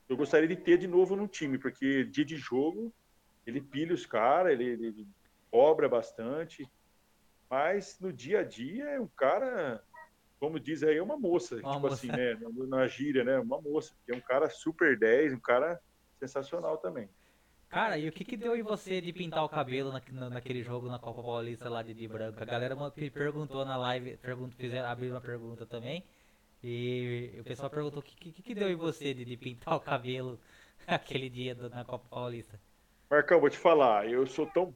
eu 0.08 0.16
gostaria 0.16 0.46
de 0.46 0.56
ter 0.56 0.78
de 0.78 0.86
novo 0.86 1.16
no 1.16 1.26
time, 1.26 1.58
porque 1.58 2.04
dia 2.04 2.24
de 2.24 2.36
jogo 2.36 2.94
ele 3.44 3.60
pilha 3.60 3.94
os 3.94 4.06
caras, 4.06 4.52
ele, 4.52 4.64
ele 4.64 5.08
cobra 5.50 5.88
bastante. 5.88 6.68
Mas 7.50 7.98
no 8.00 8.12
dia 8.12 8.40
a 8.40 8.44
dia 8.44 8.84
é 8.84 9.00
um 9.00 9.08
cara, 9.08 9.82
como 10.38 10.60
diz 10.60 10.82
aí, 10.82 10.96
é 10.96 11.02
uma 11.02 11.16
moça. 11.16 11.56
Uma 11.56 11.72
tipo 11.72 11.80
moça. 11.80 11.94
assim, 11.94 12.08
né? 12.08 12.38
Na 12.68 12.86
gíria, 12.86 13.24
né? 13.24 13.38
Uma 13.38 13.60
moça. 13.60 13.94
É 14.08 14.14
um 14.14 14.20
cara 14.20 14.48
super 14.50 14.98
10, 14.98 15.34
um 15.34 15.40
cara 15.40 15.80
sensacional 16.18 16.76
também. 16.78 17.08
Cara, 17.68 17.98
e 17.98 18.08
o 18.08 18.12
que 18.12 18.24
que 18.24 18.36
deu 18.36 18.56
em 18.56 18.62
você 18.62 19.00
de 19.00 19.12
pintar 19.12 19.44
o 19.44 19.48
cabelo 19.48 19.92
na, 19.92 20.30
naquele 20.30 20.62
jogo 20.62 20.88
na 20.88 20.98
Copa 20.98 21.22
Paulista 21.22 21.68
lá 21.68 21.82
de, 21.82 21.92
de 21.94 22.06
branco? 22.06 22.40
A 22.40 22.46
galera 22.46 22.76
perguntou 23.12 23.64
na 23.64 23.76
live, 23.76 24.16
perguntou, 24.18 24.56
fizeram, 24.56 24.88
abriu 24.88 25.10
uma 25.10 25.20
pergunta 25.20 25.66
também. 25.66 26.04
E 26.62 27.34
o 27.40 27.44
pessoal 27.44 27.68
perguntou 27.68 28.00
o 28.00 28.02
que, 28.02 28.32
que, 28.32 28.42
que 28.42 28.54
deu 28.54 28.70
em 28.70 28.76
você 28.76 29.12
de, 29.12 29.24
de 29.24 29.36
pintar 29.36 29.74
o 29.74 29.80
cabelo 29.80 30.38
aquele 30.86 31.28
dia 31.28 31.54
do, 31.54 31.68
na 31.68 31.84
Copa 31.84 32.06
Paulista. 32.08 32.58
Marcão, 33.10 33.40
vou 33.40 33.50
te 33.50 33.58
falar, 33.58 34.08
eu 34.08 34.26
sou 34.26 34.46
tão 34.46 34.74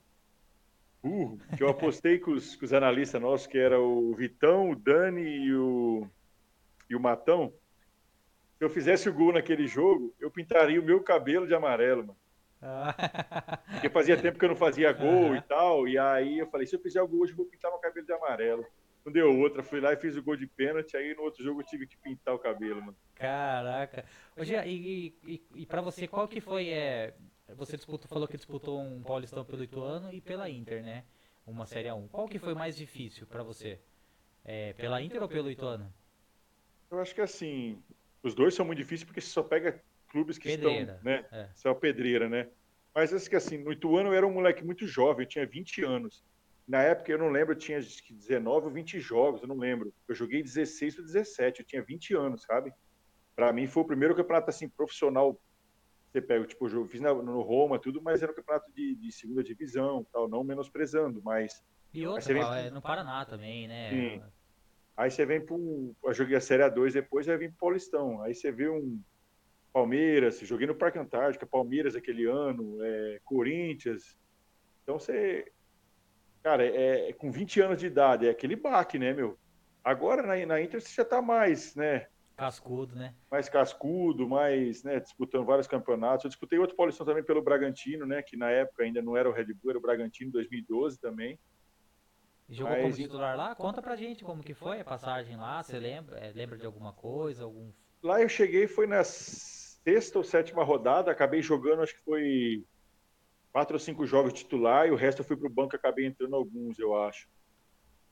burro 1.02 1.38
que 1.56 1.62
eu 1.62 1.68
apostei 1.68 2.18
com 2.18 2.32
os, 2.32 2.56
com 2.56 2.64
os 2.64 2.72
analistas 2.72 3.20
nossos, 3.20 3.46
que 3.46 3.58
era 3.58 3.80
o 3.80 4.14
Vitão, 4.14 4.70
o 4.70 4.76
Dani 4.76 5.22
e 5.22 5.54
o, 5.54 6.06
e 6.88 6.94
o 6.94 7.00
Matão. 7.00 7.52
Se 8.58 8.64
eu 8.64 8.70
fizesse 8.70 9.08
o 9.08 9.14
gol 9.14 9.32
naquele 9.32 9.66
jogo, 9.66 10.14
eu 10.20 10.30
pintaria 10.30 10.80
o 10.80 10.84
meu 10.84 11.02
cabelo 11.02 11.46
de 11.46 11.54
amarelo, 11.54 12.06
mano. 12.06 12.18
Porque 13.72 13.88
fazia 13.88 14.20
tempo 14.20 14.38
que 14.38 14.44
eu 14.44 14.50
não 14.50 14.56
fazia 14.56 14.92
gol 14.92 15.34
e 15.34 15.40
tal. 15.40 15.88
E 15.88 15.98
aí 15.98 16.38
eu 16.38 16.46
falei, 16.46 16.66
se 16.66 16.76
eu 16.76 16.80
fizer 16.80 17.00
o 17.00 17.08
gol 17.08 17.20
hoje, 17.20 17.32
eu 17.32 17.36
vou 17.36 17.46
pintar 17.46 17.70
meu 17.70 17.80
cabelo 17.80 18.04
de 18.04 18.12
amarelo. 18.12 18.66
Não 19.04 19.10
deu 19.10 19.34
outra, 19.38 19.62
fui 19.62 19.80
lá 19.80 19.94
e 19.94 19.96
fiz 19.96 20.14
o 20.16 20.22
gol 20.22 20.36
de 20.36 20.46
pênalti, 20.46 20.94
aí 20.94 21.14
no 21.14 21.22
outro 21.22 21.42
jogo 21.42 21.62
eu 21.62 21.66
tive 21.66 21.86
que 21.86 21.96
pintar 21.96 22.34
o 22.34 22.38
cabelo, 22.38 22.82
mano. 22.82 22.96
Caraca. 23.14 24.04
Hoje, 24.36 24.54
e, 24.66 25.14
e, 25.24 25.42
e 25.54 25.66
pra 25.66 25.80
você, 25.80 26.06
qual 26.06 26.28
que 26.28 26.40
foi. 26.40 26.68
É, 26.68 27.14
você 27.56 27.76
disputou, 27.76 28.08
falou 28.08 28.28
que 28.28 28.36
disputou 28.36 28.80
um 28.80 29.02
Paulistão 29.02 29.44
pelo 29.44 29.64
Ituano 29.64 30.12
e 30.12 30.20
pela 30.20 30.48
Inter, 30.48 30.82
né? 30.82 31.04
Uma 31.46 31.66
Série 31.66 31.88
A1. 31.88 32.08
Qual 32.08 32.28
que 32.28 32.38
foi 32.38 32.54
mais 32.54 32.76
difícil 32.76 33.26
para 33.26 33.42
você? 33.42 33.80
É, 34.44 34.72
pela 34.74 35.00
Inter 35.02 35.22
ou 35.22 35.28
pelo 35.28 35.50
Ituano? 35.50 35.92
Eu 36.90 37.00
acho 37.00 37.14
que 37.14 37.20
assim, 37.20 37.82
os 38.22 38.34
dois 38.34 38.54
são 38.54 38.64
muito 38.64 38.78
difíceis 38.78 39.04
porque 39.04 39.20
você 39.20 39.28
só 39.28 39.42
pega 39.42 39.82
clubes 40.08 40.38
que 40.38 40.48
pedreira, 40.48 40.94
estão, 40.94 41.04
né? 41.04 41.26
É. 41.30 41.48
Isso 41.54 41.68
é 41.68 41.74
pedreira, 41.74 42.28
né? 42.28 42.48
Mas 42.94 43.14
acho 43.14 43.30
que 43.30 43.36
assim, 43.36 43.58
no 43.58 43.72
Ituano 43.72 44.10
eu 44.10 44.14
era 44.14 44.26
um 44.26 44.32
moleque 44.32 44.64
muito 44.64 44.86
jovem, 44.86 45.24
eu 45.24 45.28
tinha 45.28 45.46
20 45.46 45.84
anos. 45.84 46.24
Na 46.66 46.82
época 46.82 47.10
eu 47.10 47.18
não 47.18 47.30
lembro, 47.30 47.54
eu 47.54 47.58
tinha 47.58 47.80
19 47.80 48.66
ou 48.66 48.72
20 48.72 49.00
jogos, 49.00 49.42
eu 49.42 49.48
não 49.48 49.56
lembro. 49.56 49.92
Eu 50.08 50.14
joguei 50.14 50.42
16 50.42 50.98
ou 50.98 51.04
17, 51.04 51.60
eu 51.60 51.66
tinha 51.66 51.82
20 51.82 52.14
anos, 52.14 52.42
sabe? 52.42 52.72
Para 53.34 53.52
mim 53.52 53.66
foi 53.66 53.82
o 53.82 53.86
primeiro 53.86 54.14
campeonato 54.14 54.50
assim 54.50 54.68
profissional. 54.68 55.40
Você 56.10 56.20
pega, 56.20 56.44
tipo, 56.44 56.68
eu 56.68 56.86
fiz 56.86 57.00
no 57.00 57.40
Roma 57.42 57.78
tudo, 57.78 58.02
mas 58.02 58.22
era 58.22 58.32
um 58.32 58.34
campeonato 58.34 58.72
de, 58.72 58.96
de 58.96 59.12
segunda 59.12 59.44
divisão, 59.44 60.04
tal, 60.12 60.28
não 60.28 60.42
menosprezando, 60.42 61.22
mas 61.22 61.62
e 61.92 62.06
outra, 62.06 62.34
vem... 62.34 62.42
é 62.42 62.70
no 62.70 62.82
Paraná 62.82 63.24
também, 63.24 63.68
né? 63.68 63.90
Sim. 63.90 64.22
Aí 64.96 65.10
você 65.10 65.24
vem 65.24 65.40
para 65.40 65.56
Eu 65.56 66.12
joguei 66.12 66.36
a 66.36 66.40
Série 66.40 66.62
A2 66.62 66.92
depois, 66.92 67.28
aí 67.28 67.36
vem 67.36 67.48
pro 67.48 67.58
Paulistão. 67.58 68.20
Aí 68.22 68.34
você 68.34 68.52
vê 68.52 68.68
um, 68.68 69.00
Palmeiras, 69.72 70.40
joguei 70.40 70.66
no 70.66 70.74
Parque 70.74 70.98
Antártica, 70.98 71.46
Palmeiras 71.46 71.94
aquele 71.94 72.26
ano, 72.26 72.78
é, 72.82 73.20
Corinthians. 73.24 74.18
Então 74.82 74.98
você. 74.98 75.50
Cara, 76.42 76.64
é, 76.64 77.10
é 77.10 77.12
com 77.12 77.30
20 77.30 77.60
anos 77.60 77.78
de 77.78 77.86
idade, 77.86 78.26
é 78.26 78.30
aquele 78.30 78.56
baque, 78.56 78.98
né, 78.98 79.12
meu? 79.12 79.38
Agora 79.84 80.22
na, 80.22 80.46
na 80.46 80.60
Inter 80.60 80.80
você 80.80 80.94
já 80.94 81.04
tá 81.04 81.20
mais, 81.20 81.74
né? 81.74 82.06
Cascudo, 82.40 82.96
né? 82.96 83.14
Mais 83.30 83.50
cascudo, 83.50 84.26
mais, 84.26 84.82
né, 84.82 84.98
disputando 84.98 85.44
vários 85.44 85.66
campeonatos. 85.66 86.24
Eu 86.24 86.30
disputei 86.30 86.58
outro 86.58 86.74
Paulistão 86.74 87.04
também 87.04 87.22
pelo 87.22 87.42
Bragantino, 87.42 88.06
né, 88.06 88.22
que 88.22 88.34
na 88.34 88.50
época 88.50 88.82
ainda 88.82 89.02
não 89.02 89.14
era 89.14 89.28
o 89.28 89.32
Red 89.32 89.52
Bull, 89.52 89.72
era 89.72 89.78
o 89.78 89.82
Bragantino 89.82 90.32
2012 90.32 90.98
também. 90.98 91.38
E 92.48 92.54
jogou 92.54 92.72
Mas... 92.72 92.82
como 92.82 92.94
titular 92.94 93.36
lá? 93.36 93.54
Conta 93.54 93.82
pra 93.82 93.94
gente 93.94 94.24
como 94.24 94.42
que 94.42 94.54
foi 94.54 94.80
a 94.80 94.84
passagem 94.84 95.36
lá, 95.36 95.62
você 95.62 95.78
lembra? 95.78 96.18
É, 96.18 96.32
lembra 96.32 96.56
de 96.56 96.64
alguma 96.64 96.94
coisa, 96.94 97.44
algum 97.44 97.70
Lá 98.02 98.22
eu 98.22 98.28
cheguei 98.30 98.66
foi 98.66 98.86
na 98.86 99.04
sexta 99.04 100.16
ou 100.16 100.24
sétima 100.24 100.64
rodada, 100.64 101.10
acabei 101.10 101.42
jogando, 101.42 101.82
acho 101.82 101.94
que 101.94 102.02
foi 102.02 102.64
quatro 103.52 103.74
ou 103.74 103.80
cinco 103.80 104.06
jogos 104.06 104.32
titular 104.32 104.88
e 104.88 104.90
o 104.90 104.96
resto 104.96 105.20
eu 105.20 105.26
fui 105.26 105.36
pro 105.36 105.50
banco, 105.50 105.76
acabei 105.76 106.06
entrando 106.06 106.34
alguns, 106.34 106.78
eu 106.78 106.96
acho. 106.96 107.28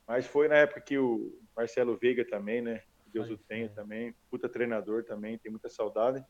Mas 0.06 0.26
foi 0.26 0.48
na 0.48 0.56
época 0.56 0.82
que 0.82 0.98
o 0.98 1.40
Marcelo 1.56 1.96
Veiga 1.96 2.26
também, 2.28 2.60
né? 2.60 2.82
Deus 3.08 3.30
o 3.30 3.36
tenha 3.36 3.68
também, 3.68 4.14
puta 4.30 4.48
treinador 4.48 5.04
também, 5.04 5.38
tem 5.38 5.50
muita 5.50 5.68
saudade. 5.68 6.24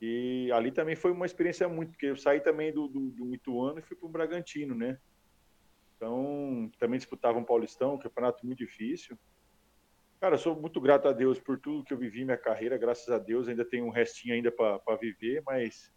E 0.00 0.50
ali 0.52 0.72
também 0.72 0.96
foi 0.96 1.12
uma 1.12 1.26
experiência 1.26 1.68
muito, 1.68 1.90
porque 1.90 2.06
eu 2.06 2.16
saí 2.16 2.40
também 2.40 2.72
do, 2.72 2.88
do, 2.88 3.10
do 3.10 3.34
Ituano 3.34 3.78
e 3.78 3.82
fui 3.82 3.96
para 3.96 4.06
o 4.06 4.10
Bragantino, 4.10 4.74
né? 4.74 4.98
Então, 5.96 6.70
também 6.78 6.98
disputava 6.98 7.38
um 7.38 7.44
Paulistão, 7.44 7.94
um 7.94 7.98
campeonato 7.98 8.46
muito 8.46 8.58
difícil. 8.58 9.18
Cara, 10.18 10.34
eu 10.34 10.38
sou 10.38 10.58
muito 10.58 10.80
grato 10.80 11.06
a 11.08 11.12
Deus 11.12 11.38
por 11.38 11.58
tudo 11.58 11.84
que 11.84 11.92
eu 11.92 11.98
vivi 11.98 12.24
minha 12.24 12.38
carreira, 12.38 12.78
graças 12.78 13.08
a 13.10 13.18
Deus, 13.18 13.48
ainda 13.48 13.64
tenho 13.64 13.84
um 13.84 13.90
restinho 13.90 14.34
ainda 14.34 14.50
para 14.50 14.96
viver, 14.98 15.42
mas 15.44 15.92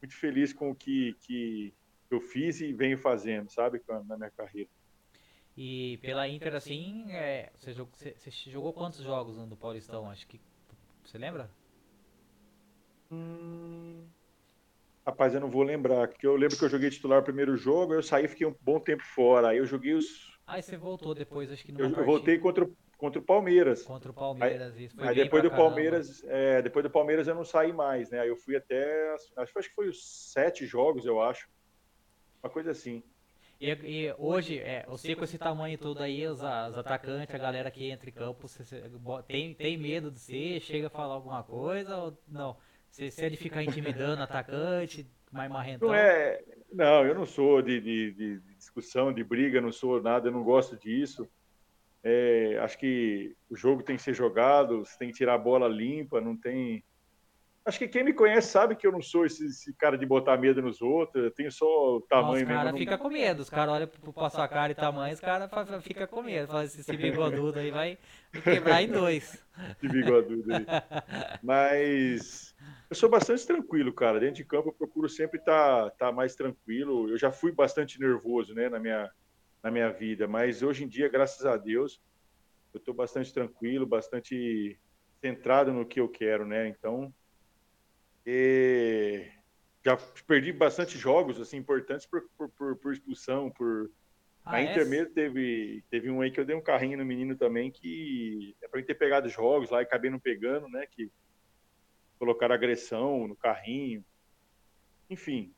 muito 0.00 0.14
feliz 0.16 0.52
com 0.52 0.70
o 0.70 0.74
que, 0.74 1.14
que 1.20 1.74
eu 2.10 2.20
fiz 2.20 2.60
e 2.60 2.72
venho 2.72 2.98
fazendo, 2.98 3.50
sabe, 3.50 3.80
na 4.06 4.16
minha 4.16 4.30
carreira. 4.30 4.68
E 5.56 5.98
pela 5.98 6.26
Inter, 6.26 6.54
assim, 6.54 7.12
é, 7.12 7.50
você, 7.58 7.72
jogou, 7.72 7.92
você, 7.94 8.14
você, 8.16 8.30
jogou, 8.50 8.72
quantos 8.72 9.00
jogos 9.00 9.36
no 9.36 9.56
Paulistão? 9.56 10.10
Acho 10.10 10.26
que. 10.26 10.40
Você 11.04 11.18
lembra? 11.18 11.50
Hum, 13.10 14.06
rapaz, 15.06 15.34
eu 15.34 15.40
não 15.40 15.50
vou 15.50 15.62
lembrar, 15.62 16.08
porque 16.08 16.26
eu 16.26 16.36
lembro 16.36 16.56
que 16.56 16.64
eu 16.64 16.70
joguei 16.70 16.88
titular 16.88 17.20
o 17.20 17.24
primeiro 17.24 17.54
jogo, 17.56 17.92
eu 17.92 18.02
saí 18.02 18.24
e 18.24 18.28
fiquei 18.28 18.46
um 18.46 18.54
bom 18.62 18.80
tempo 18.80 19.02
fora. 19.04 19.48
Aí 19.48 19.58
eu 19.58 19.66
joguei 19.66 19.92
os. 19.92 20.38
Aí 20.46 20.62
você 20.62 20.78
voltou 20.78 21.14
depois, 21.14 21.50
acho 21.50 21.64
que 21.64 21.72
Eu, 21.72 21.90
eu 21.90 22.04
voltei 22.04 22.38
contra, 22.38 22.66
contra 22.96 23.20
o 23.20 23.24
Palmeiras. 23.24 23.82
Contra 23.82 24.10
o 24.10 24.14
Palmeiras, 24.14 24.74
aí, 24.74 24.84
isso. 24.86 24.96
Foi 24.96 25.08
aí 25.08 25.14
depois 25.14 25.42
do 25.42 25.50
caramba. 25.50 25.68
Palmeiras, 25.68 26.24
é, 26.24 26.62
depois 26.62 26.82
do 26.82 26.90
Palmeiras 26.90 27.28
eu 27.28 27.34
não 27.34 27.44
saí 27.44 27.74
mais, 27.74 28.08
né? 28.10 28.20
Aí 28.20 28.28
eu 28.28 28.36
fui 28.36 28.56
até. 28.56 29.12
Acho, 29.36 29.58
acho 29.58 29.68
que 29.68 29.74
foi 29.74 29.88
os 29.88 30.32
sete 30.32 30.64
jogos, 30.64 31.04
eu 31.04 31.20
acho. 31.20 31.50
Uma 32.42 32.50
coisa 32.50 32.70
assim. 32.70 33.02
E, 33.62 33.70
e, 33.84 34.14
hoje, 34.18 34.58
é, 34.58 34.84
você 34.88 35.14
com 35.14 35.22
esse 35.22 35.38
tamanho 35.38 35.78
todo 35.78 36.02
aí, 36.02 36.26
os, 36.26 36.40
os 36.40 36.42
atacantes, 36.42 37.32
a 37.32 37.38
galera 37.38 37.70
que 37.70 37.88
entra 37.88 38.10
em 38.10 38.12
campo, 38.12 38.48
tem, 39.28 39.54
tem 39.54 39.78
medo 39.78 40.10
de 40.10 40.18
você? 40.18 40.58
Chega 40.58 40.88
a 40.88 40.90
falar 40.90 41.14
alguma 41.14 41.44
coisa 41.44 41.96
ou 41.96 42.18
não? 42.26 42.56
Você, 42.90 43.08
você 43.08 43.26
é 43.26 43.30
de 43.30 43.36
ficar 43.36 43.62
intimidando 43.62 44.20
atacante, 44.20 45.08
mais 45.30 45.48
marrentão? 45.48 45.90
Não, 45.90 45.94
é, 45.94 46.42
não 46.72 47.06
eu 47.06 47.14
não 47.14 47.24
sou 47.24 47.62
de, 47.62 47.80
de, 47.80 48.10
de, 48.10 48.40
discussão, 48.56 49.12
de 49.12 49.22
briga, 49.22 49.60
não 49.60 49.70
sou 49.70 50.02
nada, 50.02 50.26
eu 50.26 50.32
não 50.32 50.42
gosto 50.42 50.76
disso. 50.76 51.30
É, 52.02 52.58
acho 52.62 52.76
que 52.76 53.32
o 53.48 53.54
jogo 53.54 53.84
tem 53.84 53.94
que 53.94 54.02
ser 54.02 54.12
jogado, 54.12 54.80
você 54.80 54.98
tem 54.98 55.10
que 55.10 55.14
tirar 55.14 55.34
a 55.34 55.38
bola 55.38 55.68
limpa, 55.68 56.20
não 56.20 56.36
tem 56.36 56.82
Acho 57.64 57.78
que 57.78 57.86
quem 57.86 58.02
me 58.02 58.12
conhece 58.12 58.48
sabe 58.48 58.74
que 58.74 58.84
eu 58.84 58.90
não 58.90 59.00
sou 59.00 59.24
esse, 59.24 59.46
esse 59.46 59.72
cara 59.74 59.96
de 59.96 60.04
botar 60.04 60.36
medo 60.36 60.60
nos 60.60 60.82
outros, 60.82 61.24
eu 61.24 61.30
tenho 61.30 61.52
só 61.52 61.96
o 61.96 62.00
tamanho 62.00 62.44
mesmo. 62.44 62.52
Os 62.54 62.64
caras 62.64 62.78
ficam 62.78 62.98
com 62.98 63.08
medo, 63.08 63.40
os 63.40 63.50
caras 63.50 63.74
olham 63.74 63.88
pra 64.12 64.30
sua 64.30 64.48
cara 64.48 64.72
e 64.72 64.74
tamanho, 64.74 65.14
os 65.14 65.20
caras 65.20 65.48
ficam 65.84 66.06
com 66.08 66.22
medo. 66.22 66.48
Fala, 66.48 66.64
esse, 66.64 66.80
esse 66.80 66.96
bigodudo 66.96 67.60
aí 67.60 67.70
vai 67.70 67.98
quebrar 68.42 68.82
em 68.82 68.88
dois. 68.88 69.40
Esse 69.78 69.86
bigodudo 69.86 70.54
aí. 70.54 70.66
Mas 71.42 72.52
eu 72.90 72.96
sou 72.96 73.08
bastante 73.08 73.46
tranquilo, 73.46 73.92
cara. 73.92 74.18
Dentro 74.18 74.36
de 74.36 74.44
campo 74.44 74.70
eu 74.70 74.72
procuro 74.72 75.08
sempre 75.08 75.38
estar 75.38 75.90
tá, 75.90 76.06
tá 76.06 76.12
mais 76.12 76.34
tranquilo. 76.34 77.10
Eu 77.10 77.18
já 77.18 77.30
fui 77.30 77.52
bastante 77.52 78.00
nervoso, 78.00 78.54
né, 78.54 78.68
na 78.68 78.80
minha, 78.80 79.10
na 79.62 79.70
minha 79.70 79.90
vida, 79.90 80.26
mas 80.26 80.62
hoje 80.62 80.84
em 80.84 80.88
dia, 80.88 81.08
graças 81.08 81.46
a 81.46 81.56
Deus, 81.56 82.00
eu 82.74 82.78
estou 82.78 82.94
bastante 82.94 83.32
tranquilo, 83.32 83.86
bastante 83.86 84.80
centrado 85.20 85.72
no 85.72 85.86
que 85.86 86.00
eu 86.00 86.08
quero, 86.08 86.44
né? 86.44 86.66
Então 86.66 87.12
e 88.24 89.28
já 89.84 89.96
perdi 90.26 90.52
bastante 90.52 90.96
jogos 90.96 91.40
assim 91.40 91.56
importantes 91.56 92.06
por, 92.06 92.22
por, 92.36 92.48
por, 92.50 92.76
por 92.76 92.92
expulsão, 92.92 93.50
por 93.50 93.90
ah, 94.44 94.56
a 94.56 94.62
Inter 94.62 94.86
mesmo 94.86 95.12
teve, 95.14 95.84
teve 95.90 96.10
um 96.10 96.20
aí 96.20 96.30
que 96.30 96.40
eu 96.40 96.44
dei 96.44 96.54
um 96.54 96.62
carrinho 96.62 96.98
no 96.98 97.04
menino 97.04 97.36
também 97.36 97.70
que 97.70 98.56
é 98.62 98.68
para 98.68 98.82
ter 98.82 98.94
pegado 98.94 99.28
jogos 99.28 99.70
lá 99.70 99.80
e 99.80 99.84
acabei 99.84 100.10
não 100.10 100.18
pegando, 100.18 100.68
né? 100.68 100.86
Que 100.90 101.10
colocaram 102.18 102.54
agressão 102.54 103.28
no 103.28 103.36
carrinho. 103.36 104.04
Enfim, 105.08 105.54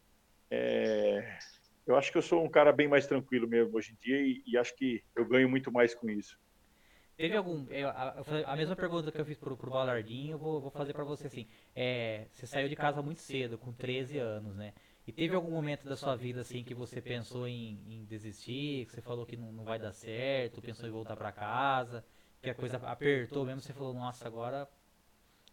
é, 0.50 1.38
eu 1.86 1.96
acho 1.96 2.12
que 2.12 2.18
eu 2.18 2.22
sou 2.22 2.44
um 2.44 2.48
cara 2.48 2.72
bem 2.72 2.88
mais 2.88 3.06
tranquilo 3.06 3.48
mesmo 3.48 3.76
hoje 3.76 3.92
em 3.92 3.96
dia 3.96 4.20
e, 4.20 4.42
e 4.46 4.58
acho 4.58 4.74
que 4.76 5.02
eu 5.16 5.26
ganho 5.26 5.48
muito 5.48 5.72
mais 5.72 5.94
com 5.94 6.10
isso. 6.10 6.38
Teve 7.16 7.36
algum. 7.36 7.66
Eu, 7.70 7.88
a, 7.88 8.24
a, 8.46 8.56
mesma 8.56 8.74
pergunta 8.74 9.12
que 9.12 9.20
eu 9.20 9.24
fiz 9.24 9.38
pro, 9.38 9.56
pro 9.56 9.70
Balardinho, 9.70 10.32
eu 10.32 10.38
vou, 10.38 10.60
vou 10.60 10.70
fazer 10.70 10.92
para 10.92 11.04
você 11.04 11.28
assim. 11.28 11.46
É, 11.74 12.26
você 12.32 12.46
saiu 12.46 12.68
de 12.68 12.74
casa 12.74 13.00
muito 13.02 13.20
cedo, 13.20 13.56
com 13.56 13.72
13 13.72 14.18
anos, 14.18 14.56
né? 14.56 14.72
E 15.06 15.12
teve 15.12 15.34
algum 15.34 15.50
momento 15.50 15.86
da 15.86 15.96
sua 15.96 16.16
vida 16.16 16.40
assim 16.40 16.64
que 16.64 16.74
você 16.74 17.00
pensou 17.00 17.46
em, 17.46 17.78
em 17.86 18.04
desistir, 18.04 18.86
que 18.86 18.92
você 18.92 19.02
falou 19.02 19.26
que 19.26 19.36
não, 19.36 19.52
não 19.52 19.64
vai 19.64 19.78
dar 19.78 19.92
certo, 19.92 20.62
pensou 20.62 20.88
em 20.88 20.92
voltar 20.92 21.14
para 21.14 21.30
casa, 21.30 22.04
que 22.42 22.50
a 22.50 22.54
coisa 22.54 22.78
apertou 22.78 23.44
mesmo, 23.44 23.60
você 23.60 23.72
falou, 23.72 23.92
nossa, 23.92 24.26
agora 24.26 24.66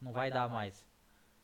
não 0.02 0.14
vai 0.14 0.32
dar 0.32 0.50
mais. 0.50 0.86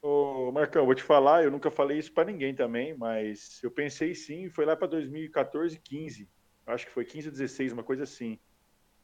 Ô, 0.02 0.52
Marcão, 0.54 0.86
vou 0.86 0.96
te 0.96 1.04
falar, 1.04 1.44
eu 1.44 1.52
nunca 1.52 1.70
falei 1.70 1.98
isso 1.98 2.14
para 2.14 2.32
ninguém 2.32 2.56
também, 2.56 2.96
mas 2.96 3.62
eu 3.62 3.70
pensei 3.70 4.16
sim, 4.16 4.50
foi 4.50 4.66
lá 4.66 4.76
para 4.76 4.88
2014, 4.88 5.78
15. 5.78 6.30
Acho 6.66 6.86
que 6.86 6.92
foi 6.92 7.04
15 7.04 7.28
ou 7.28 7.32
16, 7.32 7.74
uma 7.74 7.84
coisa 7.84 8.04
assim. 8.04 8.40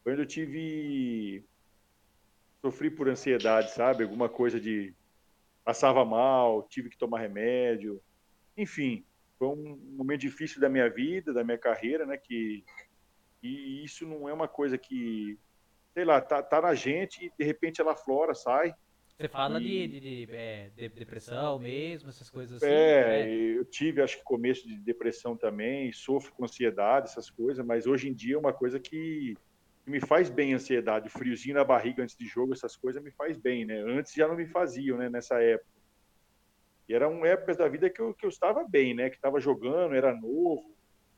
Quando 0.03 0.19
eu 0.19 0.25
tive. 0.25 1.45
Sofri 2.61 2.89
por 2.89 3.09
ansiedade, 3.09 3.71
sabe? 3.71 4.03
Alguma 4.03 4.29
coisa 4.29 4.59
de. 4.59 4.93
Passava 5.63 6.03
mal, 6.03 6.63
tive 6.63 6.89
que 6.89 6.97
tomar 6.97 7.19
remédio. 7.19 8.01
Enfim, 8.57 9.05
foi 9.39 9.47
um 9.47 9.77
momento 9.95 10.21
difícil 10.21 10.59
da 10.59 10.67
minha 10.67 10.89
vida, 10.89 11.33
da 11.33 11.43
minha 11.43 11.57
carreira, 11.57 12.05
né? 12.05 12.17
Que. 12.17 12.63
E 13.41 13.83
isso 13.83 14.05
não 14.05 14.27
é 14.27 14.33
uma 14.33 14.47
coisa 14.47 14.77
que. 14.77 15.39
Sei 15.93 16.03
lá, 16.03 16.19
tá, 16.19 16.41
tá 16.41 16.61
na 16.61 16.73
gente 16.73 17.25
e 17.25 17.31
de 17.37 17.45
repente 17.45 17.79
ela 17.79 17.95
flora, 17.95 18.33
sai. 18.33 18.73
Você 19.15 19.27
fala 19.27 19.61
e... 19.61 19.87
de, 19.87 19.87
de, 19.87 20.25
de, 20.25 20.35
é, 20.35 20.69
de, 20.75 20.89
depressão 20.89 21.59
mesmo, 21.59 22.09
essas 22.09 22.29
coisas 22.31 22.61
assim? 22.61 22.73
É, 22.73 23.25
né? 23.25 23.31
eu 23.31 23.63
tive, 23.63 24.01
acho 24.01 24.17
que 24.17 24.23
começo 24.23 24.67
de 24.67 24.75
depressão 24.79 25.37
também, 25.37 25.93
sofro 25.93 26.33
com 26.33 26.43
ansiedade, 26.43 27.09
essas 27.09 27.29
coisas, 27.29 27.63
mas 27.63 27.85
hoje 27.85 28.09
em 28.09 28.13
dia 28.13 28.35
é 28.35 28.39
uma 28.39 28.51
coisa 28.51 28.79
que 28.79 29.37
me 29.85 29.99
faz 29.99 30.29
bem 30.29 30.53
a 30.53 30.55
ansiedade, 30.55 31.07
o 31.07 31.11
friozinho 31.11 31.55
na 31.55 31.63
barriga 31.63 32.03
antes 32.03 32.15
de 32.15 32.25
jogo, 32.25 32.53
essas 32.53 32.75
coisas 32.75 33.03
me 33.03 33.11
faz 33.11 33.37
bem, 33.37 33.65
né? 33.65 33.79
Antes 33.81 34.13
já 34.13 34.27
não 34.27 34.35
me 34.35 34.45
faziam, 34.45 34.97
né, 34.97 35.09
nessa 35.09 35.41
época. 35.41 35.67
E 36.87 36.93
eram 36.93 37.25
épocas 37.25 37.57
da 37.57 37.67
vida 37.67 37.89
que 37.89 37.99
eu, 37.99 38.13
que 38.13 38.25
eu 38.25 38.29
estava 38.29 38.65
bem, 38.67 38.93
né? 38.93 39.09
Que 39.09 39.15
estava 39.15 39.39
jogando, 39.39 39.95
era 39.95 40.13
novo, 40.13 40.73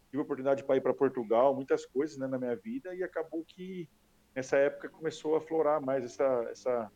tive 0.09 0.19
a 0.19 0.21
oportunidade 0.21 0.63
para 0.63 0.77
ir 0.77 0.81
para 0.81 0.93
Portugal, 0.93 1.55
muitas 1.55 1.85
coisas 1.85 2.17
né, 2.17 2.27
na 2.27 2.37
minha 2.37 2.55
vida, 2.55 2.93
e 2.95 3.03
acabou 3.03 3.43
que 3.45 3.87
nessa 4.35 4.57
época 4.57 4.89
começou 4.89 5.35
a 5.35 5.41
florar 5.41 5.79
mais 5.81 6.03
essa. 6.03 6.47
essa 6.49 6.91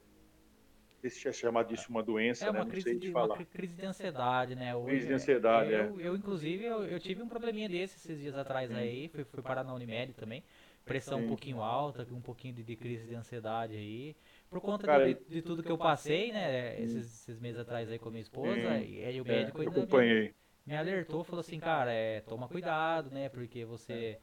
esse 1.01 1.29
é 1.29 1.31
chamar 1.31 1.63
disso 1.63 1.89
uma 1.89 2.03
doença, 2.03 2.45
é 2.45 2.49
uma 2.49 2.65
né? 2.65 2.71
crise 2.71 2.93
de, 2.99 3.09
Uma 3.09 3.45
crise 3.45 3.73
de 3.73 3.85
ansiedade, 3.85 4.53
né? 4.53 4.75
Hoje, 4.75 4.87
crise 4.87 5.07
de 5.07 5.13
ansiedade, 5.13 5.73
é. 5.73 5.85
Eu, 5.85 6.01
eu 6.01 6.13
inclusive, 6.13 6.65
eu, 6.65 6.83
eu, 6.83 6.99
tive 6.99 7.23
um 7.23 7.29
probleminha 7.29 7.69
desse 7.69 7.95
esses 7.95 8.19
dias 8.19 8.35
atrás 8.35 8.69
aí, 8.69 9.07
fui, 9.07 9.23
fui 9.23 9.41
parar 9.41 9.63
na 9.63 9.73
Unimed 9.73 10.13
também 10.13 10.43
pressão 10.89 11.19
Sim. 11.19 11.25
um 11.25 11.27
pouquinho 11.27 11.61
alta, 11.61 12.05
um 12.11 12.19
pouquinho 12.19 12.55
de, 12.55 12.63
de, 12.63 12.75
crise 12.75 13.07
de 13.07 13.13
ansiedade 13.13 13.75
aí. 13.75 14.15
Por 14.49 14.59
conta 14.59 14.87
Cara, 14.87 15.05
de, 15.05 15.19
de, 15.29 15.41
tudo 15.43 15.61
que 15.61 15.71
eu 15.71 15.77
passei, 15.77 16.31
né, 16.31 16.81
esses, 16.81 17.05
esses, 17.05 17.39
meses 17.39 17.59
atrás 17.59 17.91
aí 17.91 17.99
com 17.99 18.09
a 18.09 18.11
minha 18.11 18.21
esposa, 18.21 18.79
e 18.79 19.05
aí 19.05 19.21
o 19.21 19.27
é, 19.27 19.27
médico 19.27 19.61
ainda 19.61 19.85
me, 19.85 20.33
me, 20.65 20.75
alertou, 20.75 21.23
falou 21.23 21.41
assim, 21.41 21.59
cara, 21.59 21.93
é, 21.93 22.21
toma 22.21 22.47
cuidado, 22.47 23.11
né, 23.11 23.29
porque 23.29 23.63
você 23.63 24.17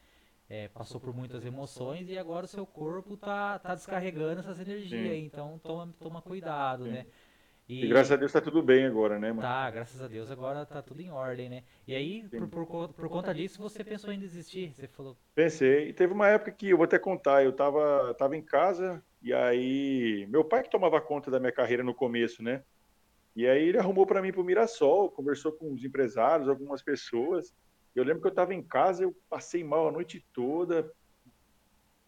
é, 0.50 0.66
passou 0.68 1.00
por 1.00 1.14
muitas 1.14 1.44
emoções 1.44 2.10
e 2.10 2.18
agora 2.18 2.44
o 2.44 2.48
seu 2.48 2.66
corpo 2.66 3.16
tá, 3.16 3.60
tá 3.60 3.72
descarregando 3.72 4.40
essas 4.40 4.58
energias, 4.58 5.16
Sim. 5.16 5.24
então 5.24 5.60
toma, 5.62 5.94
toma 6.00 6.20
cuidado, 6.20 6.84
Sim. 6.84 6.90
né. 6.90 7.06
E, 7.68 7.84
e, 7.84 7.88
graças 7.88 8.12
a 8.12 8.16
Deus 8.16 8.32
tá 8.32 8.40
tudo 8.40 8.62
bem 8.62 8.86
agora, 8.86 9.18
né, 9.18 9.30
mano? 9.30 9.42
Tá, 9.42 9.68
graças 9.70 10.00
a 10.00 10.06
Deus 10.06 10.30
agora 10.30 10.64
tá 10.64 10.80
tudo 10.80 11.00
em 11.00 11.10
ordem, 11.10 11.48
né? 11.48 11.64
E 11.86 11.96
aí, 11.96 12.28
por, 12.28 12.48
por, 12.48 12.88
por, 12.94 13.08
conta 13.08 13.34
disso, 13.34 13.60
você 13.60 13.82
pensou 13.82 14.12
em 14.12 14.18
desistir? 14.20 14.72
Você 14.76 14.86
falou. 14.86 15.16
Pensei. 15.34 15.88
E 15.88 15.92
teve 15.92 16.12
uma 16.12 16.28
época 16.28 16.52
que, 16.52 16.70
eu 16.70 16.76
vou 16.76 16.84
até 16.84 16.96
contar, 16.96 17.42
eu 17.42 17.52
tava, 17.52 18.14
tava 18.14 18.36
em 18.36 18.42
casa, 18.42 19.02
e 19.20 19.32
aí. 19.32 20.26
Meu 20.28 20.44
pai 20.44 20.62
que 20.62 20.70
tomava 20.70 21.00
conta 21.00 21.28
da 21.28 21.40
minha 21.40 21.50
carreira 21.50 21.82
no 21.82 21.92
começo, 21.92 22.40
né? 22.40 22.62
E 23.34 23.46
aí 23.46 23.68
ele 23.68 23.78
arrumou 23.78 24.06
para 24.06 24.22
mim 24.22 24.32
pro 24.32 24.44
Mirassol, 24.44 25.10
conversou 25.10 25.52
com 25.52 25.72
os 25.72 25.84
empresários, 25.84 26.48
algumas 26.48 26.82
pessoas. 26.82 27.52
Eu 27.94 28.04
lembro 28.04 28.20
que 28.22 28.28
eu 28.28 28.30
estava 28.30 28.54
em 28.54 28.62
casa, 28.62 29.02
eu 29.02 29.14
passei 29.28 29.64
mal 29.64 29.88
a 29.88 29.92
noite 29.92 30.24
toda, 30.32 30.90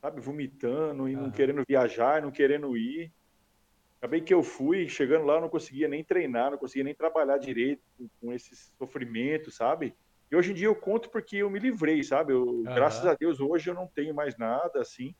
sabe, 0.00 0.20
vomitando, 0.20 1.09
e 1.09 1.16
não 1.16 1.30
querendo 1.30 1.64
viajar, 1.68 2.22
não 2.22 2.30
querendo 2.30 2.76
ir. 2.76 3.12
Acabei 3.99 4.20
que 4.20 4.32
eu 4.32 4.42
fui, 4.42 4.88
chegando 4.88 5.26
lá, 5.26 5.34
eu 5.34 5.40
não 5.40 5.49
conseguia 5.49 5.88
nem 5.88 6.05
treinar, 6.05 6.53
não 6.53 6.59
conseguia 6.59 6.84
nem 6.84 6.94
trabalhar 6.94 7.36
direito 7.36 7.82
com, 8.20 8.32
esse 8.32 8.55
sofrimento, 8.78 9.51
sabe? 9.51 9.94
E 10.30 10.36
hoje 10.36 10.53
em 10.53 10.55
dia 10.55 10.68
eu 10.68 10.76
conto 10.76 11.11
porque 11.11 11.38
eu 11.38 11.51
me 11.51 11.59
livrei, 11.59 12.03
sabe? 12.05 12.32
Eu, 12.32 12.44
uhum. 12.44 12.62
Graças 12.62 13.05
a 13.05 13.14
Deus, 13.14 13.40
hoje 13.40 13.68
eu 13.68 13.74
não 13.74 13.88
tenho 13.88 14.14
mais 14.14 14.36
nada 14.36 14.80
assim. 14.80 15.14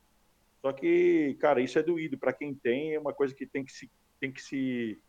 Só 0.61 0.71
que, 0.71 1.35
cara, 1.39 1.61
isso 1.61 1.77
é 1.77 1.83
doído. 1.83 2.17
Para 2.17 2.31
quem 2.31 2.53
tem, 2.53 2.93
é 2.93 2.99
uma 2.99 3.13
coisa 3.13 3.35
que 3.35 3.45
tem 3.45 3.65
que 3.65 3.71
se. 3.71 3.91
Tem 4.19 4.31
que 4.31 4.41
se 4.41 5.01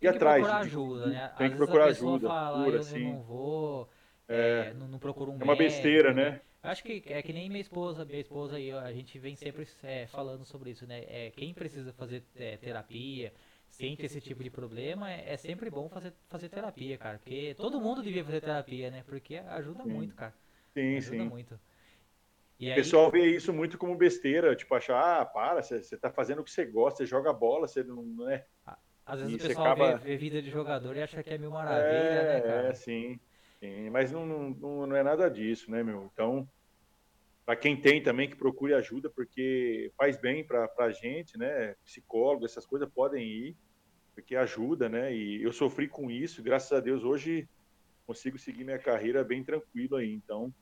tem 0.00 0.10
que 0.10 0.16
atrás, 0.16 0.42
procurar 0.42 0.60
ajuda, 0.60 1.06
né? 1.06 1.32
Tem 1.36 1.46
Às 1.46 1.52
que 1.52 1.58
procurar 1.58 1.84
ajuda. 1.86 2.28
Fala, 2.28 2.64
pura, 2.64 2.76
eu, 2.76 2.80
assim. 2.80 3.12
não 3.12 3.22
vou, 3.22 3.90
é, 4.26 4.68
é, 4.68 4.74
não, 4.74 4.88
não 4.88 4.98
procuro 4.98 5.30
um 5.30 5.34
É 5.34 5.44
uma 5.44 5.54
médico, 5.54 5.58
besteira, 5.58 6.14
né? 6.14 6.40
Acho 6.62 6.82
que 6.82 7.02
é 7.06 7.22
que 7.22 7.32
nem 7.32 7.48
minha 7.48 7.60
esposa, 7.60 8.04
minha 8.04 8.20
esposa 8.20 8.60
e 8.60 8.70
a 8.70 8.92
gente 8.92 9.18
vem 9.18 9.34
sempre 9.34 9.66
é, 9.82 10.06
falando 10.06 10.44
sobre 10.44 10.70
isso, 10.70 10.86
né? 10.86 11.04
É, 11.08 11.32
quem 11.34 11.54
precisa 11.54 11.90
fazer 11.94 12.22
é, 12.36 12.58
terapia, 12.58 13.32
sente 13.66 14.04
esse 14.04 14.20
tipo 14.20 14.42
de 14.42 14.50
problema, 14.50 15.10
é, 15.10 15.32
é, 15.32 15.36
sempre 15.38 15.70
bom 15.70 15.88
fazer, 15.88 16.12
fazer 16.28 16.50
terapia, 16.50 16.98
cara. 16.98 17.18
Porque 17.18 17.54
todo 17.54 17.80
mundo 17.80 18.02
devia 18.02 18.24
fazer 18.24 18.42
terapia, 18.42 18.90
né? 18.90 19.02
Porque 19.06 19.36
ajuda 19.36 19.84
sim. 19.84 19.90
muito, 19.90 20.14
cara. 20.14 20.34
Sim, 20.74 20.96
ajuda 20.98 21.16
sim. 21.16 21.28
muito. 21.28 21.60
E 22.58 22.66
o 22.66 22.68
aí... 22.68 22.74
pessoal 22.74 23.10
vê 23.10 23.24
isso 23.24 23.54
muito 23.54 23.78
como 23.78 23.96
besteira, 23.96 24.54
tipo, 24.54 24.74
achar, 24.74 25.22
ah, 25.22 25.24
para, 25.24 25.62
você 25.62 25.96
tá 25.96 26.10
fazendo 26.10 26.40
o 26.40 26.44
que 26.44 26.50
você 26.50 26.66
gosta, 26.66 26.98
você 26.98 27.06
joga 27.06 27.32
bola, 27.32 27.66
você 27.66 27.82
não 27.82 28.28
é. 28.28 28.44
Às 29.06 29.20
vezes 29.20 29.32
e 29.32 29.36
o 29.36 29.48
pessoal 29.48 29.66
acaba... 29.66 29.96
vê, 29.96 30.10
vê, 30.10 30.16
vida 30.18 30.42
de 30.42 30.50
jogador 30.50 30.94
e 30.94 31.02
acha 31.02 31.22
que 31.22 31.30
é 31.30 31.38
mil 31.38 31.50
maravilha, 31.50 31.88
é, 31.88 32.34
né, 32.34 32.40
cara? 32.42 32.68
É, 32.68 32.74
sim. 32.74 33.18
Sim. 33.60 33.90
Mas 33.90 34.10
não, 34.10 34.26
não, 34.26 34.86
não 34.86 34.96
é 34.96 35.02
nada 35.02 35.30
disso, 35.30 35.70
né, 35.70 35.82
meu? 35.82 36.10
Então, 36.12 36.48
para 37.44 37.56
quem 37.56 37.80
tem 37.80 38.02
também 38.02 38.28
que 38.28 38.36
procure 38.36 38.74
ajuda, 38.74 39.10
porque 39.10 39.92
faz 39.96 40.16
bem 40.16 40.44
para 40.44 40.68
a 40.78 40.90
gente, 40.90 41.38
né? 41.38 41.74
Psicólogo, 41.84 42.44
essas 42.44 42.66
coisas 42.66 42.88
podem 42.88 43.26
ir, 43.26 43.56
porque 44.14 44.36
ajuda, 44.36 44.88
né? 44.88 45.14
E 45.14 45.42
eu 45.42 45.52
sofri 45.52 45.88
com 45.88 46.10
isso, 46.10 46.42
graças 46.42 46.72
a 46.72 46.80
Deus 46.80 47.04
hoje 47.04 47.48
consigo 48.06 48.38
seguir 48.38 48.64
minha 48.64 48.78
carreira 48.78 49.22
bem 49.22 49.44
tranquilo 49.44 49.96
aí. 49.96 50.12
Então, 50.12 50.52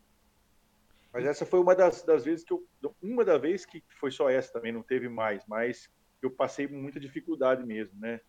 mas 1.12 1.24
essa 1.24 1.46
foi 1.46 1.60
uma 1.60 1.74
das, 1.74 2.02
das 2.02 2.24
vezes 2.24 2.44
que 2.44 2.52
eu, 2.52 2.66
uma 3.02 3.24
da 3.24 3.38
vez 3.38 3.64
que 3.64 3.82
foi 3.98 4.10
só 4.10 4.28
essa 4.28 4.52
também, 4.52 4.72
não 4.72 4.82
teve 4.82 5.08
mais, 5.08 5.44
mas 5.46 5.90
eu 6.20 6.30
passei 6.30 6.66
muita 6.66 7.00
dificuldade 7.00 7.64
mesmo, 7.64 7.98
né? 7.98 8.20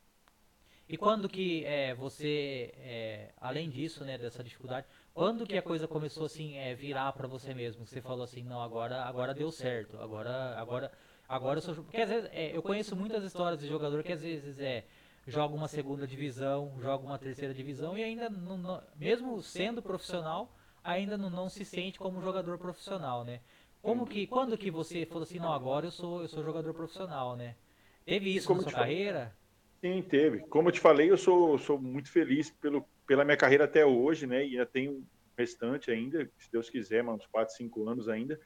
E 0.89 0.97
quando 0.97 1.29
que 1.29 1.63
é, 1.65 1.93
você, 1.93 2.73
é, 2.79 3.31
além 3.39 3.69
disso, 3.69 4.03
né, 4.03 4.17
dessa 4.17 4.43
dificuldade, 4.43 4.87
quando 5.13 5.45
que 5.45 5.55
a 5.55 5.61
coisa 5.61 5.87
começou 5.87 6.25
assim 6.25 6.57
é, 6.57 6.73
virar 6.73 7.13
para 7.13 7.27
você 7.27 7.53
mesmo? 7.53 7.85
Você 7.85 8.01
falou 8.01 8.23
assim, 8.23 8.41
não, 8.41 8.59
agora, 8.59 9.03
agora 9.03 9.31
deu 9.35 9.51
certo, 9.51 9.99
agora, 9.99 10.57
agora, 10.57 10.91
agora 11.27 11.59
eu 11.59 11.61
sou. 11.61 11.75
Porque 11.75 12.01
às 12.01 12.09
vezes 12.09 12.27
é, 12.33 12.57
eu 12.57 12.63
conheço 12.63 12.95
muitas 12.95 13.23
histórias 13.23 13.59
de 13.59 13.67
jogador 13.67 14.01
que 14.01 14.13
às 14.13 14.23
vezes 14.23 14.59
é 14.59 14.83
joga 15.27 15.53
uma 15.53 15.67
segunda 15.67 16.07
divisão, 16.07 16.73
joga 16.79 17.05
uma 17.05 17.19
terceira 17.19 17.53
divisão 17.53 17.95
e 17.95 18.03
ainda 18.03 18.27
não, 18.27 18.57
não, 18.57 18.81
mesmo 18.95 19.39
sendo 19.43 19.83
profissional, 19.83 20.51
ainda 20.83 21.15
não, 21.19 21.29
não 21.29 21.49
se 21.49 21.63
sente 21.63 21.99
como 21.99 22.19
jogador 22.19 22.57
profissional, 22.57 23.23
né? 23.23 23.41
Como 23.79 24.07
que, 24.07 24.25
quando 24.25 24.57
que 24.57 24.71
você 24.71 25.05
falou 25.05 25.21
assim, 25.21 25.37
não, 25.37 25.53
agora 25.53 25.85
eu 25.85 25.91
sou, 25.91 26.23
eu 26.23 26.27
sou 26.27 26.43
jogador 26.43 26.73
profissional, 26.73 27.35
né? 27.35 27.55
Teve 28.03 28.33
isso 28.35 28.51
na 28.55 28.63
sua 28.63 28.71
carreira? 28.71 29.37
Sim, 29.81 30.01
teve. 30.01 30.39
Como 30.47 30.67
eu 30.67 30.73
te 30.73 30.79
falei, 30.79 31.09
eu 31.09 31.17
sou, 31.17 31.57
sou 31.57 31.79
muito 31.79 32.11
feliz 32.11 32.51
pelo, 32.51 32.85
pela 33.07 33.23
minha 33.23 33.37
carreira 33.37 33.63
até 33.63 33.85
hoje, 33.85 34.27
né? 34.27 34.45
E 34.45 34.51
ainda 34.51 34.65
tenho 34.65 35.05
restante 35.37 35.89
ainda, 35.89 36.29
se 36.37 36.51
Deus 36.51 36.69
quiser, 36.69 37.03
uns 37.05 37.25
4, 37.27 37.55
5 37.55 37.87
anos 37.87 38.09
ainda. 38.09 38.39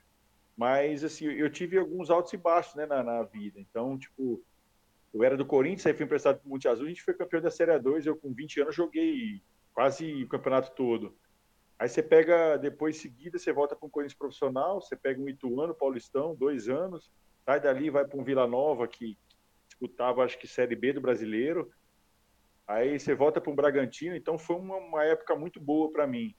Mas, 0.55 1.03
assim, 1.03 1.25
eu 1.25 1.49
tive 1.49 1.79
alguns 1.79 2.11
altos 2.11 2.31
e 2.33 2.37
baixos, 2.37 2.75
né, 2.75 2.85
na, 2.85 3.03
na 3.03 3.23
vida. 3.23 3.59
Então, 3.59 3.97
tipo, 3.97 4.43
eu 5.11 5.23
era 5.23 5.35
do 5.35 5.45
Corinthians, 5.45 5.87
aí 5.87 5.93
fui 5.93 6.05
emprestado 6.05 6.37
para 6.39 6.47
o 6.47 6.49
Monte 6.49 6.67
Azul, 6.67 6.85
a 6.85 6.89
gente 6.89 7.01
foi 7.01 7.15
campeão 7.15 7.41
da 7.41 7.49
Série 7.49 7.71
A2, 7.71 8.05
eu 8.05 8.15
com 8.15 8.31
20 8.31 8.61
anos 8.61 8.75
joguei 8.75 9.41
quase 9.73 10.23
o 10.23 10.27
campeonato 10.27 10.71
todo. 10.75 11.15
Aí 11.79 11.89
você 11.89 12.03
pega, 12.03 12.57
depois 12.57 12.97
seguida, 12.97 13.39
você 13.39 13.51
volta 13.51 13.75
para 13.75 13.87
um 13.87 13.89
Corinthians 13.89 14.17
profissional, 14.17 14.79
você 14.79 14.95
pega 14.95 15.19
um 15.19 15.27
Ituano, 15.27 15.73
Paulistão, 15.73 16.35
dois 16.35 16.69
anos, 16.69 17.11
sai 17.43 17.59
dali, 17.59 17.89
vai 17.89 18.05
para 18.05 18.19
um 18.19 18.23
Vila 18.23 18.47
Nova, 18.47 18.87
que, 18.87 19.17
disputava, 19.73 20.23
acho 20.23 20.37
que 20.37 20.47
Série 20.47 20.75
B 20.75 20.93
do 20.93 21.01
Brasileiro. 21.01 21.69
Aí 22.67 22.99
você 22.99 23.13
volta 23.13 23.41
para 23.41 23.51
um 23.51 23.55
Bragantino, 23.55 24.15
então 24.15 24.37
foi 24.37 24.55
uma, 24.55 24.77
uma 24.77 25.03
época 25.03 25.35
muito 25.35 25.59
boa 25.59 25.91
para 25.91 26.07
mim. 26.07 26.33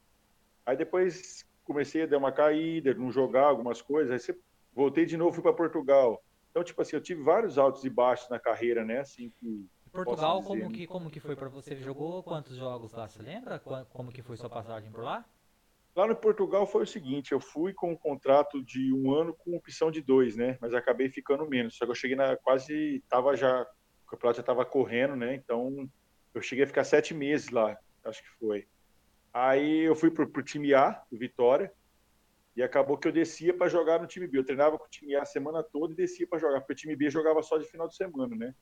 Aí 0.65 0.77
depois 0.77 1.47
comecei 1.65 2.03
a 2.03 2.07
dar 2.07 2.19
uma 2.19 2.33
caída, 2.33 2.95
não 2.95 3.11
jogar 3.11 3.45
algumas 3.45 3.83
coisas, 3.83 4.13
aí 4.13 4.19
você, 4.19 4.39
voltei 4.73 5.05
de 5.05 5.17
novo, 5.17 5.33
fui 5.33 5.43
para 5.43 5.53
Portugal. 5.53 6.23
Então, 6.51 6.65
tipo 6.65 6.81
assim, 6.81 6.97
eu 6.97 7.03
tive 7.03 7.23
vários 7.23 7.59
altos 7.59 7.85
e 7.85 7.91
baixos 7.91 8.29
na 8.31 8.39
carreira, 8.39 8.85
né? 8.85 9.01
Assim 9.01 9.33
que 9.41 9.67
Portugal, 9.91 10.43
como 10.43 10.71
que, 10.73 10.87
como 10.87 11.11
que 11.11 11.21
foi 11.21 11.37
para 11.37 11.49
você? 11.49 11.77
Jogou 11.77 12.23
quantos 12.23 12.57
jogos 12.57 12.93
lá? 12.93 13.07
Você 13.07 13.23
lembra? 13.23 13.61
Como 13.61 14.11
que 14.11 14.23
foi 14.23 14.37
sua 14.37 14.51
passagem 14.51 14.91
por 14.91 15.05
lá? 15.05 15.25
Lá 15.95 16.09
no 16.09 16.17
Portugal 16.17 16.67
foi 16.67 16.83
o 16.83 16.87
seguinte, 16.87 17.31
eu 17.31 17.39
fui 17.39 17.73
com 17.73 17.93
um 17.93 17.97
contrato 17.97 18.61
de 18.65 18.93
um 18.93 19.15
ano 19.15 19.33
com 19.33 19.57
opção 19.57 19.93
de 19.93 20.03
dois, 20.03 20.35
né? 20.35 20.59
Mas 20.61 20.75
acabei 20.75 21.09
ficando 21.09 21.49
menos. 21.49 21.77
Só 21.77 21.85
que 21.85 21.93
eu 21.93 21.95
cheguei 21.95 22.17
na 22.17 22.37
quase, 22.37 23.03
tava 23.09 23.37
já, 23.37 23.63
o 23.63 24.11
campeonato 24.11 24.39
já 24.39 24.43
estava 24.43 24.65
correndo, 24.65 25.15
né? 25.15 25.35
Então 25.37 25.89
eu 26.35 26.43
cheguei 26.43 26.65
a 26.65 26.67
ficar 26.67 26.83
sete 26.83 27.15
meses 27.15 27.51
lá, 27.51 27.79
acho 28.05 28.21
que 28.23 28.31
foi. 28.41 28.67
Aí 29.33 29.83
eu 29.83 29.95
fui 29.95 30.11
pro, 30.11 30.29
pro 30.29 30.43
time 30.43 30.75
A, 30.75 31.01
do 31.11 31.17
Vitória, 31.17 31.73
e 32.57 32.63
acabou 32.63 32.99
que 32.99 33.07
eu 33.07 33.13
descia 33.13 33.55
para 33.55 33.69
jogar 33.69 34.01
no 34.01 34.07
time 34.09 34.27
B. 34.27 34.39
Eu 34.39 34.45
treinava 34.45 34.77
com 34.77 34.87
o 34.87 34.91
time 34.91 35.15
A 35.15 35.23
a 35.23 35.27
semana 35.27 35.63
toda 35.63 35.93
e 35.93 35.97
descia 35.97 36.27
para 36.27 36.41
jogar, 36.41 36.61
porque 36.61 36.73
o 36.73 36.77
time 36.77 36.97
B 36.97 37.09
jogava 37.09 37.41
só 37.41 37.57
de 37.57 37.67
final 37.67 37.87
de 37.87 37.95
semana, 37.95 38.35
né? 38.35 38.53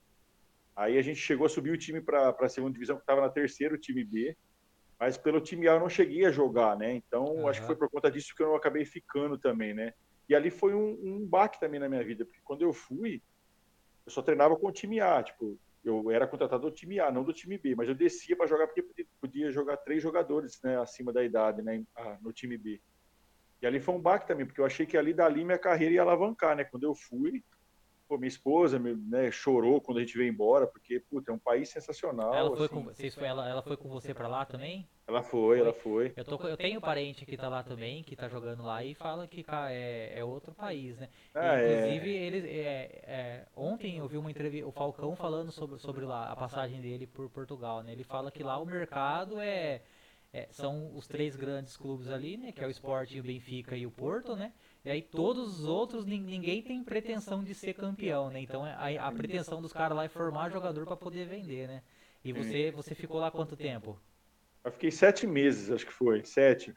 Aí 0.75 0.99
a 0.99 1.01
gente 1.01 1.19
chegou 1.19 1.47
a 1.47 1.49
subir 1.49 1.71
o 1.71 1.77
time 1.77 1.99
para 1.99 2.29
a 2.29 2.49
segunda 2.49 2.73
divisão, 2.73 2.95
que 2.95 3.03
estava 3.03 3.21
na 3.21 3.29
terceira, 3.29 3.73
o 3.73 3.77
time 3.77 4.03
B 4.03 4.37
mas 4.99 5.17
pelo 5.17 5.41
time 5.41 5.67
A 5.67 5.73
eu 5.73 5.79
não 5.79 5.89
cheguei 5.89 6.25
a 6.25 6.31
jogar, 6.31 6.77
né? 6.77 6.93
Então 6.93 7.25
uhum. 7.25 7.47
acho 7.47 7.61
que 7.61 7.67
foi 7.67 7.75
por 7.75 7.89
conta 7.89 8.11
disso 8.11 8.33
que 8.35 8.43
eu 8.43 8.47
não 8.47 8.55
acabei 8.55 8.85
ficando 8.85 9.37
também, 9.37 9.73
né? 9.73 9.93
E 10.27 10.35
ali 10.35 10.49
foi 10.49 10.73
um, 10.73 10.97
um 11.03 11.25
baque 11.25 11.59
também 11.59 11.79
na 11.79 11.89
minha 11.89 12.03
vida, 12.03 12.25
porque 12.25 12.41
quando 12.43 12.61
eu 12.61 12.71
fui, 12.71 13.21
eu 14.05 14.11
só 14.11 14.21
treinava 14.21 14.55
com 14.55 14.67
o 14.67 14.71
time 14.71 14.99
A, 14.99 15.21
tipo, 15.21 15.59
eu 15.83 16.09
era 16.09 16.27
contratado 16.27 16.69
do 16.69 16.71
time 16.71 16.99
A, 16.99 17.11
não 17.11 17.23
do 17.23 17.33
time 17.33 17.57
B, 17.57 17.75
mas 17.75 17.89
eu 17.89 17.95
descia 17.95 18.35
para 18.35 18.47
jogar 18.47 18.67
porque 18.67 19.05
podia 19.19 19.51
jogar 19.51 19.77
três 19.77 20.01
jogadores, 20.01 20.59
né, 20.63 20.79
acima 20.79 21.11
da 21.11 21.23
idade, 21.23 21.61
né, 21.61 21.83
no 22.21 22.31
time 22.31 22.57
B. 22.57 22.81
E 23.61 23.65
ali 23.65 23.79
foi 23.79 23.95
um 23.95 24.01
baque 24.01 24.27
também, 24.27 24.45
porque 24.45 24.59
eu 24.59 24.65
achei 24.65 24.85
que 24.85 24.97
ali 24.97 25.13
dali 25.13 25.43
minha 25.43 25.57
carreira 25.57 25.95
ia 25.95 26.01
alavancar, 26.01 26.53
né? 26.53 26.65
Quando 26.65 26.83
eu 26.83 26.93
fui, 26.93 27.41
Pô, 28.07 28.17
minha 28.17 28.27
esposa 28.27 28.77
né, 28.77 29.31
chorou 29.31 29.79
quando 29.79 29.97
a 29.97 30.01
gente 30.01 30.17
veio 30.17 30.29
embora, 30.29 30.67
porque, 30.67 30.99
puta, 30.99 31.31
é 31.31 31.33
um 31.33 31.39
país 31.39 31.69
sensacional. 31.69 32.33
Ela 32.33 32.55
foi, 32.55 32.65
assim. 32.65 32.75
com, 32.75 32.83
vocês 32.83 33.15
foi, 33.15 33.27
ela, 33.27 33.49
ela 33.49 33.61
foi 33.61 33.77
com 33.77 33.87
você 33.89 34.13
para 34.13 34.27
lá 34.27 34.45
também? 34.45 34.87
Ela 35.07 35.21
foi, 35.21 35.57
foi, 35.57 35.59
ela 35.59 35.73
foi. 35.73 36.13
Eu, 36.15 36.23
tô, 36.23 36.47
eu 36.47 36.55
tenho 36.55 36.79
parente 36.79 37.25
que 37.25 37.35
tá 37.35 37.49
lá 37.49 37.61
também, 37.63 38.03
que 38.03 38.15
tá 38.15 38.29
jogando 38.29 38.63
lá 38.63 38.83
e 38.83 38.93
fala 38.93 39.27
que 39.27 39.45
é, 39.69 40.13
é 40.17 40.23
outro 40.23 40.53
país, 40.53 40.97
né? 40.97 41.09
Ah, 41.33 41.57
Inclusive, 41.57 42.15
é... 42.15 42.21
eles, 42.21 42.45
é, 42.45 43.03
é, 43.05 43.47
ontem 43.55 43.97
eu 43.97 44.07
vi 44.07 44.17
uma 44.17 44.31
entrevista, 44.31 44.67
o 44.67 44.71
Falcão 44.71 45.15
falando 45.15 45.51
sobre, 45.51 45.77
sobre 45.77 46.05
lá, 46.05 46.31
a 46.31 46.35
passagem 46.35 46.79
dele 46.81 47.05
por 47.07 47.29
Portugal, 47.29 47.83
né? 47.83 47.91
Ele 47.91 48.03
fala 48.03 48.31
que 48.31 48.43
lá 48.43 48.57
o 48.57 48.65
mercado 48.65 49.39
é, 49.39 49.81
é 50.31 50.47
são 50.51 50.95
os 50.95 51.05
três 51.07 51.35
grandes 51.35 51.75
clubes 51.75 52.09
ali, 52.09 52.37
né? 52.37 52.51
Que 52.51 52.63
é 52.63 52.67
o 52.67 52.71
Sport, 52.71 53.11
o 53.15 53.23
Benfica 53.23 53.75
e 53.75 53.85
o 53.85 53.91
Porto, 53.91 54.35
né? 54.35 54.53
E 54.85 54.89
aí 54.89 55.01
todos 55.01 55.59
os 55.59 55.65
outros, 55.65 56.05
ninguém 56.05 56.61
tem 56.61 56.83
pretensão 56.83 57.41
de 57.41 57.55
ser 57.55 57.73
campeão, 57.73 58.29
né? 58.29 58.41
Então 58.41 58.65
a, 58.65 59.07
a 59.07 59.11
pretensão 59.11 59.61
dos 59.61 59.71
caras 59.71 59.95
lá 59.95 60.03
é 60.03 60.09
formar 60.09 60.49
jogador 60.49 60.85
para 60.85 60.97
poder 60.97 61.25
vender, 61.25 61.67
né? 61.67 61.83
E 62.23 62.33
você, 62.33 62.71
você 62.71 62.93
ficou 62.93 63.19
lá 63.19 63.31
quanto 63.31 63.55
tempo? 63.55 63.97
Eu 64.63 64.71
fiquei 64.71 64.91
sete 64.91 65.25
meses, 65.25 65.71
acho 65.71 65.85
que 65.85 65.93
foi, 65.93 66.23
sete. 66.25 66.73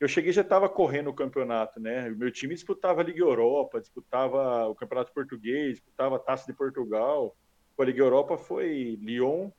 Eu 0.00 0.08
cheguei 0.08 0.32
já 0.32 0.42
estava 0.42 0.68
correndo 0.68 1.10
o 1.10 1.14
campeonato, 1.14 1.78
né? 1.78 2.10
O 2.10 2.16
meu 2.16 2.30
time 2.30 2.54
disputava 2.54 3.00
a 3.00 3.04
Liga 3.04 3.20
Europa, 3.20 3.80
disputava 3.80 4.66
o 4.66 4.74
Campeonato 4.74 5.12
Português, 5.12 5.74
disputava 5.74 6.16
a 6.16 6.18
Taça 6.18 6.46
de 6.46 6.52
Portugal. 6.56 7.36
A 7.78 7.84
Liga 7.84 8.02
Europa 8.02 8.36
foi 8.36 8.98
Lyon 9.00 9.50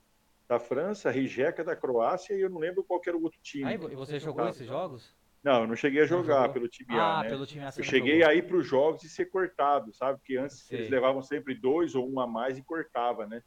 da 0.48 0.58
França, 0.58 1.10
Rijeka 1.10 1.64
da 1.64 1.74
Croácia 1.74 2.34
e 2.34 2.40
eu 2.40 2.50
não 2.50 2.58
lembro 2.58 2.84
qual 2.84 3.00
era 3.06 3.16
o 3.16 3.22
outro 3.22 3.38
time. 3.42 3.64
Ah, 3.64 3.72
e 3.72 3.94
você 3.94 4.18
jogou 4.18 4.48
esses 4.48 4.66
jogos? 4.66 5.14
Não, 5.44 5.60
eu 5.60 5.66
não 5.66 5.76
cheguei 5.76 6.00
a 6.00 6.06
jogar 6.06 6.48
pelo 6.54 6.66
time 6.66 6.98
A, 6.98 7.18
ah, 7.18 7.22
né? 7.22 7.28
pelo 7.28 7.44
time 7.46 7.62
A. 7.62 7.68
Eu 7.76 7.84
cheguei 7.84 8.20
jogou. 8.20 8.30
a 8.30 8.34
ir 8.34 8.46
para 8.46 8.56
os 8.56 8.66
jogos 8.66 9.04
e 9.04 9.10
ser 9.10 9.26
cortado, 9.26 9.92
sabe? 9.92 10.18
Porque 10.18 10.38
antes 10.38 10.64
Sei. 10.64 10.78
eles 10.78 10.88
levavam 10.88 11.20
sempre 11.20 11.54
dois 11.54 11.94
ou 11.94 12.10
um 12.10 12.18
a 12.18 12.26
mais 12.26 12.56
e 12.56 12.64
cortava, 12.64 13.26
né? 13.26 13.42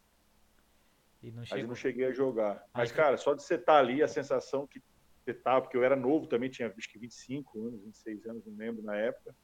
E 1.23 1.31
não 1.31 1.43
Mas 1.49 1.59
eu 1.59 1.67
não 1.67 1.73
cheguei 1.73 2.05
a 2.05 2.11
jogar. 2.11 2.63
Mas, 2.71 2.91
cara, 2.91 3.17
só 3.17 3.33
de 3.33 3.41
você 3.41 3.55
estar 3.55 3.73
tá 3.73 3.79
ali, 3.79 4.03
a 4.03 4.07
sensação 4.07 4.67
que 4.67 4.79
você 5.25 5.33
tá, 5.33 5.59
porque 5.59 5.75
eu 5.75 5.83
era 5.83 5.95
novo 5.95 6.27
também, 6.27 6.51
tinha 6.51 6.67
acho 6.67 6.91
que 6.91 6.99
25 6.99 7.67
anos, 7.67 7.81
26 7.83 8.27
anos, 8.27 8.45
não 8.45 8.55
lembro 8.55 8.83
na 8.83 8.95
época. 8.95 9.35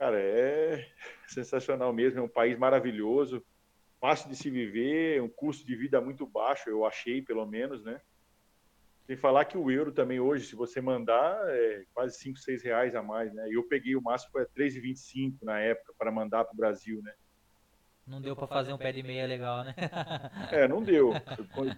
Cara, 0.00 0.20
é 0.20 0.84
sensacional 1.28 1.92
mesmo, 1.92 2.18
é 2.18 2.22
um 2.22 2.28
país 2.28 2.58
maravilhoso, 2.58 3.40
fácil 4.00 4.28
de 4.28 4.34
se 4.34 4.50
viver, 4.50 5.22
um 5.22 5.28
custo 5.28 5.64
de 5.64 5.76
vida 5.76 6.00
muito 6.00 6.26
baixo, 6.26 6.68
eu 6.68 6.84
achei, 6.84 7.22
pelo 7.22 7.46
menos, 7.46 7.84
né? 7.84 8.00
Sem 9.08 9.16
falar 9.16 9.46
que 9.46 9.56
o 9.56 9.70
euro 9.70 9.90
também 9.90 10.20
hoje, 10.20 10.44
se 10.44 10.54
você 10.54 10.82
mandar, 10.82 11.34
é 11.48 11.82
quase 11.94 12.18
5, 12.18 12.40
6 12.40 12.62
reais 12.62 12.94
a 12.94 13.02
mais, 13.02 13.32
né? 13.32 13.48
Eu 13.50 13.66
peguei 13.66 13.96
o 13.96 14.02
máximo 14.02 14.32
foi 14.32 14.44
3,25 14.44 15.38
na 15.40 15.58
época 15.58 15.94
para 15.96 16.12
mandar 16.12 16.44
para 16.44 16.52
o 16.52 16.56
Brasil, 16.56 17.00
né? 17.02 17.14
Não 18.06 18.20
deu 18.20 18.36
para 18.36 18.46
fazer 18.46 18.70
um 18.70 18.76
pé 18.76 18.92
de 18.92 19.02
meia 19.02 19.26
legal, 19.26 19.64
né? 19.64 19.74
é, 20.52 20.68
não 20.68 20.82
deu. 20.82 21.14
Eu 21.14 21.74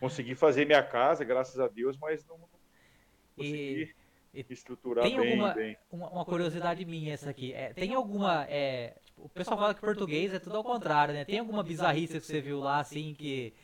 consegui 0.00 0.34
fazer 0.34 0.66
minha 0.66 0.82
casa, 0.82 1.24
graças 1.24 1.60
a 1.60 1.68
Deus, 1.68 1.96
mas 1.96 2.26
não 2.26 2.36
consegui 3.36 3.94
e, 4.34 4.44
estruturar 4.50 5.04
tem 5.04 5.16
bem, 5.16 5.30
alguma, 5.30 5.54
bem. 5.54 5.76
Uma, 5.88 6.10
uma, 6.10 6.24
curiosidade 6.24 6.84
minha 6.84 7.14
essa 7.14 7.30
aqui. 7.30 7.52
É, 7.52 7.72
tem 7.72 7.94
alguma. 7.94 8.44
É, 8.48 8.96
tipo, 9.04 9.26
o 9.26 9.28
pessoal 9.28 9.56
fala 9.56 9.72
que 9.72 9.80
português 9.80 10.34
é 10.34 10.40
tudo 10.40 10.56
ao 10.56 10.64
contrário, 10.64 11.14
né? 11.14 11.24
Tem 11.24 11.38
alguma 11.38 11.62
bizarrice 11.62 12.18
que 12.18 12.26
você 12.26 12.40
viu 12.40 12.58
lá, 12.58 12.80
assim, 12.80 13.14
que 13.14 13.54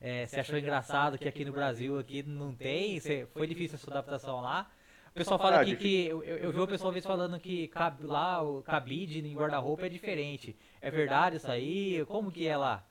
é, 0.00 0.26
você 0.26 0.40
achou 0.40 0.56
engraçado 0.56 1.18
que 1.18 1.28
aqui 1.28 1.44
no 1.44 1.52
Brasil 1.52 1.98
aqui 1.98 2.22
não 2.22 2.54
tem? 2.54 3.00
Você, 3.00 3.26
foi 3.32 3.46
difícil 3.46 3.76
a 3.76 3.78
sua 3.78 3.94
adaptação 3.94 4.40
lá? 4.40 4.70
O 5.10 5.12
pessoal 5.12 5.38
fala 5.38 5.56
ah, 5.56 5.60
aqui 5.62 5.74
que. 5.74 6.06
Eu, 6.06 6.22
eu 6.22 6.52
vi 6.52 6.60
o 6.60 6.66
pessoal 6.68 6.92
vez 6.92 7.04
falando 7.04 7.38
que 7.40 7.66
cab, 7.68 8.04
lá 8.04 8.40
o 8.40 8.62
cabide 8.62 9.18
em 9.18 9.34
guarda-roupa 9.34 9.86
é 9.86 9.88
diferente. 9.88 10.56
É 10.80 10.90
verdade 10.90 11.36
isso 11.36 11.50
aí? 11.50 12.04
Como 12.06 12.30
que 12.30 12.46
é 12.46 12.56
lá? 12.56 12.86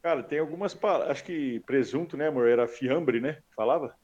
Cara, 0.00 0.22
tem 0.22 0.38
algumas 0.38 0.72
palavras. 0.72 1.10
Acho 1.10 1.24
que 1.24 1.60
presunto, 1.60 2.16
né, 2.16 2.28
amor? 2.28 2.48
Era 2.48 2.66
fiambre, 2.66 3.20
né? 3.20 3.42
Falava? 3.54 3.94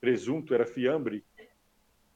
Presunto 0.00 0.54
era 0.54 0.64
fiambre. 0.64 1.24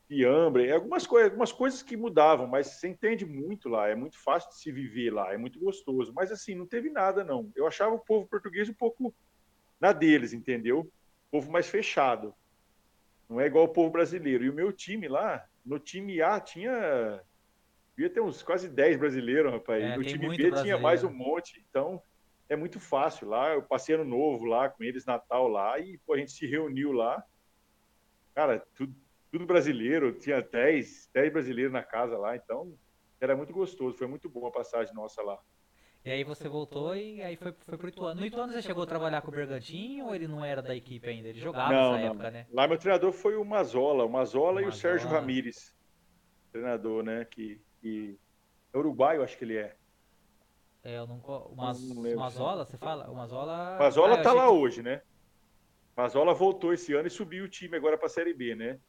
Fiambre. 0.07 0.68
É 0.68 0.72
algumas, 0.72 1.05
coisas, 1.05 1.30
algumas 1.30 1.51
coisas 1.51 1.82
que 1.82 1.97
mudavam, 1.97 2.47
mas 2.47 2.68
você 2.68 2.86
entende 2.86 3.26
muito 3.26 3.68
lá. 3.68 3.88
É 3.88 3.97
muito 3.97 4.16
fácil 4.16 4.51
de 4.51 4.57
se 4.59 4.70
viver 4.70 5.12
lá. 5.12 5.34
É 5.34 5.36
muito 5.36 5.59
gostoso. 5.59 6.12
Mas 6.14 6.30
assim, 6.30 6.55
não 6.55 6.66
teve 6.66 6.88
nada, 6.90 7.24
não. 7.24 7.51
Eu 7.57 7.66
achava 7.66 7.93
o 7.97 7.99
povo 7.99 8.28
português 8.28 8.68
um 8.68 8.74
pouco 8.74 9.12
na 9.83 9.93
deles, 9.93 10.33
entendeu? 10.33 10.89
Povo 11.28 11.51
mais 11.51 11.66
fechado. 11.68 12.33
Não 13.28 13.41
é 13.41 13.47
igual 13.47 13.64
o 13.64 13.72
povo 13.72 13.91
brasileiro. 13.91 14.45
E 14.45 14.49
o 14.49 14.55
meu 14.55 14.72
time 14.72 15.09
lá, 15.09 15.45
no 15.66 15.76
time 15.76 16.22
A 16.22 16.39
tinha. 16.39 17.20
Devia 17.97 18.09
ter 18.09 18.20
uns 18.20 18.45
quase 18.45 18.68
10 18.68 18.97
brasileiros, 18.97 19.53
rapaz. 19.53 19.83
É, 19.83 19.95
e 19.95 19.97
no 19.97 20.05
time 20.05 20.20
B 20.20 20.26
brasileiro. 20.28 20.62
tinha 20.62 20.78
mais 20.78 21.03
um 21.03 21.12
monte. 21.12 21.64
Então, 21.68 22.01
é 22.49 22.55
muito 22.55 22.78
fácil 22.78 23.28
lá. 23.28 23.55
Eu 23.55 23.62
passei 23.62 23.97
ano 23.97 24.05
novo 24.05 24.45
lá 24.45 24.68
com 24.68 24.85
eles, 24.85 25.05
Natal 25.05 25.49
lá, 25.49 25.80
e 25.80 25.99
pô, 26.07 26.14
a 26.14 26.18
gente 26.18 26.30
se 26.30 26.47
reuniu 26.47 26.93
lá. 26.93 27.20
Cara, 28.37 28.64
tudo, 28.76 28.95
tudo 29.33 29.45
brasileiro, 29.45 30.12
tinha 30.12 30.41
10, 30.41 31.11
10 31.12 31.33
brasileiros 31.33 31.72
na 31.72 31.83
casa 31.83 32.16
lá, 32.16 32.37
então 32.37 32.72
era 33.20 33.37
muito 33.37 33.53
gostoso, 33.53 33.97
foi 33.97 34.07
muito 34.07 34.28
boa 34.28 34.49
a 34.49 34.53
passagem 34.53 34.95
nossa 34.95 35.22
lá. 35.22 35.39
E 36.05 36.11
aí 36.11 36.25
você 36.25 36.49
voltou 36.49 36.97
e 36.97 37.23
aí 37.23 37.37
foi, 37.37 37.53
foi 37.53 37.79
pro 37.79 37.89
Ituano. 37.89 38.21
No 38.21 38.27
Ituano 38.27 38.53
você 38.53 38.61
chegou 38.61 38.83
a 38.83 38.87
trabalhar 38.87 39.23
com 39.23 39.29
o 39.29 39.35
Bergantinho 39.35 40.07
ou 40.07 40.15
ele 40.15 40.27
não 40.27 40.45
era 40.45 40.61
da 40.61 40.75
equipe 40.75 41.09
ainda? 41.09 41.29
Ele 41.29 41.39
jogava 41.39 41.73
não, 41.73 41.93
nessa 41.93 42.05
não. 42.05 42.11
época, 42.11 42.31
né? 42.31 42.47
Lá 42.53 42.67
meu 42.67 42.77
treinador 42.77 43.13
foi 43.13 43.37
o 43.37 43.45
Mazola, 43.45 44.05
o 44.05 44.11
Mazola, 44.11 44.63
e 44.63 44.67
o 44.67 44.73
Sérgio 44.73 45.09
Ramírez. 45.09 45.73
Treinador, 46.51 47.05
né? 47.05 47.25
Que, 47.25 47.61
que 47.81 48.19
é 48.73 48.79
uruguaio, 48.79 49.23
acho 49.23 49.39
que 49.39 49.45
ele 49.45 49.57
é. 49.57 49.77
É, 50.83 50.99
eu 50.99 51.07
não. 51.07 51.19
O, 51.19 51.55
não 51.55 52.17
Mazola, 52.17 52.65
você 52.65 52.77
fala? 52.77 53.09
O 53.09 53.15
Mazola. 53.15 53.79
Mazola 53.79 54.15
ah, 54.15 54.23
tá 54.23 54.33
lá 54.33 54.47
que... 54.47 54.53
hoje, 54.53 54.83
né? 54.83 55.03
Mazola 55.97 56.35
voltou 56.35 56.73
esse 56.73 56.93
ano 56.95 57.07
e 57.07 57.11
subiu 57.11 57.45
o 57.45 57.49
time 57.49 57.77
agora 57.77 57.97
pra 57.97 58.09
Série 58.09 58.35
B, 58.35 58.57
né? 58.57 58.81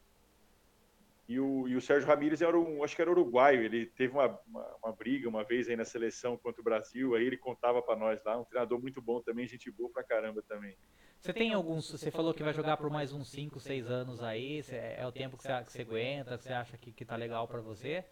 E 1.34 1.40
o, 1.40 1.68
e 1.68 1.76
o 1.76 1.82
Sérgio 1.82 2.08
Ramírez 2.08 2.44
era 2.44 2.56
um, 2.56 2.84
acho 2.84 2.96
que 2.96 3.02
era 3.02 3.10
uruguaio, 3.10 3.64
ele 3.64 3.88
teve 3.88 4.14
uma, 4.14 4.40
uma, 4.46 4.76
uma, 4.84 4.94
briga 4.94 5.28
uma 5.28 5.44
vez 5.44 5.68
aí 5.68 5.76
na 5.76 5.84
seleção 5.84 6.38
contra 6.38 6.62
o 6.62 6.64
Brasil, 6.64 7.16
aí 7.16 7.26
ele 7.26 7.38
contava 7.38 7.82
para 7.82 7.96
nós 7.96 8.24
lá, 8.24 8.40
um 8.40 8.44
treinador 8.44 8.80
muito 8.80 9.02
bom 9.02 9.20
também, 9.20 9.48
gente 9.48 9.72
boa 9.72 9.90
pra 9.90 10.04
caramba 10.04 10.44
também. 10.48 10.78
Você 11.20 11.34
tem 11.34 11.52
alguns, 11.52 11.90
você 11.90 12.12
falou 12.12 12.36
que 12.36 12.44
vai 12.44 12.54
jogar 12.54 12.78
por 12.78 12.88
mais 12.92 13.12
uns 13.12 13.32
5, 13.32 13.60
6 13.60 13.90
anos 13.90 14.22
aí, 14.22 14.62
é 14.70 15.04
o 15.08 15.12
tempo 15.12 15.36
que 15.36 15.42
você, 15.42 15.64
que 15.64 15.72
você 15.72 15.82
aguenta, 15.82 16.38
que 16.38 16.44
você 16.44 16.54
acha 16.54 16.78
que, 16.78 16.92
que 16.92 17.04
tá 17.04 17.16
legal 17.16 17.48
para 17.48 17.62
você? 17.62 18.06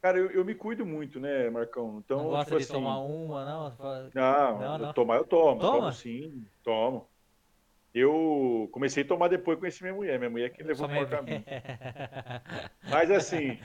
Cara, 0.00 0.16
eu, 0.16 0.30
eu, 0.30 0.44
me 0.46 0.54
cuido 0.54 0.86
muito, 0.86 1.20
né, 1.20 1.50
Marcão? 1.50 1.98
Então, 2.02 2.18
não 2.22 2.30
gosta 2.30 2.44
tipo 2.44 2.56
de 2.56 2.64
assim, 2.64 2.72
tomar 2.72 3.00
uma, 3.00 3.44
não? 3.44 4.10
Não, 4.14 4.60
não, 4.60 4.78
não. 4.78 4.92
tomar 4.94 5.16
eu 5.16 5.26
tomo, 5.26 5.60
Toma? 5.60 5.78
tomo 5.78 5.92
sim, 5.92 6.46
tomo. 6.62 7.06
Eu 7.94 8.68
comecei 8.72 9.04
a 9.04 9.06
tomar 9.06 9.28
depois 9.28 9.56
que 9.56 9.60
conheci 9.60 9.82
minha 9.82 9.94
mulher. 9.94 10.18
Minha 10.18 10.30
mulher 10.30 10.50
que 10.50 10.64
levou 10.64 10.88
para 10.88 11.02
o 11.04 11.08
caminho. 11.08 11.44
Mas 12.90 13.08
assim, 13.10 13.58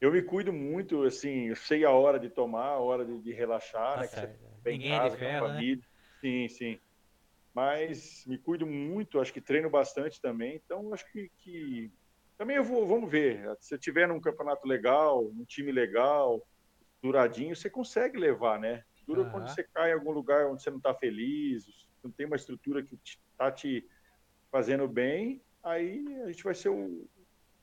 eu 0.00 0.10
me 0.10 0.20
cuido 0.20 0.52
muito, 0.52 1.04
assim, 1.04 1.48
eu 1.48 1.54
sei 1.54 1.84
a 1.84 1.90
hora 1.92 2.18
de 2.18 2.28
tomar, 2.28 2.70
a 2.70 2.80
hora 2.80 3.04
de, 3.04 3.20
de 3.20 3.32
relaxar, 3.32 3.94
tá 3.94 4.00
né? 4.00 4.06
Que 4.08 4.14
você 4.16 4.72
Ninguém 4.72 4.90
casa, 4.90 5.06
é 5.06 5.10
de 5.10 5.16
ferro, 5.16 5.46
né? 5.46 5.54
família. 5.54 5.76
Né? 5.76 5.82
Sim, 6.20 6.48
sim. 6.48 6.80
Mas 7.54 8.24
me 8.26 8.36
cuido 8.36 8.66
muito, 8.66 9.20
acho 9.20 9.32
que 9.32 9.40
treino 9.40 9.70
bastante 9.70 10.20
também. 10.20 10.60
Então, 10.64 10.92
acho 10.92 11.04
que, 11.12 11.30
que... 11.38 11.92
também 12.36 12.56
eu 12.56 12.64
vou, 12.64 12.84
vamos 12.84 13.08
ver. 13.08 13.48
Se 13.60 13.74
eu 13.74 13.78
tiver 13.78 14.08
num 14.08 14.20
campeonato 14.20 14.66
legal, 14.66 15.30
num 15.32 15.44
time 15.44 15.70
legal, 15.70 16.44
duradinho, 17.00 17.54
você 17.54 17.70
consegue 17.70 18.18
levar, 18.18 18.58
né? 18.58 18.82
Dura 19.06 19.22
uhum. 19.22 19.30
quando 19.30 19.48
você 19.48 19.62
cai 19.62 19.90
em 19.90 19.94
algum 19.94 20.10
lugar 20.10 20.46
onde 20.46 20.62
você 20.62 20.70
não 20.70 20.78
está 20.78 20.92
feliz, 20.94 21.64
não 22.02 22.10
tem 22.10 22.26
uma 22.26 22.36
estrutura 22.36 22.82
que 22.82 22.98
está 23.04 23.50
te 23.50 23.86
fazendo 24.50 24.86
bem, 24.86 25.42
aí 25.62 26.04
a 26.24 26.26
gente 26.26 26.44
vai 26.44 26.54
ser 26.54 26.68
o, 26.68 27.08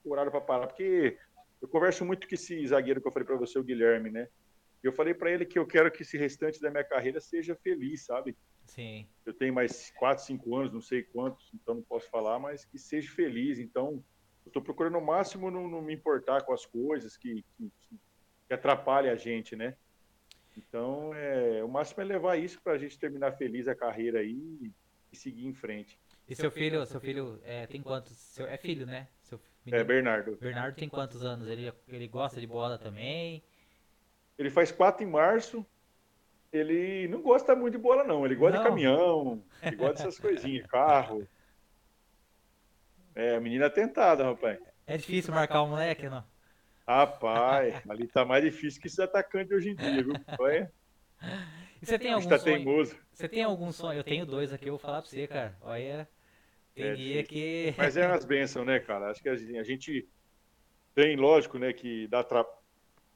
horário 0.03 0.31
para 0.31 0.41
parar. 0.41 0.67
Porque 0.67 1.17
eu 1.61 1.67
converso 1.67 2.05
muito 2.05 2.27
com 2.27 2.33
esse 2.33 2.65
zagueiro 2.67 3.01
que 3.01 3.07
eu 3.07 3.11
falei 3.11 3.25
para 3.25 3.37
você, 3.37 3.59
o 3.59 3.63
Guilherme, 3.63 4.09
né? 4.09 4.27
Eu 4.81 4.93
falei 4.93 5.13
para 5.13 5.29
ele 5.29 5.45
que 5.45 5.59
eu 5.59 5.67
quero 5.67 5.91
que 5.91 6.03
esse 6.03 6.17
restante 6.17 6.61
da 6.61 6.71
minha 6.71 6.83
carreira 6.83 7.19
seja 7.19 7.55
feliz, 7.55 8.05
sabe? 8.05 8.35
Sim. 8.65 9.07
Eu 9.25 9.33
tenho 9.33 9.53
mais 9.53 9.91
4, 9.97 10.23
5 10.23 10.55
anos, 10.55 10.73
não 10.73 10.81
sei 10.81 11.03
quantos, 11.03 11.51
então 11.53 11.75
não 11.75 11.81
posso 11.81 12.09
falar, 12.09 12.39
mas 12.39 12.63
que 12.63 12.77
seja 12.77 13.11
feliz. 13.11 13.59
Então, 13.59 14.03
eu 14.45 14.49
estou 14.49 14.61
procurando 14.61 14.97
o 14.97 15.05
máximo 15.05 15.51
não, 15.51 15.67
não, 15.67 15.81
me 15.81 15.93
importar 15.93 16.43
com 16.43 16.53
as 16.53 16.65
coisas 16.65 17.17
que, 17.17 17.43
que, 17.57 17.71
que 18.47 18.53
atrapalham 18.53 19.11
a 19.11 19.15
gente, 19.15 19.55
né? 19.55 19.75
Então, 20.57 21.13
é, 21.13 21.63
o 21.63 21.67
máximo 21.67 22.01
é 22.01 22.05
levar 22.05 22.37
isso 22.37 22.61
para 22.61 22.73
a 22.73 22.77
gente 22.77 22.97
terminar 22.99 23.33
feliz 23.33 23.67
a 23.67 23.75
carreira 23.75 24.19
aí 24.19 24.71
e 25.11 25.15
seguir 25.15 25.45
em 25.45 25.53
frente. 25.53 25.99
E 26.27 26.35
seu 26.35 26.51
filho, 26.51 26.85
seu 26.85 26.99
filho 26.99 27.39
é, 27.43 27.65
tem 27.65 27.81
quantos? 27.81 28.15
Seu, 28.15 28.45
é 28.45 28.57
filho, 28.57 28.85
né? 28.85 29.07
Seu 29.23 29.39
é, 29.67 29.83
Bernardo. 29.83 30.37
Bernardo 30.37 30.75
tem 30.75 30.87
quantos 30.87 31.23
anos? 31.23 31.47
Ele, 31.47 31.73
ele 31.87 32.07
gosta 32.07 32.39
de 32.39 32.45
bola 32.45 32.77
também? 32.77 33.43
Ele 34.37 34.49
faz 34.49 34.71
quatro 34.71 35.03
em 35.03 35.09
março. 35.09 35.65
Ele 36.51 37.07
não 37.07 37.21
gosta 37.21 37.55
muito 37.55 37.77
de 37.77 37.83
bola, 37.83 38.03
não. 38.03 38.25
Ele 38.25 38.35
gosta 38.35 38.57
não. 38.57 38.63
de 38.63 38.69
caminhão, 38.69 39.43
ele 39.61 39.75
gosta 39.75 40.03
dessas 40.03 40.17
coisinhas, 40.19 40.65
carro. 40.67 41.27
É, 43.15 43.35
a 43.35 43.39
menina 43.39 43.65
é 43.65 43.69
tentada, 43.69 44.23
rapaz. 44.23 44.59
É 44.87 44.97
difícil 44.97 45.33
marcar 45.33 45.61
um 45.63 45.69
moleque, 45.69 46.09
não? 46.09 46.23
Rapaz, 46.89 47.87
ali 47.87 48.07
tá 48.07 48.25
mais 48.25 48.43
difícil 48.43 48.81
que 48.81 48.87
esses 48.87 48.97
atacantes 48.97 49.55
hoje 49.55 49.69
em 49.69 49.75
dia, 49.75 50.03
viu? 50.03 50.13
Olha. 50.39 50.73
E 51.79 51.85
você 51.85 51.99
tem 51.99 52.11
algum 52.11 52.27
tá 52.27 52.39
sonho? 52.39 52.55
Teimoso. 52.55 52.97
Você 53.13 53.29
tem 53.29 53.43
algum 53.43 53.71
sonho? 53.71 53.99
Eu 53.99 54.03
tenho 54.03 54.25
dois 54.25 54.51
aqui, 54.51 54.65
eu 54.65 54.71
vou 54.71 54.79
falar 54.79 55.03
pra 55.03 55.11
você, 55.11 55.27
cara. 55.27 55.55
Olha, 55.61 56.09
tem 56.73 56.85
é, 56.85 56.93
dia 56.95 57.23
que. 57.23 57.75
Mas 57.77 57.95
é 57.95 58.07
umas 58.07 58.25
bênçãos, 58.25 58.65
né, 58.65 58.79
cara? 58.79 59.11
Acho 59.11 59.21
que 59.21 59.29
a 59.29 59.35
gente 59.35 60.09
tem, 60.95 61.15
lógico, 61.15 61.59
né, 61.59 61.73
que 61.73 62.07
dá, 62.07 62.23
tra... 62.23 62.43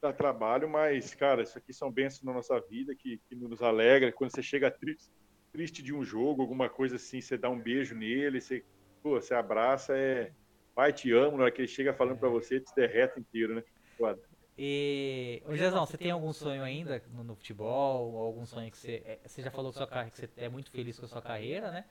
dá 0.00 0.12
trabalho, 0.12 0.68
mas, 0.68 1.12
cara, 1.12 1.42
isso 1.42 1.58
aqui 1.58 1.72
são 1.72 1.90
bênçãos 1.90 2.22
na 2.22 2.32
nossa 2.32 2.60
vida 2.60 2.94
que, 2.94 3.20
que 3.28 3.34
nos 3.34 3.60
alegra. 3.60 4.12
Quando 4.12 4.30
você 4.30 4.42
chega 4.42 4.70
triste, 4.70 5.10
triste 5.50 5.82
de 5.82 5.92
um 5.92 6.04
jogo, 6.04 6.42
alguma 6.42 6.68
coisa 6.68 6.94
assim, 6.94 7.20
você 7.20 7.36
dá 7.36 7.50
um 7.50 7.60
beijo 7.60 7.96
nele, 7.96 8.40
você, 8.40 8.64
pô, 9.02 9.20
você 9.20 9.34
abraça, 9.34 9.98
é 9.98 10.30
pai, 10.74 10.92
te 10.92 11.12
amo, 11.12 11.36
na 11.36 11.44
hora 11.44 11.52
que 11.52 11.60
ele 11.60 11.68
chega 11.68 11.94
falando 11.94 12.18
para 12.18 12.28
você, 12.28 12.60
te 12.60 12.74
derreta 12.74 13.18
inteiro, 13.18 13.54
né? 13.54 13.62
Foda. 13.96 14.20
E, 14.56 15.42
ô 15.46 15.56
Jezão, 15.56 15.84
você 15.84 15.98
tem 15.98 16.10
algum 16.10 16.32
sonho 16.32 16.62
ainda 16.62 17.02
no, 17.12 17.24
no 17.24 17.34
futebol? 17.34 18.12
Ou 18.12 18.24
algum 18.24 18.46
sonho 18.46 18.70
que 18.70 18.78
você. 18.78 19.02
É, 19.04 19.20
você 19.24 19.42
já 19.42 19.50
falou 19.50 19.72
que, 19.72 19.78
sua, 19.78 19.86
que 19.86 20.16
você 20.16 20.28
é 20.36 20.48
muito 20.48 20.70
feliz 20.70 20.98
com 20.98 21.06
a 21.06 21.08
sua 21.08 21.22
carreira, 21.22 21.70
né? 21.70 21.84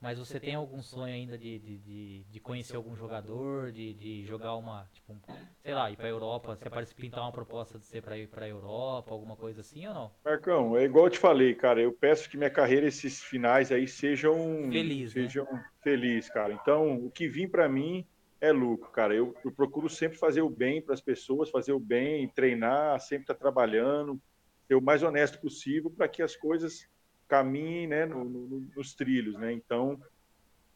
Mas 0.00 0.18
você 0.18 0.38
tem 0.38 0.54
algum 0.54 0.82
sonho 0.82 1.14
ainda 1.14 1.38
de, 1.38 1.58
de, 1.58 1.78
de, 1.78 2.24
de 2.24 2.40
conhecer 2.40 2.76
algum 2.76 2.94
jogador, 2.94 3.72
de, 3.72 3.94
de 3.94 4.24
jogar 4.24 4.54
uma, 4.54 4.86
tipo, 4.92 5.16
sei 5.62 5.74
lá, 5.74 5.90
ir 5.90 5.96
pra 5.96 6.08
Europa? 6.08 6.54
Você 6.54 6.68
parece 6.68 6.94
pintar 6.94 7.22
uma 7.22 7.32
proposta 7.32 7.78
de 7.78 7.86
ser 7.86 8.02
pra 8.02 8.18
ir 8.18 8.28
pra 8.28 8.46
Europa, 8.46 9.12
alguma 9.12 9.34
coisa 9.34 9.62
assim 9.62 9.86
ou 9.86 9.94
não? 9.94 10.12
Marcão, 10.22 10.76
é 10.76 10.84
igual 10.84 11.06
eu 11.06 11.10
te 11.10 11.18
falei, 11.18 11.54
cara. 11.54 11.80
Eu 11.80 11.92
peço 11.92 12.28
que 12.28 12.36
minha 12.36 12.50
carreira, 12.50 12.86
esses 12.86 13.22
finais 13.22 13.72
aí, 13.72 13.88
sejam. 13.88 14.34
Feliz, 14.70 15.14
né? 15.14 15.22
Sejam 15.22 15.46
né? 15.50 15.64
felizes, 15.82 16.30
cara. 16.30 16.52
Então, 16.52 17.06
o 17.06 17.10
que 17.10 17.26
vim 17.26 17.48
para 17.48 17.68
mim 17.68 18.06
é 18.44 18.52
lucro, 18.52 18.90
cara. 18.90 19.14
Eu, 19.14 19.34
eu 19.44 19.50
procuro 19.50 19.88
sempre 19.88 20.18
fazer 20.18 20.42
o 20.42 20.50
bem 20.50 20.82
para 20.82 20.94
as 20.94 21.00
pessoas, 21.00 21.50
fazer 21.50 21.72
o 21.72 21.80
bem, 21.80 22.28
treinar, 22.28 23.00
sempre 23.00 23.24
estar 23.24 23.34
tá 23.34 23.40
trabalhando, 23.40 24.20
ser 24.66 24.74
o 24.74 24.82
mais 24.82 25.02
honesto 25.02 25.40
possível 25.40 25.90
para 25.90 26.08
que 26.08 26.22
as 26.22 26.36
coisas 26.36 26.86
caminhem 27.26 27.86
né, 27.86 28.04
no, 28.04 28.24
no, 28.24 28.68
nos 28.76 28.94
trilhos, 28.94 29.36
né? 29.38 29.52
Então, 29.52 30.00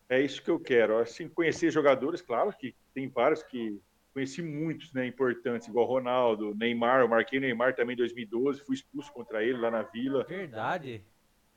é 0.09 0.21
isso 0.21 0.43
que 0.43 0.51
eu 0.51 0.59
quero. 0.59 0.99
Assim, 0.99 1.29
conhecer 1.29 1.71
jogadores, 1.71 2.23
claro 2.23 2.53
que 2.59 2.75
tem 2.95 3.09
vários 3.09 3.43
que 3.43 3.79
conheci 4.15 4.43
muitos, 4.43 4.93
né, 4.93 5.07
importantes, 5.07 5.69
igual 5.69 5.87
Ronaldo, 5.87 6.55
Neymar, 6.55 7.03
eu 7.03 7.09
marquei 7.09 7.39
Neymar 7.39 7.77
também 7.77 7.95
em 7.95 7.99
2012, 7.99 8.65
fui 8.65 8.75
expulso 8.75 9.13
contra 9.13 9.45
ele 9.45 9.59
lá 9.59 9.71
na 9.71 9.83
Vila. 9.83 10.25
Verdade. 10.25 11.05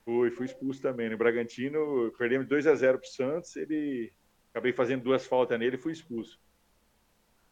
Fui, 0.03 0.29
fui 0.29 0.45
expulso 0.45 0.81
também. 0.81 1.09
No 1.09 1.17
Bragantino, 1.17 2.11
perdemos 2.17 2.47
2 2.47 2.67
a 2.67 2.75
0 2.75 2.99
para 2.99 3.07
o 3.07 3.09
Santos, 3.09 3.55
ele 3.55 4.11
acabei 4.51 4.73
fazendo 4.73 5.03
duas 5.03 5.25
faltas 5.25 5.57
nele 5.57 5.77
e 5.77 5.79
fui 5.79 5.91
expulso. 5.91 6.39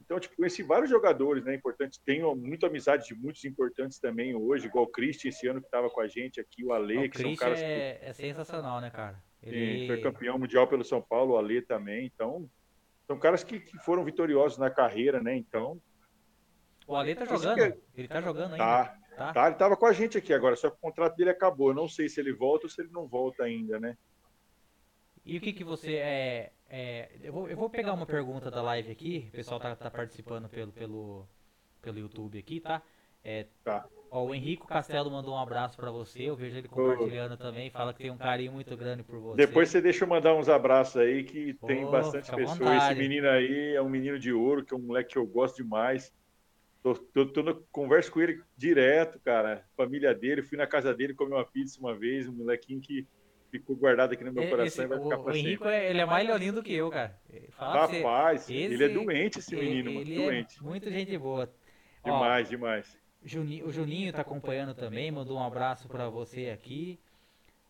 Então, 0.01 0.19
tipo, 0.19 0.35
conheci 0.37 0.63
vários 0.63 0.89
jogadores, 0.89 1.43
né, 1.43 1.53
importantes. 1.53 1.99
Tenho 1.99 2.35
muita 2.35 2.65
amizade 2.65 3.05
de 3.05 3.13
muitos 3.13 3.45
importantes 3.45 3.99
também 3.99 4.35
hoje, 4.35 4.65
igual 4.65 4.85
o 4.85 4.91
Christian 4.91 5.29
esse 5.29 5.47
ano 5.47 5.61
que 5.61 5.67
estava 5.67 5.87
com 5.87 6.01
a 6.01 6.07
gente 6.07 6.41
aqui, 6.41 6.65
o 6.65 6.73
Ale, 6.73 7.05
o 7.05 7.09
que 7.11 7.21
são 7.21 7.35
caras 7.35 7.59
é, 7.59 7.93
que... 7.93 8.05
é 8.05 8.13
sensacional, 8.13 8.81
né, 8.81 8.89
cara? 8.89 9.21
Ele... 9.41 9.81
Sim, 9.81 9.87
foi 9.87 10.01
campeão 10.01 10.39
mundial 10.39 10.67
pelo 10.67 10.83
São 10.83 11.01
Paulo, 11.01 11.33
o 11.33 11.37
Ale 11.37 11.61
também. 11.61 12.07
Então, 12.07 12.49
são 13.05 13.19
caras 13.19 13.43
que, 13.43 13.59
que 13.59 13.77
foram 13.79 14.03
vitoriosos 14.03 14.57
na 14.57 14.69
carreira, 14.69 15.21
né? 15.21 15.35
Então. 15.35 15.79
O 16.87 16.95
Ale 16.95 17.13
tá 17.13 17.25
jogando? 17.25 17.59
É... 17.59 17.77
Ele 17.95 18.07
tá 18.07 18.19
jogando 18.19 18.53
ainda? 18.53 18.57
Tá, 18.57 18.99
tá. 19.15 19.33
tá 19.33 19.47
ele 19.47 19.55
tava 19.57 19.77
com 19.77 19.85
a 19.85 19.93
gente 19.93 20.17
aqui 20.17 20.33
agora, 20.33 20.55
só 20.55 20.71
que 20.71 20.77
o 20.77 20.81
contrato 20.81 21.15
dele 21.15 21.29
acabou. 21.29 21.69
Eu 21.69 21.75
não 21.75 21.87
sei 21.87 22.09
se 22.09 22.19
ele 22.19 22.33
volta 22.33 22.65
ou 22.65 22.69
se 22.69 22.81
ele 22.81 22.89
não 22.91 23.07
volta 23.07 23.43
ainda, 23.43 23.79
né? 23.79 23.95
E 25.29 25.37
o 25.37 25.41
que 25.41 25.53
que 25.53 25.63
você 25.63 25.93
é, 25.93 26.51
é 26.67 27.09
eu, 27.21 27.31
vou, 27.31 27.47
eu 27.47 27.55
vou 27.55 27.69
pegar 27.69 27.93
uma 27.93 28.05
pergunta 28.07 28.49
da 28.49 28.63
live 28.63 28.91
aqui, 28.91 29.27
o 29.29 29.31
pessoal 29.31 29.59
tá, 29.59 29.75
tá 29.75 29.91
participando 29.91 30.49
pelo, 30.49 30.71
pelo, 30.71 31.29
pelo 31.83 31.99
YouTube 31.99 32.39
aqui, 32.39 32.59
tá? 32.59 32.81
É, 33.23 33.45
tá. 33.63 33.87
Ó, 34.09 34.25
o 34.25 34.33
Henrico 34.33 34.65
Castelo 34.65 35.11
mandou 35.11 35.35
um 35.35 35.37
abraço 35.37 35.77
para 35.77 35.91
você, 35.91 36.23
eu 36.23 36.35
vejo 36.35 36.57
ele 36.57 36.67
compartilhando 36.67 37.33
oh. 37.33 37.37
também, 37.37 37.69
fala 37.69 37.93
que 37.93 38.01
tem 38.01 38.09
um 38.09 38.17
carinho 38.17 38.51
muito 38.51 38.75
grande 38.75 39.03
por 39.03 39.19
você. 39.19 39.37
Depois 39.37 39.69
você 39.69 39.79
deixa 39.79 40.03
eu 40.03 40.09
mandar 40.09 40.33
uns 40.33 40.49
abraços 40.49 40.97
aí, 40.99 41.23
que 41.23 41.55
oh, 41.61 41.67
tem 41.67 41.85
bastante 41.85 42.31
pessoas. 42.33 42.83
Esse 42.83 42.95
menino 42.95 43.29
aí 43.29 43.75
é 43.75 43.81
um 43.83 43.89
menino 43.89 44.17
de 44.17 44.33
ouro, 44.33 44.65
que 44.65 44.73
é 44.73 44.77
um 44.77 44.81
moleque 44.81 45.11
que 45.11 45.19
eu 45.19 45.27
gosto 45.27 45.57
demais. 45.57 46.11
Tô, 46.81 46.95
tô, 46.95 47.27
tô 47.27 47.43
no, 47.43 47.61
converso 47.71 48.11
com 48.11 48.19
ele 48.19 48.41
direto, 48.57 49.19
cara. 49.19 49.63
Família 49.77 50.15
dele, 50.15 50.41
fui 50.41 50.57
na 50.57 50.65
casa 50.65 50.91
dele 50.91 51.13
comer 51.13 51.35
uma 51.35 51.45
pizza 51.45 51.79
uma 51.79 51.93
vez, 51.93 52.27
um 52.27 52.33
molequinho 52.33 52.81
que 52.81 53.07
ficou 53.49 53.75
guardado 53.75 54.13
aqui 54.13 54.23
no 54.23 54.31
meu 54.31 54.49
coração 54.49 54.65
esse, 54.65 54.81
e 54.81 54.87
vai 54.87 54.99
ficar 54.99 55.17
o, 55.17 55.23
pra 55.23 55.33
o 55.33 55.35
Henrico 55.35 55.67
é, 55.67 55.89
ele 55.89 56.01
é 56.01 56.05
mais 56.05 56.27
leonino 56.27 56.53
do 56.53 56.63
que 56.63 56.73
eu, 56.73 56.89
cara. 56.89 57.19
Fala 57.51 57.87
Rapaz, 57.87 58.43
você, 58.43 58.53
ele 58.53 58.83
é 58.83 58.89
doente 58.89 59.39
esse 59.39 59.55
menino, 59.55 59.89
ele, 59.89 59.99
ele 59.99 60.21
é 60.21 60.25
doente. 60.25 60.59
É 60.59 60.61
muito 60.63 60.89
gente 60.89 61.17
boa. 61.17 61.51
Demais, 62.03 62.47
Ó, 62.47 62.49
demais. 62.49 62.97
Juninho, 63.23 63.67
o 63.67 63.71
Juninho 63.71 64.13
tá 64.13 64.21
acompanhando 64.21 64.73
também, 64.73 65.11
mandou 65.11 65.37
um 65.37 65.43
abraço 65.43 65.87
para 65.87 66.09
você 66.09 66.49
aqui. 66.49 66.99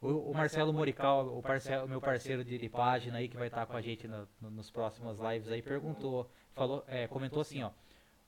O, 0.01 0.31
o, 0.31 0.33
Marcelo 0.33 0.71
Morical, 0.71 1.27
o, 1.37 1.41
parceiro, 1.41 1.83
o 1.83 1.89
meu 1.89 1.99
parceiro 1.99 2.43
de, 2.43 2.57
de, 2.57 2.69
página 2.69 3.17
aí 3.17 3.27
que 3.27 3.35
vai 3.35 3.47
estar 3.47 3.61
tá 3.61 3.65
com 3.65 3.75
a 3.75 3.81
gente 3.81 4.07
no, 4.07 4.27
no, 4.39 4.49
nos 4.49 4.71
próximos 4.71 5.17
lives 5.19 5.51
aí, 5.51 5.61
perguntou, 5.61 6.29
falou, 6.53 6.85
é, 6.87 7.07
comentou 7.07 7.41
assim, 7.41 7.63
ó. 7.63 7.71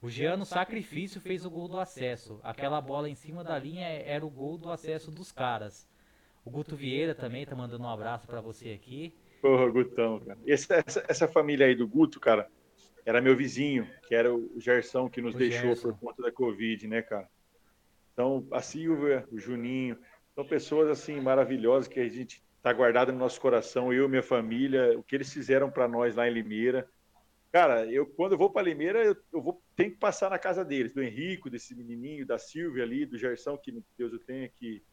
O 0.01 0.09
Giano 0.09 0.45
Sacrifício 0.45 1.21
fez 1.21 1.45
o 1.45 1.49
gol 1.49 1.67
do 1.67 1.79
acesso. 1.79 2.39
Aquela 2.43 2.81
bola 2.81 3.07
em 3.07 3.13
cima 3.13 3.43
da 3.43 3.57
linha 3.59 3.85
era 3.87 4.25
o 4.25 4.29
gol 4.29 4.57
do 4.57 4.71
acesso 4.71 5.11
dos 5.11 5.31
caras. 5.31 5.87
O 6.43 6.49
Guto 6.49 6.75
Vieira 6.75 7.13
também 7.13 7.45
tá 7.45 7.55
mandando 7.55 7.83
um 7.83 7.89
abraço 7.89 8.27
para 8.27 8.41
você 8.41 8.71
aqui. 8.71 9.13
Porra, 9.41 9.69
Gutão, 9.69 10.19
cara. 10.19 10.39
Essa, 10.47 10.83
essa, 10.85 11.05
essa, 11.07 11.27
família 11.27 11.65
aí 11.67 11.75
do 11.75 11.87
Guto, 11.87 12.19
cara, 12.19 12.49
era 13.05 13.21
meu 13.21 13.35
vizinho, 13.35 13.87
que 14.07 14.15
era 14.15 14.33
o 14.33 14.59
Gersão 14.59 15.09
que 15.09 15.21
nos 15.21 15.35
o 15.35 15.37
deixou 15.37 15.69
Gerson. 15.69 15.89
por 15.89 15.99
conta 15.99 16.21
da 16.23 16.31
Covid, 16.31 16.87
né, 16.87 17.01
cara? 17.01 17.29
Então, 18.13 18.45
a 18.51 18.61
Silvia, 18.61 19.25
o 19.31 19.39
Juninho, 19.39 19.97
são 20.35 20.45
pessoas 20.45 20.89
assim 20.89 21.19
maravilhosas 21.19 21.87
que 21.87 21.99
a 21.99 22.07
gente 22.07 22.43
tá 22.61 22.71
guardado 22.71 23.11
no 23.11 23.17
nosso 23.17 23.39
coração, 23.41 23.91
eu 23.91 24.05
e 24.05 24.09
minha 24.09 24.23
família, 24.23 24.97
o 24.97 25.03
que 25.03 25.15
eles 25.15 25.31
fizeram 25.33 25.71
para 25.71 25.87
nós 25.87 26.15
lá 26.15 26.27
em 26.27 26.33
Limeira. 26.33 26.87
Cara, 27.51 27.85
eu 27.85 28.05
quando 28.05 28.33
eu 28.33 28.37
vou 28.37 28.51
para 28.51 28.61
Limeira, 28.61 29.03
eu, 29.03 29.15
eu 29.33 29.41
vou 29.41 29.61
tenho 29.75 29.91
que 29.91 29.97
passar 29.97 30.29
na 30.29 30.37
casa 30.37 30.63
deles, 30.63 30.93
do 30.93 31.01
Henrico, 31.01 31.49
desse 31.49 31.75
menininho, 31.75 32.25
da 32.25 32.37
Silvia 32.37 32.83
ali, 32.83 33.05
do 33.05 33.17
Gersão, 33.17 33.57
que 33.57 33.83
Deus 33.97 34.13
o 34.13 34.19
tenha, 34.19 34.47
que 34.47 34.83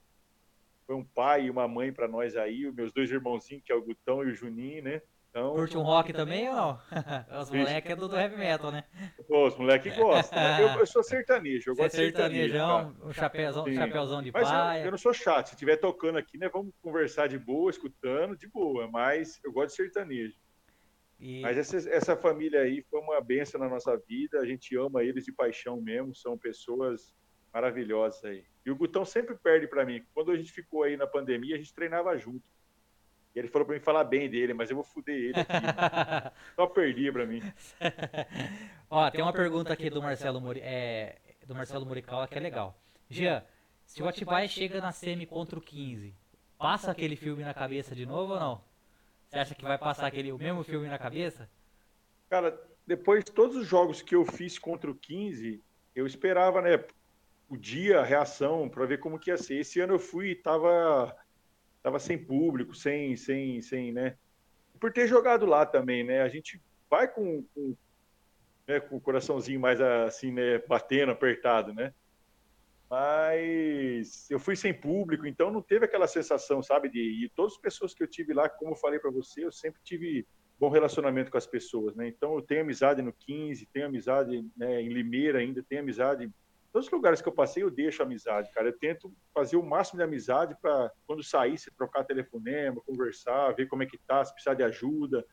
foi 0.89 0.97
um 0.97 1.05
pai 1.05 1.45
e 1.45 1.51
uma 1.51 1.69
mãe 1.69 1.93
para 1.93 2.09
nós 2.09 2.35
aí, 2.35 2.67
os 2.67 2.75
meus 2.75 2.91
dois 2.91 3.11
irmãozinhos, 3.11 3.63
que 3.63 3.71
é 3.71 3.75
o 3.75 3.83
Gutão 3.83 4.25
e 4.25 4.29
o 4.29 4.35
Juninho, 4.35 4.83
né? 4.83 5.03
Então, 5.29 5.53
Curte 5.53 5.77
um 5.77 5.83
rock 5.83 6.15
também 6.15 6.49
ou 6.49 6.57
não? 6.57 6.81
Os 7.43 7.51
moleques 7.51 7.91
é 7.91 7.95
do, 7.95 8.09
do 8.09 8.17
heavy 8.17 8.39
metal, 8.39 8.73
né? 8.73 8.83
Pô, 9.29 9.47
os 9.47 9.57
moleques 9.59 9.95
gostam. 9.95 10.39
Né? 10.39 10.65
Eu, 10.65 10.81
eu, 10.81 10.87
sou 10.87 11.03
sertanejo, 11.03 11.71
eu 11.71 11.75
Você 11.75 11.83
gosto 11.83 11.95
é 11.95 11.99
sertanejão, 11.99 12.97
um 13.05 13.13
chapéuzão, 13.13 13.71
chapéuzão 13.71 14.23
de 14.23 14.33
mas 14.33 14.49
praia. 14.49 14.81
Eu, 14.81 14.85
eu, 14.87 14.91
não 14.91 14.97
sou 14.97 15.13
chato, 15.13 15.49
se 15.49 15.55
estiver 15.55 15.77
tocando 15.77 16.17
aqui, 16.17 16.39
né, 16.39 16.49
vamos 16.49 16.73
conversar 16.81 17.29
de 17.29 17.39
boa, 17.39 17.71
escutando, 17.71 18.39
de 18.39 18.49
boa, 18.49 18.89
mas 18.89 19.39
eu 19.45 19.53
gosto 19.53 19.69
de 19.69 19.75
sertanejo. 19.75 20.35
E... 21.21 21.43
Mas 21.43 21.59
essa, 21.59 21.77
essa 21.91 22.17
família 22.17 22.63
aí 22.63 22.83
foi 22.91 22.99
uma 22.99 23.21
benção 23.21 23.61
na 23.61 23.69
nossa 23.69 23.95
vida, 24.09 24.41
a 24.41 24.47
gente 24.47 24.75
ama 24.79 25.05
eles 25.05 25.27
de 25.27 25.33
paixão 25.33 25.79
mesmo, 25.79 26.15
são 26.15 26.39
pessoas 26.39 27.15
maravilhosas 27.59 28.25
aí. 28.25 28.45
E 28.65 28.71
o 28.71 28.77
Gutão 28.77 29.05
sempre 29.05 29.35
perde 29.35 29.67
para 29.67 29.85
mim. 29.85 30.05
Quando 30.15 30.31
a 30.31 30.37
gente 30.37 30.53
ficou 30.53 30.85
aí 30.85 30.97
na 30.97 31.07
pandemia, 31.07 31.57
a 31.57 31.59
gente 31.59 31.75
treinava 31.75 32.17
junto. 32.17 32.49
E 33.35 33.39
ele 33.39 33.49
falou 33.49 33.67
para 33.67 33.75
mim 33.75 33.81
falar 33.81 34.05
bem 34.05 34.31
dele, 34.31 34.55
mas 34.55 34.71
eu 34.71 34.77
vou 34.77 34.85
fuder 34.85 35.17
ele 35.17 35.41
aqui. 35.41 35.53
Só 36.55 36.67
perdia 36.67 37.13
para 37.13 37.27
mim. 37.27 37.43
Ó, 38.89 39.11
tem 39.11 39.23
uma 39.23 39.33
pergunta 39.33 39.73
aqui 39.73 39.91
do 39.91 40.01
Marcelo, 40.01 40.41
Muri, 40.41 40.61
é, 40.61 41.19
do 41.47 41.55
Marcelo 41.55 41.85
Murical 41.85 42.27
que 42.29 42.39
é 42.39 42.41
legal. 42.41 42.79
Jean, 43.11 43.43
se 43.85 44.03
o 44.03 44.09
Atibaia 44.09 44.49
chega 44.49 44.81
na 44.81 44.93
semi 44.93 45.27
contra 45.27 45.59
o 45.59 45.63
15, 45.63 46.15
passa 46.57 46.91
aquele 46.91 47.17
filme 47.17 47.43
na 47.43 47.53
cabeça 47.53 47.95
de 47.95 48.07
novo 48.07 48.35
ou 48.35 48.41
não? 48.41 48.65
Você 49.27 49.39
acha 49.39 49.55
que 49.55 49.65
vai 49.65 49.77
passar 49.77 50.07
aquele, 50.07 50.33
o 50.33 50.39
mesmo 50.39 50.63
filme 50.63 50.89
na 50.89 50.99
cabeça? 50.99 51.51
Cara, 52.31 52.59
depois 52.87 53.25
de 53.25 53.33
todos 53.33 53.57
os 53.57 53.67
jogos 53.67 54.01
que 54.01 54.15
eu 54.15 54.25
fiz 54.25 54.59
contra 54.59 54.91
o 54.91 54.95
15, 54.95 55.63
eu 55.95 56.07
esperava, 56.07 56.63
né? 56.63 56.79
O 57.49 57.57
dia, 57.57 58.01
a 58.01 58.05
reação, 58.05 58.69
para 58.69 58.85
ver 58.85 58.99
como 58.99 59.19
que 59.19 59.31
ia 59.31 59.39
ser. 59.39 59.61
Esse 59.61 59.81
ano 59.81 59.95
eu 59.95 59.99
fui 59.99 60.31
e 60.31 60.37
tava, 60.37 61.17
tava 61.83 61.99
sem 61.99 62.19
público, 62.19 62.75
sem, 62.75 63.17
sem, 63.17 63.61
sem, 63.63 63.93
né? 63.93 64.17
Por 64.79 64.93
ter 64.93 65.07
jogado 65.07 65.47
lá 65.47 65.65
também, 65.65 66.05
né? 66.05 66.23
A 66.23 66.29
gente 66.29 66.61
vai 66.91 67.09
com, 67.09 67.43
com, 67.55 67.75
né, 68.67 68.81
com 68.81 68.97
o 68.97 69.01
coraçãozinho 69.01 69.59
mais 69.59 69.81
assim, 69.81 70.31
né? 70.31 70.59
Batendo, 70.59 71.13
apertado, 71.13 71.73
né? 71.73 71.95
Mas 72.91 74.31
eu 74.31 74.39
fui 74.39 74.57
sem 74.57 74.73
público, 74.73 75.27
então 75.27 75.51
não 75.51 75.61
teve 75.61 75.85
aquela 75.85 76.07
sensação, 76.07 76.63
sabe? 76.63 76.89
De, 76.89 77.01
e 77.25 77.29
todas 77.31 77.55
as 77.55 77.61
pessoas 77.61 77.95
que 77.95 78.03
eu 78.03 78.07
tive 78.07 78.33
lá, 78.33 78.49
como 78.49 78.73
eu 78.73 78.77
falei 78.77 78.99
para 78.99 79.11
você, 79.11 79.45
eu 79.45 79.53
sempre 79.53 79.81
tive 79.83 80.27
bom 80.59 80.71
relacionamento 80.71 81.31
com 81.31 81.39
as 81.39 81.47
pessoas, 81.47 81.95
né? 81.95 82.09
Então 82.09 82.35
eu 82.35 82.43
tenho 82.43 82.63
amizade 82.63 83.01
no 83.01 83.13
15, 83.13 83.67
tenho 83.67 83.87
amizade 83.87 84.45
né, 84.57 84.83
em 84.83 84.89
Limeira 84.89 85.39
ainda, 85.39 85.63
tenho 85.63 85.83
amizade 85.83 86.31
todos 86.79 86.87
os 86.87 86.93
lugares 86.93 87.21
que 87.21 87.29
eu 87.29 87.33
passei, 87.33 87.63
eu 87.63 87.71
deixo 87.71 88.03
amizade, 88.03 88.53
cara. 88.53 88.69
Eu 88.69 88.79
tento 88.79 89.13
fazer 89.35 89.57
o 89.57 89.63
máximo 89.63 89.99
de 89.99 90.05
amizade 90.05 90.57
para 90.63 90.93
quando 91.07 91.25
sair, 91.25 91.59
se 91.59 91.75
trocar 91.75 92.05
telefonema, 92.05 92.81
conversar, 92.83 93.53
ver 93.55 93.67
como 93.67 93.83
é 93.83 93.87
que 93.87 93.99
tá, 93.99 94.25
se 94.25 94.33
precisar 94.33 94.55
de 94.55 94.63
ajuda. 94.63 95.25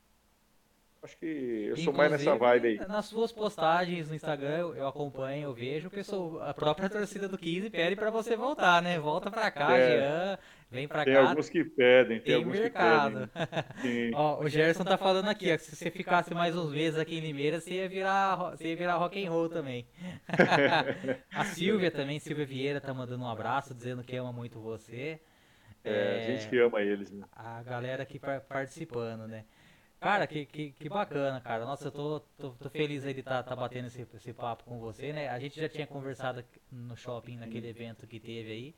Acho 1.06 1.20
que 1.20 1.68
eu 1.70 1.78
sou 1.78 1.93
mais 1.93 2.12
nessa 2.12 2.36
vibe 2.36 2.68
aí. 2.68 2.88
Nas 2.88 3.06
suas 3.06 3.32
postagens 3.32 4.10
no 4.10 4.16
Instagram, 4.16 4.74
eu 4.76 4.88
acompanho, 4.88 5.43
eu 5.43 5.53
vejo, 5.53 5.88
pessoal, 5.88 6.41
a 6.41 6.51
própria 6.51 6.89
torcida 6.89 7.28
do 7.28 7.38
15 7.38 7.70
pede 7.70 7.95
para 7.95 8.10
você 8.10 8.36
voltar, 8.36 8.82
né? 8.82 8.97
Volta 8.97 9.30
para 9.30 9.51
cá, 9.51 9.78
é. 9.78 9.99
Jean, 9.99 10.39
vem 10.72 10.88
para 10.88 11.06
cá. 11.06 11.06
Tem 11.06 11.16
alguns 11.16 11.47
que 11.47 11.64
pedem, 11.64 12.18
tem, 12.18 12.26
tem 12.26 12.36
alguns 12.38 12.58
mercado. 12.58 13.30
que 13.36 13.82
pedem. 13.84 14.12
ó, 14.18 14.41
o 14.41 14.49
Gerson 14.49 14.84
tá 14.84 14.97
falando 14.97 15.30
aqui, 15.30 15.53
ó, 15.53 15.58
que 15.58 15.62
se 15.62 15.76
você 15.76 15.91
ficasse 15.91 16.34
mais 16.34 16.58
uns 16.58 16.72
meses 16.72 16.99
aqui 16.99 17.20
em 17.20 17.22
Limeira, 17.22 17.60
você 17.60 17.76
ia 17.76 17.88
virar, 17.88 18.36
você 18.36 18.70
ia 18.70 18.76
virar 18.76 18.95
rock 18.95 19.24
and 19.24 19.30
roll 19.30 19.47
também. 19.47 19.88
a 21.32 21.45
Silvia 21.45 21.91
também, 21.91 22.18
Silvia 22.18 22.47
Vieira 22.47 22.82
tá 22.82 22.95
mandando 22.95 23.24
um 23.24 23.30
abraço, 23.30 23.76
dizendo 23.76 24.03
que 24.03 24.16
ama 24.16 24.34
muito 24.34 24.60
você. 24.60 25.20
É, 25.84 25.91
é 25.91 26.18
a 26.18 26.32
gente 26.32 26.49
que 26.49 26.58
ama 26.58 26.82
eles, 26.82 27.12
né? 27.12 27.24
A 27.32 27.62
galera 27.62 28.01
aqui 28.01 28.20
participando, 28.49 29.28
né? 29.28 29.45
Cara, 30.00 30.28
que, 30.28 30.46
que, 30.46 30.72
que 30.72 30.89
bacana, 30.89 31.41
cara. 31.41 31.66
Nossa, 31.66 31.88
eu 31.88 31.91
tô, 31.91 32.20
tô, 32.38 32.50
tô 32.52 32.70
feliz 32.70 33.06
aí 33.06 33.14
de 33.14 33.22
estar 33.22 33.43
tá, 33.43 33.50
tá 33.50 33.56
batendo 33.56 33.88
esse, 33.88 34.06
esse 34.14 34.34
papo 34.34 34.64
com 34.64 34.80
você, 34.80 35.12
né? 35.12 35.30
A 35.30 35.39
gente 35.39 35.60
já 35.60 35.68
tinha 35.68 35.88
conversado 35.88 36.43
no 36.72 36.96
shopping, 36.96 37.38
naquele 37.38 37.68
evento 37.68 38.06
que 38.06 38.20
teve 38.20 38.52
aí. 38.52 38.76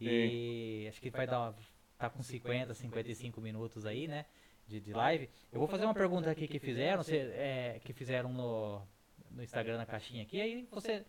E 0.00 0.82
Sim. 0.84 0.88
acho 0.88 1.00
que 1.00 1.10
vai 1.10 1.26
dar 1.26 1.40
uma, 1.40 1.54
tá 1.98 2.08
com 2.08 2.22
50, 2.22 2.74
55 2.74 3.40
minutos 3.40 3.86
aí, 3.86 4.08
né? 4.08 4.24
De, 4.66 4.80
de 4.80 4.92
live. 4.92 5.28
Eu 5.52 5.58
vou 5.58 5.68
fazer 5.68 5.84
uma 5.84 5.94
pergunta 5.94 6.30
aqui 6.30 6.48
que 6.48 6.58
fizeram, 6.58 7.02
se, 7.02 7.16
é, 7.16 7.80
que 7.84 7.92
fizeram 7.92 8.32
no, 8.32 8.82
no 9.30 9.42
Instagram 9.42 9.76
na 9.76 9.86
caixinha 9.86 10.22
aqui, 10.22 10.40
aí 10.40 10.66
você 10.70 11.04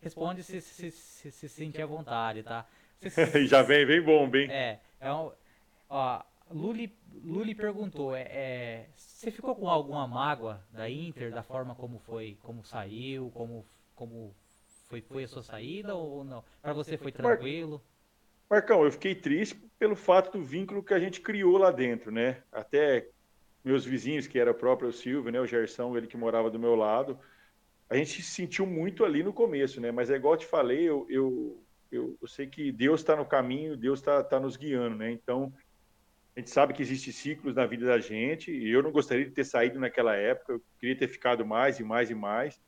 responde 0.00 0.42
se 0.42 0.60
se, 0.60 0.90
se, 0.90 1.30
se 1.30 1.48
sentir 1.48 1.82
à 1.82 1.86
vontade, 1.86 2.42
tá? 2.42 2.66
Se, 2.98 3.10
se, 3.10 3.46
já 3.48 3.62
vem, 3.62 3.84
vem 3.84 4.00
bom, 4.00 4.28
bem. 4.28 4.50
É, 4.50 4.80
é 5.00 5.12
um, 5.12 5.32
ó, 5.88 6.22
Luli, 6.50 6.96
Luli 7.24 7.54
perguntou, 7.54 8.14
é, 8.14 8.22
é, 8.22 8.90
você 8.94 9.30
ficou 9.30 9.54
com 9.54 9.68
alguma 9.68 10.06
mágoa 10.06 10.64
da 10.72 10.90
Inter, 10.90 11.30
da 11.30 11.42
forma 11.42 11.74
como 11.74 11.98
foi, 11.98 12.36
como 12.42 12.64
saiu, 12.64 13.30
como, 13.30 13.64
como 13.94 14.34
foi, 14.88 15.00
foi 15.00 15.24
a 15.24 15.28
sua 15.28 15.42
saída 15.42 15.94
ou 15.94 16.24
não? 16.24 16.44
Para 16.60 16.72
você 16.72 16.96
foi 16.96 17.12
tranquilo? 17.12 17.80
Marcão, 18.50 18.84
eu 18.84 18.90
fiquei 18.90 19.14
triste 19.14 19.54
pelo 19.78 19.94
fato 19.94 20.36
do 20.36 20.44
vínculo 20.44 20.82
que 20.82 20.92
a 20.92 20.98
gente 20.98 21.20
criou 21.20 21.56
lá 21.56 21.70
dentro, 21.70 22.10
né? 22.10 22.42
Até 22.50 23.08
meus 23.64 23.84
vizinhos, 23.84 24.26
que 24.26 24.38
era 24.38 24.50
o 24.50 24.54
próprio 24.54 24.92
Silvio, 24.92 25.30
né? 25.30 25.40
O 25.40 25.46
Gersão, 25.46 25.96
ele 25.96 26.08
que 26.08 26.16
morava 26.16 26.50
do 26.50 26.58
meu 26.58 26.74
lado, 26.74 27.16
a 27.88 27.96
gente 27.96 28.22
se 28.22 28.30
sentiu 28.30 28.66
muito 28.66 29.04
ali 29.04 29.22
no 29.22 29.32
começo, 29.32 29.80
né? 29.80 29.92
Mas 29.92 30.10
é 30.10 30.16
igual 30.16 30.34
eu 30.34 30.38
te 30.38 30.46
falei, 30.46 30.82
eu, 30.82 31.06
eu, 31.08 31.62
eu, 31.92 32.18
eu 32.20 32.28
sei 32.28 32.48
que 32.48 32.72
Deus 32.72 33.00
está 33.00 33.14
no 33.14 33.24
caminho, 33.24 33.76
Deus 33.76 34.00
está 34.00 34.24
tá 34.24 34.40
nos 34.40 34.56
guiando, 34.56 34.96
né? 34.96 35.12
Então, 35.12 35.52
a 36.40 36.42
gente 36.42 36.50
sabe 36.50 36.72
que 36.72 36.80
existem 36.80 37.12
ciclos 37.12 37.54
na 37.54 37.66
vida 37.66 37.86
da 37.86 37.98
gente, 37.98 38.50
e 38.50 38.70
eu 38.70 38.82
não 38.82 38.90
gostaria 38.90 39.26
de 39.26 39.30
ter 39.30 39.44
saído 39.44 39.78
naquela 39.78 40.16
época, 40.16 40.54
eu 40.54 40.62
queria 40.78 40.96
ter 40.96 41.06
ficado 41.06 41.44
mais 41.44 41.78
e 41.78 41.84
mais 41.84 42.10
e 42.10 42.14
mais, 42.14 42.58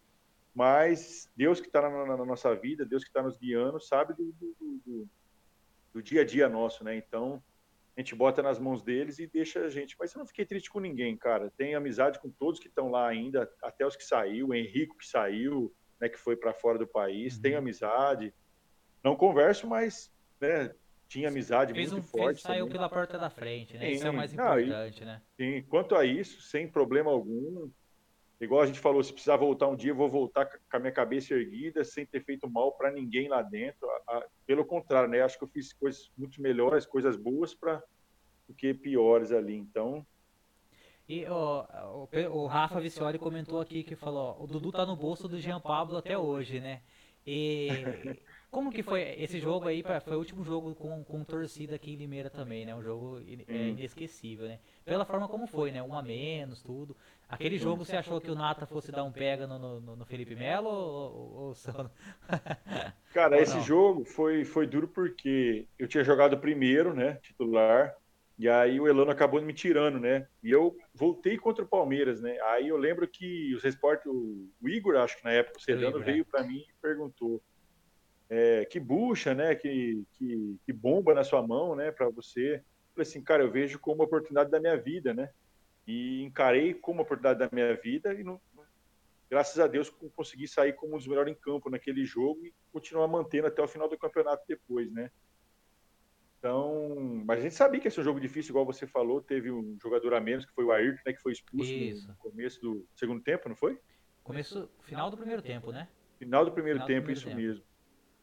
mas 0.54 1.30
Deus 1.34 1.58
que 1.58 1.68
está 1.68 1.80
na, 1.80 2.04
na, 2.04 2.24
nossa 2.24 2.54
vida, 2.54 2.84
Deus 2.84 3.02
que 3.02 3.08
está 3.08 3.22
nos 3.22 3.38
guiando, 3.38 3.80
sabe 3.80 4.12
do, 4.12 4.30
do, 4.32 4.54
do, 4.84 5.08
do, 5.94 6.02
dia 6.02 6.20
a 6.20 6.24
dia 6.24 6.50
nosso, 6.50 6.84
né? 6.84 6.94
Então, 6.94 7.42
a 7.96 8.00
gente 8.00 8.14
bota 8.14 8.42
nas 8.42 8.58
mãos 8.58 8.82
deles 8.82 9.18
e 9.18 9.26
deixa 9.26 9.60
a 9.60 9.70
gente. 9.70 9.96
Mas 9.98 10.12
eu 10.12 10.18
não 10.18 10.26
fiquei 10.26 10.44
triste 10.44 10.70
com 10.70 10.78
ninguém, 10.78 11.16
cara. 11.16 11.50
Tenho 11.56 11.78
amizade 11.78 12.20
com 12.20 12.30
todos 12.30 12.60
que 12.60 12.68
estão 12.68 12.90
lá 12.90 13.08
ainda, 13.08 13.50
até 13.62 13.86
os 13.86 13.96
que 13.96 14.04
saiu, 14.04 14.48
o 14.48 14.54
Henrico 14.54 14.98
que 14.98 15.06
saiu, 15.06 15.74
né, 15.98 16.10
que 16.10 16.18
foi 16.18 16.36
para 16.36 16.52
fora 16.52 16.78
do 16.78 16.86
país, 16.86 17.36
uhum. 17.36 17.42
tenho 17.42 17.56
amizade. 17.56 18.34
Não 19.02 19.16
converso, 19.16 19.66
mas 19.66 20.12
né, 20.38 20.74
tinha 21.12 21.28
amizade 21.28 21.74
fez 21.74 21.92
muito 21.92 22.04
um, 22.04 22.08
forte. 22.08 22.40
Fez, 22.40 22.42
saiu 22.42 22.68
pela 22.68 22.88
porta 22.88 23.18
da 23.18 23.28
frente, 23.28 23.76
né? 23.76 23.86
Sim, 23.86 23.92
isso 23.92 24.06
é 24.06 24.10
o 24.10 24.14
mais 24.14 24.32
importante, 24.32 25.02
e, 25.02 25.04
né? 25.04 25.22
Sim, 25.36 25.62
quanto 25.68 25.94
a 25.94 26.04
isso, 26.06 26.40
sem 26.40 26.66
problema 26.66 27.10
algum. 27.10 27.70
Igual 28.40 28.62
a 28.62 28.66
gente 28.66 28.80
falou, 28.80 29.02
se 29.04 29.12
precisar 29.12 29.36
voltar 29.36 29.68
um 29.68 29.76
dia, 29.76 29.92
eu 29.92 29.96
vou 29.96 30.10
voltar 30.10 30.46
com 30.46 30.76
a 30.76 30.78
minha 30.80 30.92
cabeça 30.92 31.32
erguida, 31.34 31.84
sem 31.84 32.04
ter 32.04 32.24
feito 32.24 32.50
mal 32.50 32.72
para 32.72 32.90
ninguém 32.90 33.28
lá 33.28 33.40
dentro. 33.40 33.86
Pelo 34.44 34.64
contrário, 34.64 35.08
né? 35.08 35.20
Acho 35.20 35.38
que 35.38 35.44
eu 35.44 35.48
fiz 35.48 35.72
coisas 35.72 36.10
muito 36.16 36.42
melhores, 36.42 36.84
coisas 36.86 37.16
boas 37.16 37.54
para 37.54 37.80
do 38.48 38.54
que 38.54 38.74
piores 38.74 39.30
ali. 39.30 39.54
Então, 39.54 40.04
e 41.08 41.26
o, 41.26 41.66
o, 42.32 42.46
Rafa 42.46 42.80
Vicioli 42.80 43.18
comentou 43.18 43.60
aqui 43.60 43.82
que 43.84 43.94
falou: 43.94 44.42
o 44.42 44.46
Dudu 44.46 44.72
tá 44.72 44.86
no 44.86 44.96
bolso 44.96 45.28
do 45.28 45.38
Jean 45.38 45.60
Pablo 45.60 45.98
até 45.98 46.16
hoje, 46.16 46.58
né? 46.58 46.80
E 47.26 47.68
como 48.52 48.70
que 48.70 48.82
foi 48.82 49.00
esse 49.18 49.40
jogo 49.40 49.66
aí? 49.66 49.82
Foi 50.04 50.14
o 50.14 50.18
último 50.18 50.44
jogo 50.44 50.74
com, 50.74 51.02
com 51.02 51.24
torcida 51.24 51.74
aqui 51.74 51.94
em 51.94 51.96
Limeira 51.96 52.28
também, 52.28 52.66
né? 52.66 52.74
Um 52.74 52.82
jogo 52.82 53.18
é, 53.48 53.68
inesquecível, 53.68 54.46
né? 54.46 54.58
Pela 54.84 55.06
forma 55.06 55.26
como 55.26 55.46
foi, 55.46 55.72
né? 55.72 55.82
Um 55.82 55.94
a 55.94 56.02
menos, 56.02 56.62
tudo. 56.62 56.94
Aquele 57.26 57.56
jogo 57.56 57.82
você 57.82 57.96
achou 57.96 58.20
que 58.20 58.30
o 58.30 58.34
Nata 58.34 58.66
fosse 58.66 58.92
dar 58.92 59.04
um 59.04 59.10
pega 59.10 59.46
no, 59.46 59.80
no, 59.80 59.96
no 59.96 60.04
Felipe 60.04 60.36
Melo 60.36 60.68
ou, 60.68 61.32
ou 61.34 61.54
só... 61.54 61.90
Cara, 63.14 63.36
ou 63.36 63.42
esse 63.42 63.58
jogo 63.62 64.04
foi, 64.04 64.44
foi 64.44 64.66
duro 64.66 64.86
porque 64.86 65.66
eu 65.78 65.88
tinha 65.88 66.04
jogado 66.04 66.36
primeiro, 66.36 66.92
né? 66.92 67.14
Titular. 67.22 67.96
E 68.38 68.50
aí 68.50 68.78
o 68.78 68.86
Elano 68.86 69.10
acabou 69.10 69.40
me 69.40 69.54
tirando, 69.54 69.98
né? 69.98 70.26
E 70.42 70.50
eu 70.50 70.76
voltei 70.94 71.38
contra 71.38 71.64
o 71.64 71.68
Palmeiras, 71.68 72.20
né? 72.20 72.38
Aí 72.42 72.68
eu 72.68 72.76
lembro 72.76 73.08
que 73.08 73.54
os 73.54 73.62
repórteres, 73.62 74.14
o 74.14 74.68
Igor, 74.68 74.96
acho 74.96 75.16
que 75.16 75.24
na 75.24 75.32
época, 75.32 75.58
o 75.58 75.62
Sedano, 75.62 76.00
veio 76.00 76.18
né? 76.18 76.26
para 76.30 76.42
mim 76.42 76.58
e 76.58 76.82
perguntou 76.82 77.42
é, 78.34 78.64
que 78.64 78.80
bucha, 78.80 79.34
né? 79.34 79.54
Que, 79.54 80.02
que, 80.14 80.58
que, 80.64 80.72
bomba 80.72 81.12
na 81.12 81.22
sua 81.22 81.46
mão, 81.46 81.76
né? 81.76 81.92
Para 81.92 82.08
você. 82.08 82.64
Falei 82.94 83.06
assim, 83.06 83.22
cara, 83.22 83.42
eu 83.42 83.50
vejo 83.50 83.78
como 83.78 83.96
uma 83.96 84.04
oportunidade 84.04 84.50
da 84.50 84.58
minha 84.58 84.76
vida, 84.76 85.12
né? 85.12 85.28
E 85.86 86.22
encarei 86.22 86.72
como 86.72 86.98
uma 86.98 87.02
oportunidade 87.02 87.40
da 87.40 87.50
minha 87.52 87.76
vida 87.76 88.14
e 88.14 88.24
não, 88.24 88.40
graças 89.28 89.58
a 89.58 89.66
Deus 89.66 89.90
consegui 90.16 90.48
sair 90.48 90.72
como 90.72 90.94
um 90.94 90.96
dos 90.96 91.06
melhores 91.06 91.30
em 91.30 91.38
campo 91.38 91.68
naquele 91.68 92.06
jogo 92.06 92.46
e 92.46 92.54
continuar 92.72 93.06
mantendo 93.06 93.48
até 93.48 93.60
o 93.60 93.68
final 93.68 93.86
do 93.86 93.98
campeonato 93.98 94.42
depois, 94.48 94.90
né? 94.90 95.10
Então, 96.38 97.22
mas 97.26 97.38
a 97.38 97.42
gente 97.42 97.54
sabia 97.54 97.80
que 97.80 97.88
esse 97.88 97.98
é 97.98 98.00
um 98.00 98.04
jogo 98.04 98.18
difícil, 98.18 98.52
igual 98.52 98.64
você 98.64 98.86
falou, 98.86 99.20
teve 99.20 99.50
um 99.50 99.76
jogador 99.78 100.14
a 100.14 100.20
menos, 100.20 100.46
que 100.46 100.54
foi 100.54 100.64
o 100.64 100.72
Ayrton, 100.72 101.02
né, 101.04 101.12
que 101.12 101.20
foi 101.20 101.32
expulso 101.32 101.70
Isso. 101.70 102.08
no 102.08 102.16
começo 102.16 102.60
do 102.62 102.88
segundo 102.96 103.22
tempo, 103.22 103.48
não 103.48 103.56
foi? 103.56 103.78
Começo, 104.24 104.70
final 104.80 105.10
do 105.10 105.18
primeiro 105.18 105.42
tempo, 105.42 105.70
né? 105.70 105.86
Final 106.18 106.46
do 106.46 106.52
primeiro 106.52 106.78
final 106.78 106.88
tempo, 106.88 107.00
do 107.00 107.04
primeiro 107.04 107.18
isso 107.18 107.28
tempo. 107.28 107.40
mesmo. 107.40 107.71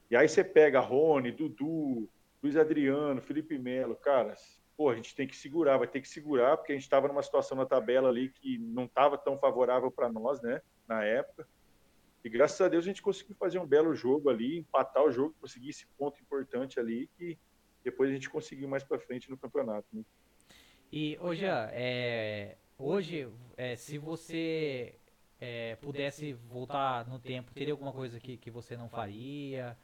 E 0.09 0.15
aí 0.15 0.27
você 0.27 0.43
pega 0.43 0.79
Rony, 0.79 1.31
Dudu, 1.31 2.09
Luiz 2.41 2.55
Adriano, 2.55 3.21
Felipe 3.21 3.57
Melo, 3.59 3.95
cara, 3.95 4.35
pô, 4.75 4.89
a 4.89 4.95
gente 4.95 5.15
tem 5.15 5.27
que 5.27 5.35
segurar, 5.35 5.77
vai 5.77 5.87
ter 5.87 6.01
que 6.01 6.09
segurar, 6.09 6.57
porque 6.57 6.71
a 6.71 6.75
gente 6.75 6.83
estava 6.83 7.07
numa 7.07 7.21
situação 7.21 7.57
na 7.57 7.65
tabela 7.65 8.09
ali 8.09 8.29
que 8.29 8.57
não 8.57 8.85
estava 8.85 9.17
tão 9.17 9.37
favorável 9.37 9.91
para 9.91 10.09
nós, 10.09 10.41
né, 10.41 10.61
na 10.87 11.03
época. 11.03 11.47
E 12.23 12.29
graças 12.29 12.59
a 12.59 12.67
Deus 12.67 12.85
a 12.85 12.87
gente 12.87 13.01
conseguiu 13.01 13.35
fazer 13.35 13.59
um 13.59 13.67
belo 13.67 13.93
jogo 13.93 14.29
ali, 14.29 14.57
empatar 14.57 15.03
o 15.03 15.11
jogo, 15.11 15.35
conseguir 15.39 15.69
esse 15.69 15.85
ponto 15.97 16.19
importante 16.21 16.79
ali 16.79 17.09
que 17.17 17.37
depois 17.83 18.09
a 18.09 18.13
gente 18.13 18.29
conseguiu 18.29 18.67
mais 18.67 18.83
para 18.83 18.99
frente 18.99 19.29
no 19.29 19.37
campeonato. 19.37 19.87
Né? 19.93 20.03
E 20.91 21.17
hoje, 21.21 21.45
é, 21.45 22.57
hoje 22.77 23.31
é, 23.55 23.75
se 23.75 23.97
você 23.97 24.95
é, 25.39 25.75
pudesse 25.77 26.33
voltar 26.33 27.07
no 27.07 27.19
tempo, 27.19 27.53
teria 27.53 27.73
alguma 27.73 27.93
coisa 27.93 28.19
que, 28.19 28.37
que 28.37 28.51
você 28.51 28.75
não 28.75 28.89
faria? 28.89 29.77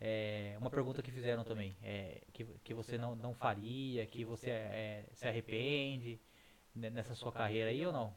É, 0.00 0.56
uma 0.58 0.70
pergunta 0.70 1.02
que 1.02 1.10
fizeram 1.10 1.44
também, 1.44 1.76
é, 1.82 2.22
que, 2.32 2.44
que 2.64 2.72
você 2.72 2.96
não, 2.96 3.14
não 3.14 3.34
faria, 3.34 4.06
que 4.06 4.24
você 4.24 4.48
é, 4.50 5.04
se 5.12 5.28
arrepende 5.28 6.18
nessa 6.74 7.14
sua 7.14 7.30
carreira 7.30 7.68
aí 7.68 7.84
ou 7.84 7.92
não? 7.92 8.16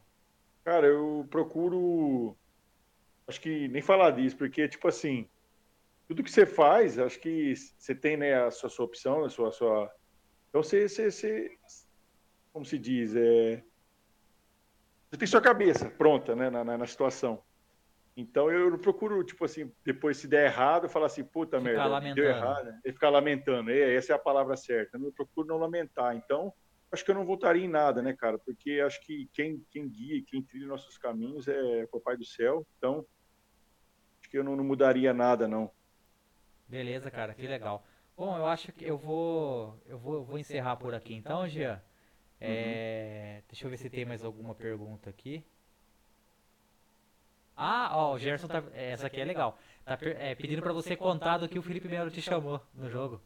Cara, 0.63 0.87
eu 0.87 1.27
procuro. 1.29 2.37
Acho 3.27 3.41
que 3.41 3.67
nem 3.67 3.81
falar 3.81 4.11
disso, 4.11 4.37
porque, 4.37 4.67
tipo 4.67 4.87
assim, 4.87 5.27
tudo 6.07 6.23
que 6.23 6.31
você 6.31 6.45
faz, 6.45 6.97
acho 6.97 7.19
que 7.19 7.53
você 7.55 7.93
tem 7.93 8.15
né, 8.15 8.33
a 8.33 8.51
sua, 8.51 8.69
sua 8.69 8.85
opção, 8.85 9.25
a 9.25 9.29
sua, 9.29 9.49
a 9.49 9.51
sua... 9.51 9.95
Então 10.49 10.63
você, 10.63 10.87
você, 10.87 11.11
você, 11.11 11.57
como 12.51 12.65
se 12.65 12.77
diz, 12.77 13.15
é... 13.15 13.63
você 15.09 15.17
tem 15.17 15.27
sua 15.27 15.41
cabeça 15.41 15.89
pronta 15.89 16.35
né, 16.35 16.49
na, 16.49 16.63
na, 16.63 16.77
na 16.77 16.87
situação. 16.87 17.43
Então 18.15 18.51
eu 18.51 18.77
procuro, 18.77 19.23
tipo 19.23 19.43
assim, 19.43 19.71
depois 19.83 20.17
se 20.17 20.27
der 20.27 20.45
errado, 20.45 20.87
falar 20.87 21.07
assim, 21.07 21.23
puta 21.23 21.57
ficar 21.57 21.71
merda, 21.71 21.85
lamentando. 21.85 22.15
deu 22.15 22.29
errado, 22.29 22.65
né? 22.65 22.81
E 22.85 22.91
ficar 22.91 23.09
lamentando. 23.09 23.71
E 23.71 23.95
essa 23.95 24.13
é 24.13 24.15
a 24.15 24.19
palavra 24.19 24.55
certa. 24.55 24.97
Eu 24.97 25.11
procuro 25.11 25.47
não 25.47 25.57
lamentar. 25.57 26.15
Então, 26.15 26.53
acho 26.91 27.03
que 27.03 27.09
eu 27.09 27.15
não 27.15 27.25
voltaria 27.25 27.65
em 27.65 27.67
nada, 27.67 28.03
né, 28.03 28.13
cara? 28.13 28.37
Porque 28.37 28.79
acho 28.85 29.01
que 29.01 29.27
quem, 29.33 29.65
quem 29.71 29.89
guia, 29.89 30.23
quem 30.27 30.43
trilha 30.43 30.67
nossos 30.67 30.97
caminhos 30.97 31.47
é 31.47 31.87
o 31.91 31.99
Pai 31.99 32.15
do 32.15 32.25
Céu. 32.25 32.67
Então, 32.77 33.03
acho 34.21 34.29
que 34.29 34.37
eu 34.37 34.43
não, 34.43 34.55
não 34.55 34.63
mudaria 34.63 35.11
nada, 35.11 35.47
não. 35.47 35.71
Beleza, 36.67 37.09
cara, 37.09 37.33
que 37.33 37.47
legal. 37.47 37.83
Bom, 38.15 38.37
eu 38.37 38.45
acho 38.45 38.71
que 38.71 38.85
eu 38.85 38.97
vou 38.97 39.81
eu 39.87 39.97
vou, 39.97 40.13
eu 40.15 40.23
vou 40.23 40.37
encerrar 40.37 40.75
por 40.75 40.93
aqui 40.93 41.15
então, 41.15 41.47
Jean. 41.47 41.81
É, 42.39 43.37
uhum. 43.37 43.43
Deixa 43.47 43.65
eu 43.65 43.69
ver 43.71 43.77
se 43.77 43.89
tem 43.89 44.05
mais 44.05 44.23
alguma 44.23 44.53
pergunta 44.53 45.09
aqui. 45.09 45.43
Ah, 47.55 47.91
ó, 47.93 48.13
o 48.13 48.19
Gerson 48.19 48.47
tá. 48.47 48.63
Essa 48.73 49.07
aqui 49.07 49.21
é 49.21 49.25
legal. 49.25 49.57
Tá 49.85 49.97
é, 50.01 50.33
pedindo 50.35 50.61
pra 50.61 50.73
você 50.73 50.95
contar 50.95 51.37
do 51.37 51.47
que 51.47 51.59
o 51.59 51.61
Felipe 51.61 51.87
Melo 51.87 52.09
te 52.09 52.21
chamou 52.21 52.61
no 52.73 52.89
jogo. 52.89 53.21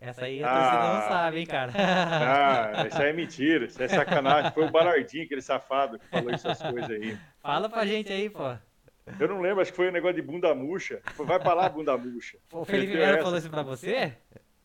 Essa 0.00 0.24
aí 0.24 0.42
a 0.42 0.50
ah, 0.50 0.60
torcida 0.60 0.94
não 0.94 1.08
sabe, 1.08 1.38
hein, 1.38 1.46
cara. 1.46 1.72
Ah, 1.76 2.86
isso 2.90 3.00
aí 3.00 3.10
é 3.10 3.12
mentira, 3.12 3.66
isso 3.66 3.80
é 3.80 3.86
sacanagem. 3.86 4.50
Foi 4.50 4.66
o 4.66 4.70
Balardinho, 4.70 5.24
aquele 5.24 5.40
safado, 5.40 5.96
que 5.96 6.06
falou 6.08 6.30
essas 6.32 6.60
coisas 6.60 6.90
aí. 6.90 7.16
Fala 7.40 7.68
pra 7.68 7.86
gente 7.86 8.12
aí, 8.12 8.28
pô. 8.28 8.52
Eu 9.20 9.28
não 9.28 9.40
lembro, 9.40 9.60
acho 9.60 9.70
que 9.70 9.76
foi 9.76 9.88
um 9.88 9.92
negócio 9.92 10.16
de 10.16 10.22
bunda 10.22 10.52
murcha. 10.56 11.00
Vai 11.16 11.38
pra 11.38 11.54
lá, 11.54 11.68
bunda 11.68 11.96
murcha. 11.96 12.36
O 12.52 12.64
Felipe 12.64 12.94
Melo 12.94 13.22
falou 13.22 13.38
isso 13.38 13.50
pra 13.50 13.62
você? 13.62 14.12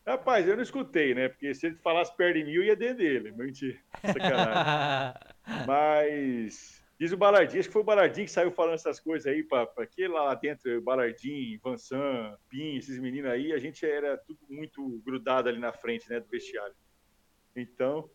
Rapaz, 0.04 0.48
eu 0.48 0.56
não 0.56 0.62
escutei, 0.62 1.14
né? 1.14 1.28
Porque 1.28 1.54
se 1.54 1.66
ele 1.66 1.76
falasse 1.76 2.16
perto 2.16 2.38
de 2.38 2.44
mim, 2.44 2.52
eu 2.52 2.64
ia 2.64 2.74
dentro 2.74 2.98
dele. 2.98 3.30
Mentira. 3.30 3.78
Sacanagem. 4.02 5.14
Mas. 5.66 6.77
Diz 6.98 7.12
o 7.12 7.16
Balardinho, 7.16 7.60
acho 7.60 7.68
que 7.68 7.72
foi 7.72 7.82
o 7.82 7.84
Balardinho 7.84 8.26
que 8.26 8.32
saiu 8.32 8.50
falando 8.50 8.74
essas 8.74 8.98
coisas 8.98 9.32
aí, 9.32 9.44
para 9.44 9.70
aquele 9.78 10.08
lá 10.08 10.34
dentro, 10.34 10.82
Balardinho, 10.82 11.60
Vansan, 11.62 12.36
Pim, 12.48 12.76
esses 12.76 12.98
meninos 12.98 13.30
aí, 13.30 13.52
a 13.52 13.58
gente 13.58 13.86
era 13.86 14.18
tudo 14.18 14.40
muito 14.48 15.00
grudado 15.04 15.48
ali 15.48 15.60
na 15.60 15.72
frente, 15.72 16.10
né, 16.10 16.18
do 16.18 16.28
vestiário. 16.28 16.74
Então, 17.54 18.10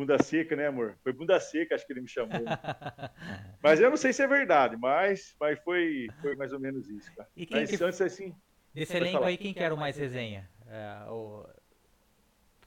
Bunda 0.00 0.22
seca, 0.22 0.56
né, 0.56 0.66
amor? 0.66 0.96
Foi 1.02 1.12
bunda 1.12 1.38
seca, 1.38 1.74
acho 1.74 1.86
que 1.86 1.92
ele 1.92 2.00
me 2.00 2.08
chamou. 2.08 2.30
mas 3.62 3.80
eu 3.80 3.90
não 3.90 3.98
sei 3.98 4.14
se 4.14 4.22
é 4.22 4.26
verdade, 4.26 4.74
mas, 4.78 5.36
mas 5.38 5.58
foi, 5.60 6.06
foi 6.22 6.34
mais 6.36 6.54
ou 6.54 6.58
menos 6.58 6.88
isso, 6.88 7.14
cara. 7.14 7.28
E 7.36 7.44
quem 7.44 7.60
mas 7.60 7.70
que... 7.70 7.84
antes, 7.84 8.00
assim. 8.00 8.34
Desse 8.72 8.96
elenco 8.96 9.22
aí, 9.22 9.36
quem 9.36 9.52
quer 9.52 9.72
o 9.72 9.76
mais 9.76 9.98
resenha? 9.98 10.48
É, 10.66 11.04
o... 11.10 11.46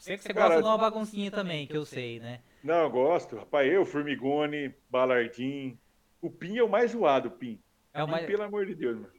Sei 0.03 0.17
que 0.17 0.23
você 0.23 0.33
gosta 0.33 0.61
de 0.61 0.67
uma 0.67 0.77
baguncinha 0.77 1.31
também, 1.31 1.65
que 1.65 1.77
eu 1.77 1.85
sei, 1.85 2.19
né? 2.19 2.41
Não, 2.61 2.75
eu 2.83 2.89
gosto. 2.89 3.37
Rapaz, 3.37 3.71
eu, 3.71 3.85
Formigone, 3.85 4.75
Balardim. 4.89 5.79
O 6.21 6.29
Pim 6.29 6.57
é 6.57 6.63
o 6.63 6.67
mais 6.67 6.91
zoado, 6.91 7.29
o 7.29 7.31
Pim. 7.31 7.57
É 7.93 8.03
o 8.03 8.07
mais... 8.07 8.25
Pelo 8.25 8.43
amor 8.43 8.65
de 8.65 8.75
Deus, 8.75 8.97
mano. 8.97 9.13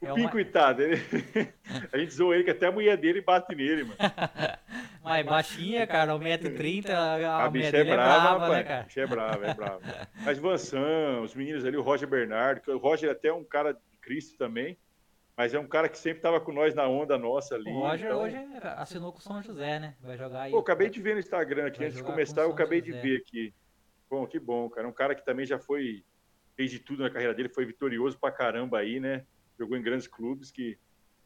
O 0.00 0.06
é 0.06 0.14
Pim, 0.14 0.22
uma... 0.22 0.30
coitado, 0.30 0.80
ele... 0.80 0.96
a 1.92 1.98
gente 1.98 2.14
zoou 2.14 2.32
ele 2.32 2.44
que 2.44 2.50
até 2.50 2.68
a 2.68 2.72
mulher 2.72 2.96
dele 2.96 3.20
bate 3.20 3.54
nele, 3.54 3.84
mano. 3.84 3.96
Mas 5.04 5.26
baixinha, 5.26 5.86
cara, 5.86 6.14
1,30m, 6.14 6.88
a, 6.88 7.44
a 7.44 7.50
bicha 7.50 7.76
é, 7.76 7.80
é 7.80 7.84
brava, 7.84 8.38
brava 8.38 8.54
né, 8.54 8.62
cara? 8.62 8.80
A 8.80 8.84
bicha 8.84 9.00
é 9.02 9.06
brava, 9.06 9.46
é 9.46 9.54
brava. 9.54 10.08
Mas 10.24 10.38
Vansan, 10.38 11.20
os 11.22 11.34
meninos 11.34 11.62
ali, 11.66 11.76
o 11.76 11.82
Roger 11.82 12.08
Bernardo, 12.08 12.62
que 12.62 12.70
o 12.70 12.78
Roger 12.78 13.10
é 13.10 13.12
até 13.12 13.30
um 13.30 13.44
cara 13.44 13.74
de 13.74 13.98
Cristo 14.00 14.38
também, 14.38 14.78
mas 15.40 15.54
é 15.54 15.58
um 15.58 15.66
cara 15.66 15.88
que 15.88 15.96
sempre 15.96 16.18
estava 16.18 16.38
com 16.38 16.52
nós 16.52 16.74
na 16.74 16.86
onda 16.86 17.16
nossa 17.16 17.54
ali. 17.54 17.70
O 17.70 17.78
Roger 17.78 18.08
então... 18.08 18.20
hoje 18.20 18.36
assinou 18.76 19.10
com 19.10 19.20
o 19.20 19.22
São 19.22 19.42
José, 19.42 19.78
né? 19.80 19.96
Vai 20.02 20.14
jogar 20.14 20.42
aí. 20.42 20.50
Pô, 20.50 20.58
acabei 20.58 20.90
de 20.90 21.00
ver 21.00 21.14
no 21.14 21.20
Instagram 21.20 21.66
aqui, 21.66 21.82
antes 21.82 21.96
de 21.96 22.04
começar, 22.04 22.42
eu 22.42 22.50
acabei 22.50 22.80
José. 22.80 22.92
de 22.92 23.08
ver 23.08 23.16
aqui. 23.16 23.54
Bom, 24.10 24.26
que 24.26 24.38
bom, 24.38 24.68
cara. 24.68 24.86
Um 24.86 24.92
cara 24.92 25.14
que 25.14 25.24
também 25.24 25.46
já 25.46 25.58
foi, 25.58 26.04
fez 26.54 26.70
de 26.70 26.78
tudo 26.78 27.04
na 27.04 27.08
carreira 27.08 27.32
dele, 27.32 27.48
foi 27.48 27.64
vitorioso 27.64 28.18
pra 28.18 28.30
caramba 28.30 28.80
aí, 28.80 29.00
né? 29.00 29.24
Jogou 29.58 29.78
em 29.78 29.82
grandes 29.82 30.06
clubes 30.06 30.50
que 30.50 30.78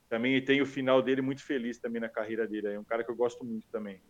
também 0.08 0.40
tem 0.44 0.62
o 0.62 0.66
final 0.66 1.02
dele 1.02 1.20
muito 1.20 1.42
feliz 1.42 1.80
também 1.80 2.00
na 2.00 2.08
carreira 2.08 2.46
dele. 2.46 2.68
É 2.68 2.78
um 2.78 2.84
cara 2.84 3.02
que 3.02 3.10
eu 3.10 3.16
gosto 3.16 3.44
muito 3.44 3.66
também. 3.66 4.00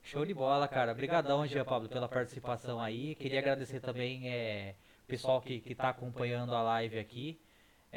Show 0.00 0.24
de 0.24 0.32
bola, 0.32 0.66
cara. 0.66 0.92
Obrigadão, 0.92 1.46
Jean 1.46 1.66
Pablo, 1.66 1.86
pela 1.86 2.08
participação 2.08 2.80
aí. 2.80 3.14
Queria 3.14 3.40
agradecer 3.40 3.80
também 3.80 4.26
é, 4.26 4.74
o 5.02 5.06
pessoal 5.06 5.42
que 5.42 5.62
está 5.66 5.90
acompanhando 5.90 6.54
a 6.54 6.62
live 6.62 6.98
aqui. 6.98 7.43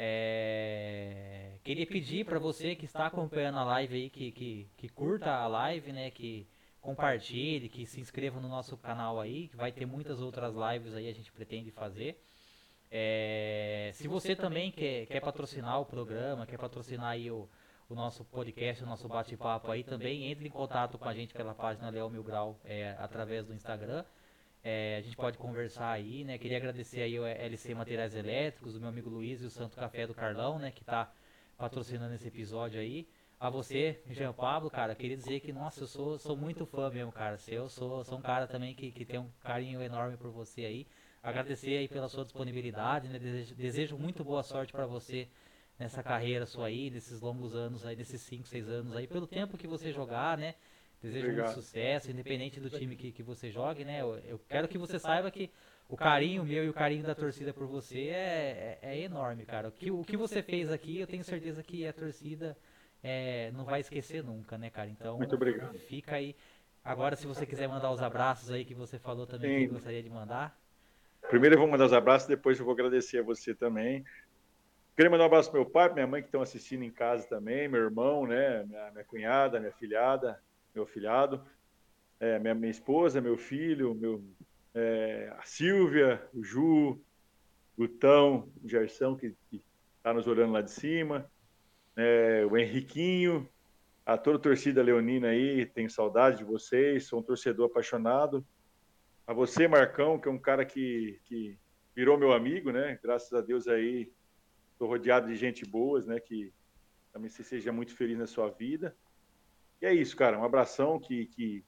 É, 0.00 1.58
queria 1.64 1.84
pedir 1.84 2.24
para 2.24 2.38
você 2.38 2.76
que 2.76 2.84
está 2.84 3.08
acompanhando 3.08 3.58
a 3.58 3.64
live 3.64 3.96
aí, 3.96 4.08
que, 4.08 4.30
que, 4.30 4.70
que 4.76 4.88
curta 4.88 5.28
a 5.28 5.48
live, 5.48 5.92
né? 5.92 6.08
Que 6.12 6.46
compartilhe, 6.80 7.68
que 7.68 7.84
se 7.84 8.00
inscreva 8.00 8.38
no 8.38 8.48
nosso 8.48 8.76
canal 8.76 9.20
aí, 9.20 9.48
que 9.48 9.56
vai 9.56 9.72
ter 9.72 9.86
muitas 9.86 10.20
outras 10.20 10.54
lives 10.54 10.94
aí 10.94 11.08
a 11.08 11.12
gente 11.12 11.32
pretende 11.32 11.72
fazer. 11.72 12.22
É, 12.88 13.90
se 13.92 14.06
você 14.06 14.36
também 14.36 14.70
quer, 14.70 15.06
quer 15.06 15.20
patrocinar 15.20 15.80
o 15.80 15.84
programa, 15.84 16.46
quer 16.46 16.58
patrocinar 16.58 17.08
aí 17.08 17.28
o, 17.28 17.48
o 17.88 17.94
nosso 17.96 18.24
podcast, 18.24 18.84
o 18.84 18.86
nosso 18.86 19.08
bate-papo 19.08 19.68
aí, 19.68 19.82
também 19.82 20.30
entre 20.30 20.46
em 20.46 20.50
contato 20.50 20.96
com 20.96 21.08
a 21.08 21.12
gente 21.12 21.34
pela 21.34 21.56
página 21.56 21.90
Leão 21.90 22.08
Mil 22.08 22.22
Grau 22.22 22.60
é, 22.64 22.94
através 23.00 23.44
do 23.44 23.52
Instagram. 23.52 24.04
É, 24.62 24.96
a 24.98 25.00
gente 25.00 25.16
pode 25.16 25.38
conversar 25.38 25.90
aí, 25.90 26.24
né? 26.24 26.36
Queria 26.38 26.56
agradecer 26.56 27.02
aí 27.02 27.18
o 27.18 27.24
LC 27.24 27.74
Materiais 27.74 28.14
Elétricos, 28.14 28.76
o 28.76 28.80
meu 28.80 28.88
amigo 28.88 29.08
Luiz 29.08 29.40
e 29.40 29.46
o 29.46 29.50
Santo 29.50 29.76
Café 29.76 30.06
do 30.06 30.14
Carlão, 30.14 30.58
né? 30.58 30.70
Que 30.70 30.82
está 30.82 31.12
patrocinando 31.56 32.14
esse 32.14 32.28
episódio 32.28 32.80
aí. 32.80 33.08
A 33.40 33.48
você, 33.48 34.02
Jean 34.10 34.32
Pablo, 34.32 34.68
cara, 34.68 34.96
queria 34.96 35.16
dizer 35.16 35.38
que, 35.40 35.52
nossa, 35.52 35.84
eu 35.84 35.86
sou, 35.86 36.18
sou 36.18 36.36
muito 36.36 36.66
fã 36.66 36.90
mesmo, 36.90 37.12
cara. 37.12 37.38
Eu 37.46 37.68
sou, 37.68 38.02
sou 38.04 38.18
um 38.18 38.22
cara 38.22 38.48
também 38.48 38.74
que, 38.74 38.90
que 38.90 39.04
tem 39.04 39.20
um 39.20 39.30
carinho 39.40 39.80
enorme 39.80 40.16
por 40.16 40.30
você 40.30 40.64
aí. 40.64 40.86
Agradecer 41.22 41.76
aí 41.76 41.86
pela 41.86 42.08
sua 42.08 42.24
disponibilidade, 42.24 43.08
né? 43.08 43.18
Desejo, 43.18 43.54
desejo 43.54 43.98
muito 43.98 44.24
boa 44.24 44.42
sorte 44.42 44.72
para 44.72 44.86
você 44.86 45.28
nessa 45.78 46.02
carreira 46.02 46.46
sua 46.46 46.66
aí, 46.66 46.90
nesses 46.90 47.20
longos 47.20 47.54
anos 47.54 47.86
aí, 47.86 47.94
desses 47.94 48.20
5, 48.22 48.48
6 48.48 48.68
anos 48.68 48.96
aí, 48.96 49.06
pelo 49.06 49.26
tempo 49.26 49.56
que 49.56 49.68
você 49.68 49.92
jogar, 49.92 50.36
né? 50.36 50.54
Desejo 51.02 51.26
Obrigado. 51.26 51.46
muito 51.46 51.60
sucesso, 51.62 52.10
independente 52.10 52.58
do 52.58 52.68
time 52.68 52.96
que, 52.96 53.12
que 53.12 53.22
você 53.22 53.50
jogue, 53.50 53.84
né? 53.84 54.02
Eu, 54.02 54.18
eu, 54.26 54.40
quero 54.48 54.66
que 54.66 54.76
você 54.76 54.98
saiba 54.98 55.30
que 55.30 55.50
o 55.88 55.96
carinho 55.96 56.44
meu 56.44 56.64
e 56.64 56.68
o 56.68 56.74
carinho 56.74 57.04
da 57.04 57.14
torcida 57.14 57.52
por 57.52 57.66
você 57.66 58.08
é, 58.08 58.78
é, 58.82 58.94
é, 58.94 59.00
enorme, 59.02 59.46
cara. 59.46 59.68
O 59.68 59.72
que, 59.72 59.90
o 59.92 60.02
que 60.02 60.16
você 60.16 60.42
fez 60.42 60.70
aqui, 60.72 60.98
eu 60.98 61.06
tenho 61.06 61.22
certeza 61.22 61.62
que 61.62 61.86
a 61.86 61.92
torcida 61.92 62.56
é, 63.02 63.52
não 63.52 63.64
vai 63.64 63.80
esquecer 63.80 64.24
nunca, 64.24 64.58
né, 64.58 64.70
cara? 64.70 64.90
Então, 64.90 65.18
muito 65.18 65.36
obrigado. 65.36 65.78
Fica 65.78 66.16
aí. 66.16 66.34
Agora, 66.84 67.14
se 67.14 67.26
você 67.26 67.46
quiser 67.46 67.68
mandar 67.68 67.92
os 67.92 68.02
abraços 68.02 68.50
aí 68.50 68.64
que 68.64 68.74
você 68.74 68.98
falou 68.98 69.26
também, 69.26 69.60
Sim. 69.60 69.66
que 69.66 69.72
gostaria 69.74 70.02
de 70.02 70.10
mandar. 70.10 70.58
Primeiro 71.28 71.54
eu 71.54 71.60
vou 71.60 71.68
mandar 71.68 71.84
os 71.84 71.92
abraços, 71.92 72.26
depois 72.26 72.58
eu 72.58 72.64
vou 72.64 72.74
agradecer 72.74 73.18
a 73.18 73.22
você 73.22 73.54
também. 73.54 74.04
Queria 74.96 75.10
mandar 75.10 75.24
um 75.24 75.26
abraço 75.26 75.48
pro 75.48 75.60
meu 75.60 75.70
pai, 75.70 75.92
minha 75.92 76.08
mãe 76.08 76.22
que 76.22 76.28
estão 76.28 76.42
assistindo 76.42 76.82
em 76.82 76.90
casa 76.90 77.24
também, 77.28 77.68
meu 77.68 77.82
irmão, 77.82 78.26
né, 78.26 78.64
minha, 78.64 78.90
minha 78.90 79.04
cunhada, 79.04 79.60
minha 79.60 79.70
filhada, 79.70 80.40
meu 80.74 80.86
filhado, 80.86 81.44
é, 82.20 82.38
minha, 82.38 82.54
minha 82.54 82.70
esposa, 82.70 83.20
meu 83.20 83.36
filho, 83.36 83.94
meu, 83.94 84.24
é, 84.74 85.32
a 85.38 85.42
Silvia, 85.44 86.26
o 86.32 86.42
Ju, 86.42 87.00
o 87.76 87.88
Tão, 87.88 88.50
o 88.62 88.68
Gerson, 88.68 89.16
que 89.16 89.34
está 89.96 90.12
nos 90.12 90.26
olhando 90.26 90.52
lá 90.52 90.60
de 90.60 90.70
cima, 90.70 91.30
é, 91.96 92.44
o 92.46 92.56
Henriquinho, 92.56 93.48
a 94.04 94.16
toda 94.16 94.38
a 94.38 94.40
torcida 94.40 94.82
leonina 94.82 95.28
aí, 95.28 95.66
tenho 95.66 95.90
saudade 95.90 96.38
de 96.38 96.44
vocês, 96.44 97.06
sou 97.06 97.20
um 97.20 97.22
torcedor 97.22 97.66
apaixonado. 97.66 98.46
A 99.26 99.32
você, 99.32 99.68
Marcão, 99.68 100.18
que 100.18 100.28
é 100.28 100.30
um 100.30 100.38
cara 100.38 100.64
que, 100.64 101.20
que 101.26 101.58
virou 101.94 102.16
meu 102.16 102.32
amigo, 102.32 102.72
né? 102.72 102.98
Graças 103.02 103.32
a 103.34 103.42
Deus 103.42 103.68
aí 103.68 104.10
Estou 104.78 104.86
rodeado 104.86 105.26
de 105.26 105.34
gente 105.34 105.66
boas, 105.66 106.06
né? 106.06 106.20
Que 106.20 106.54
também 107.12 107.28
você 107.28 107.42
seja 107.42 107.72
muito 107.72 107.96
feliz 107.96 108.16
na 108.16 108.28
sua 108.28 108.48
vida. 108.48 108.96
E 109.80 109.86
é 109.86 109.92
isso, 109.92 110.16
cara. 110.16 110.38
Um 110.38 110.44
abração, 110.44 110.98
que, 110.98 111.26
que 111.26 111.64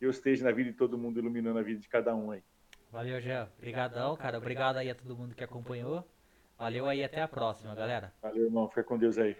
Deus 0.00 0.16
esteja 0.16 0.44
na 0.44 0.52
vida 0.52 0.70
de 0.70 0.76
todo 0.76 0.98
mundo, 0.98 1.18
iluminando 1.18 1.58
a 1.58 1.62
vida 1.62 1.80
de 1.80 1.88
cada 1.88 2.14
um 2.14 2.30
aí. 2.30 2.42
Valeu, 2.90 3.20
Jean. 3.20 3.48
Obrigadão, 3.58 4.16
cara. 4.16 4.38
Obrigado 4.38 4.76
aí 4.76 4.90
a 4.90 4.94
todo 4.94 5.16
mundo 5.16 5.34
que 5.34 5.42
acompanhou. 5.42 6.06
Valeu 6.58 6.86
aí, 6.86 7.02
até 7.02 7.20
a 7.20 7.28
próxima, 7.28 7.74
galera. 7.74 8.12
Valeu, 8.22 8.44
irmão. 8.44 8.68
Fica 8.68 8.84
com 8.84 8.98
Deus 8.98 9.18
aí. 9.18 9.36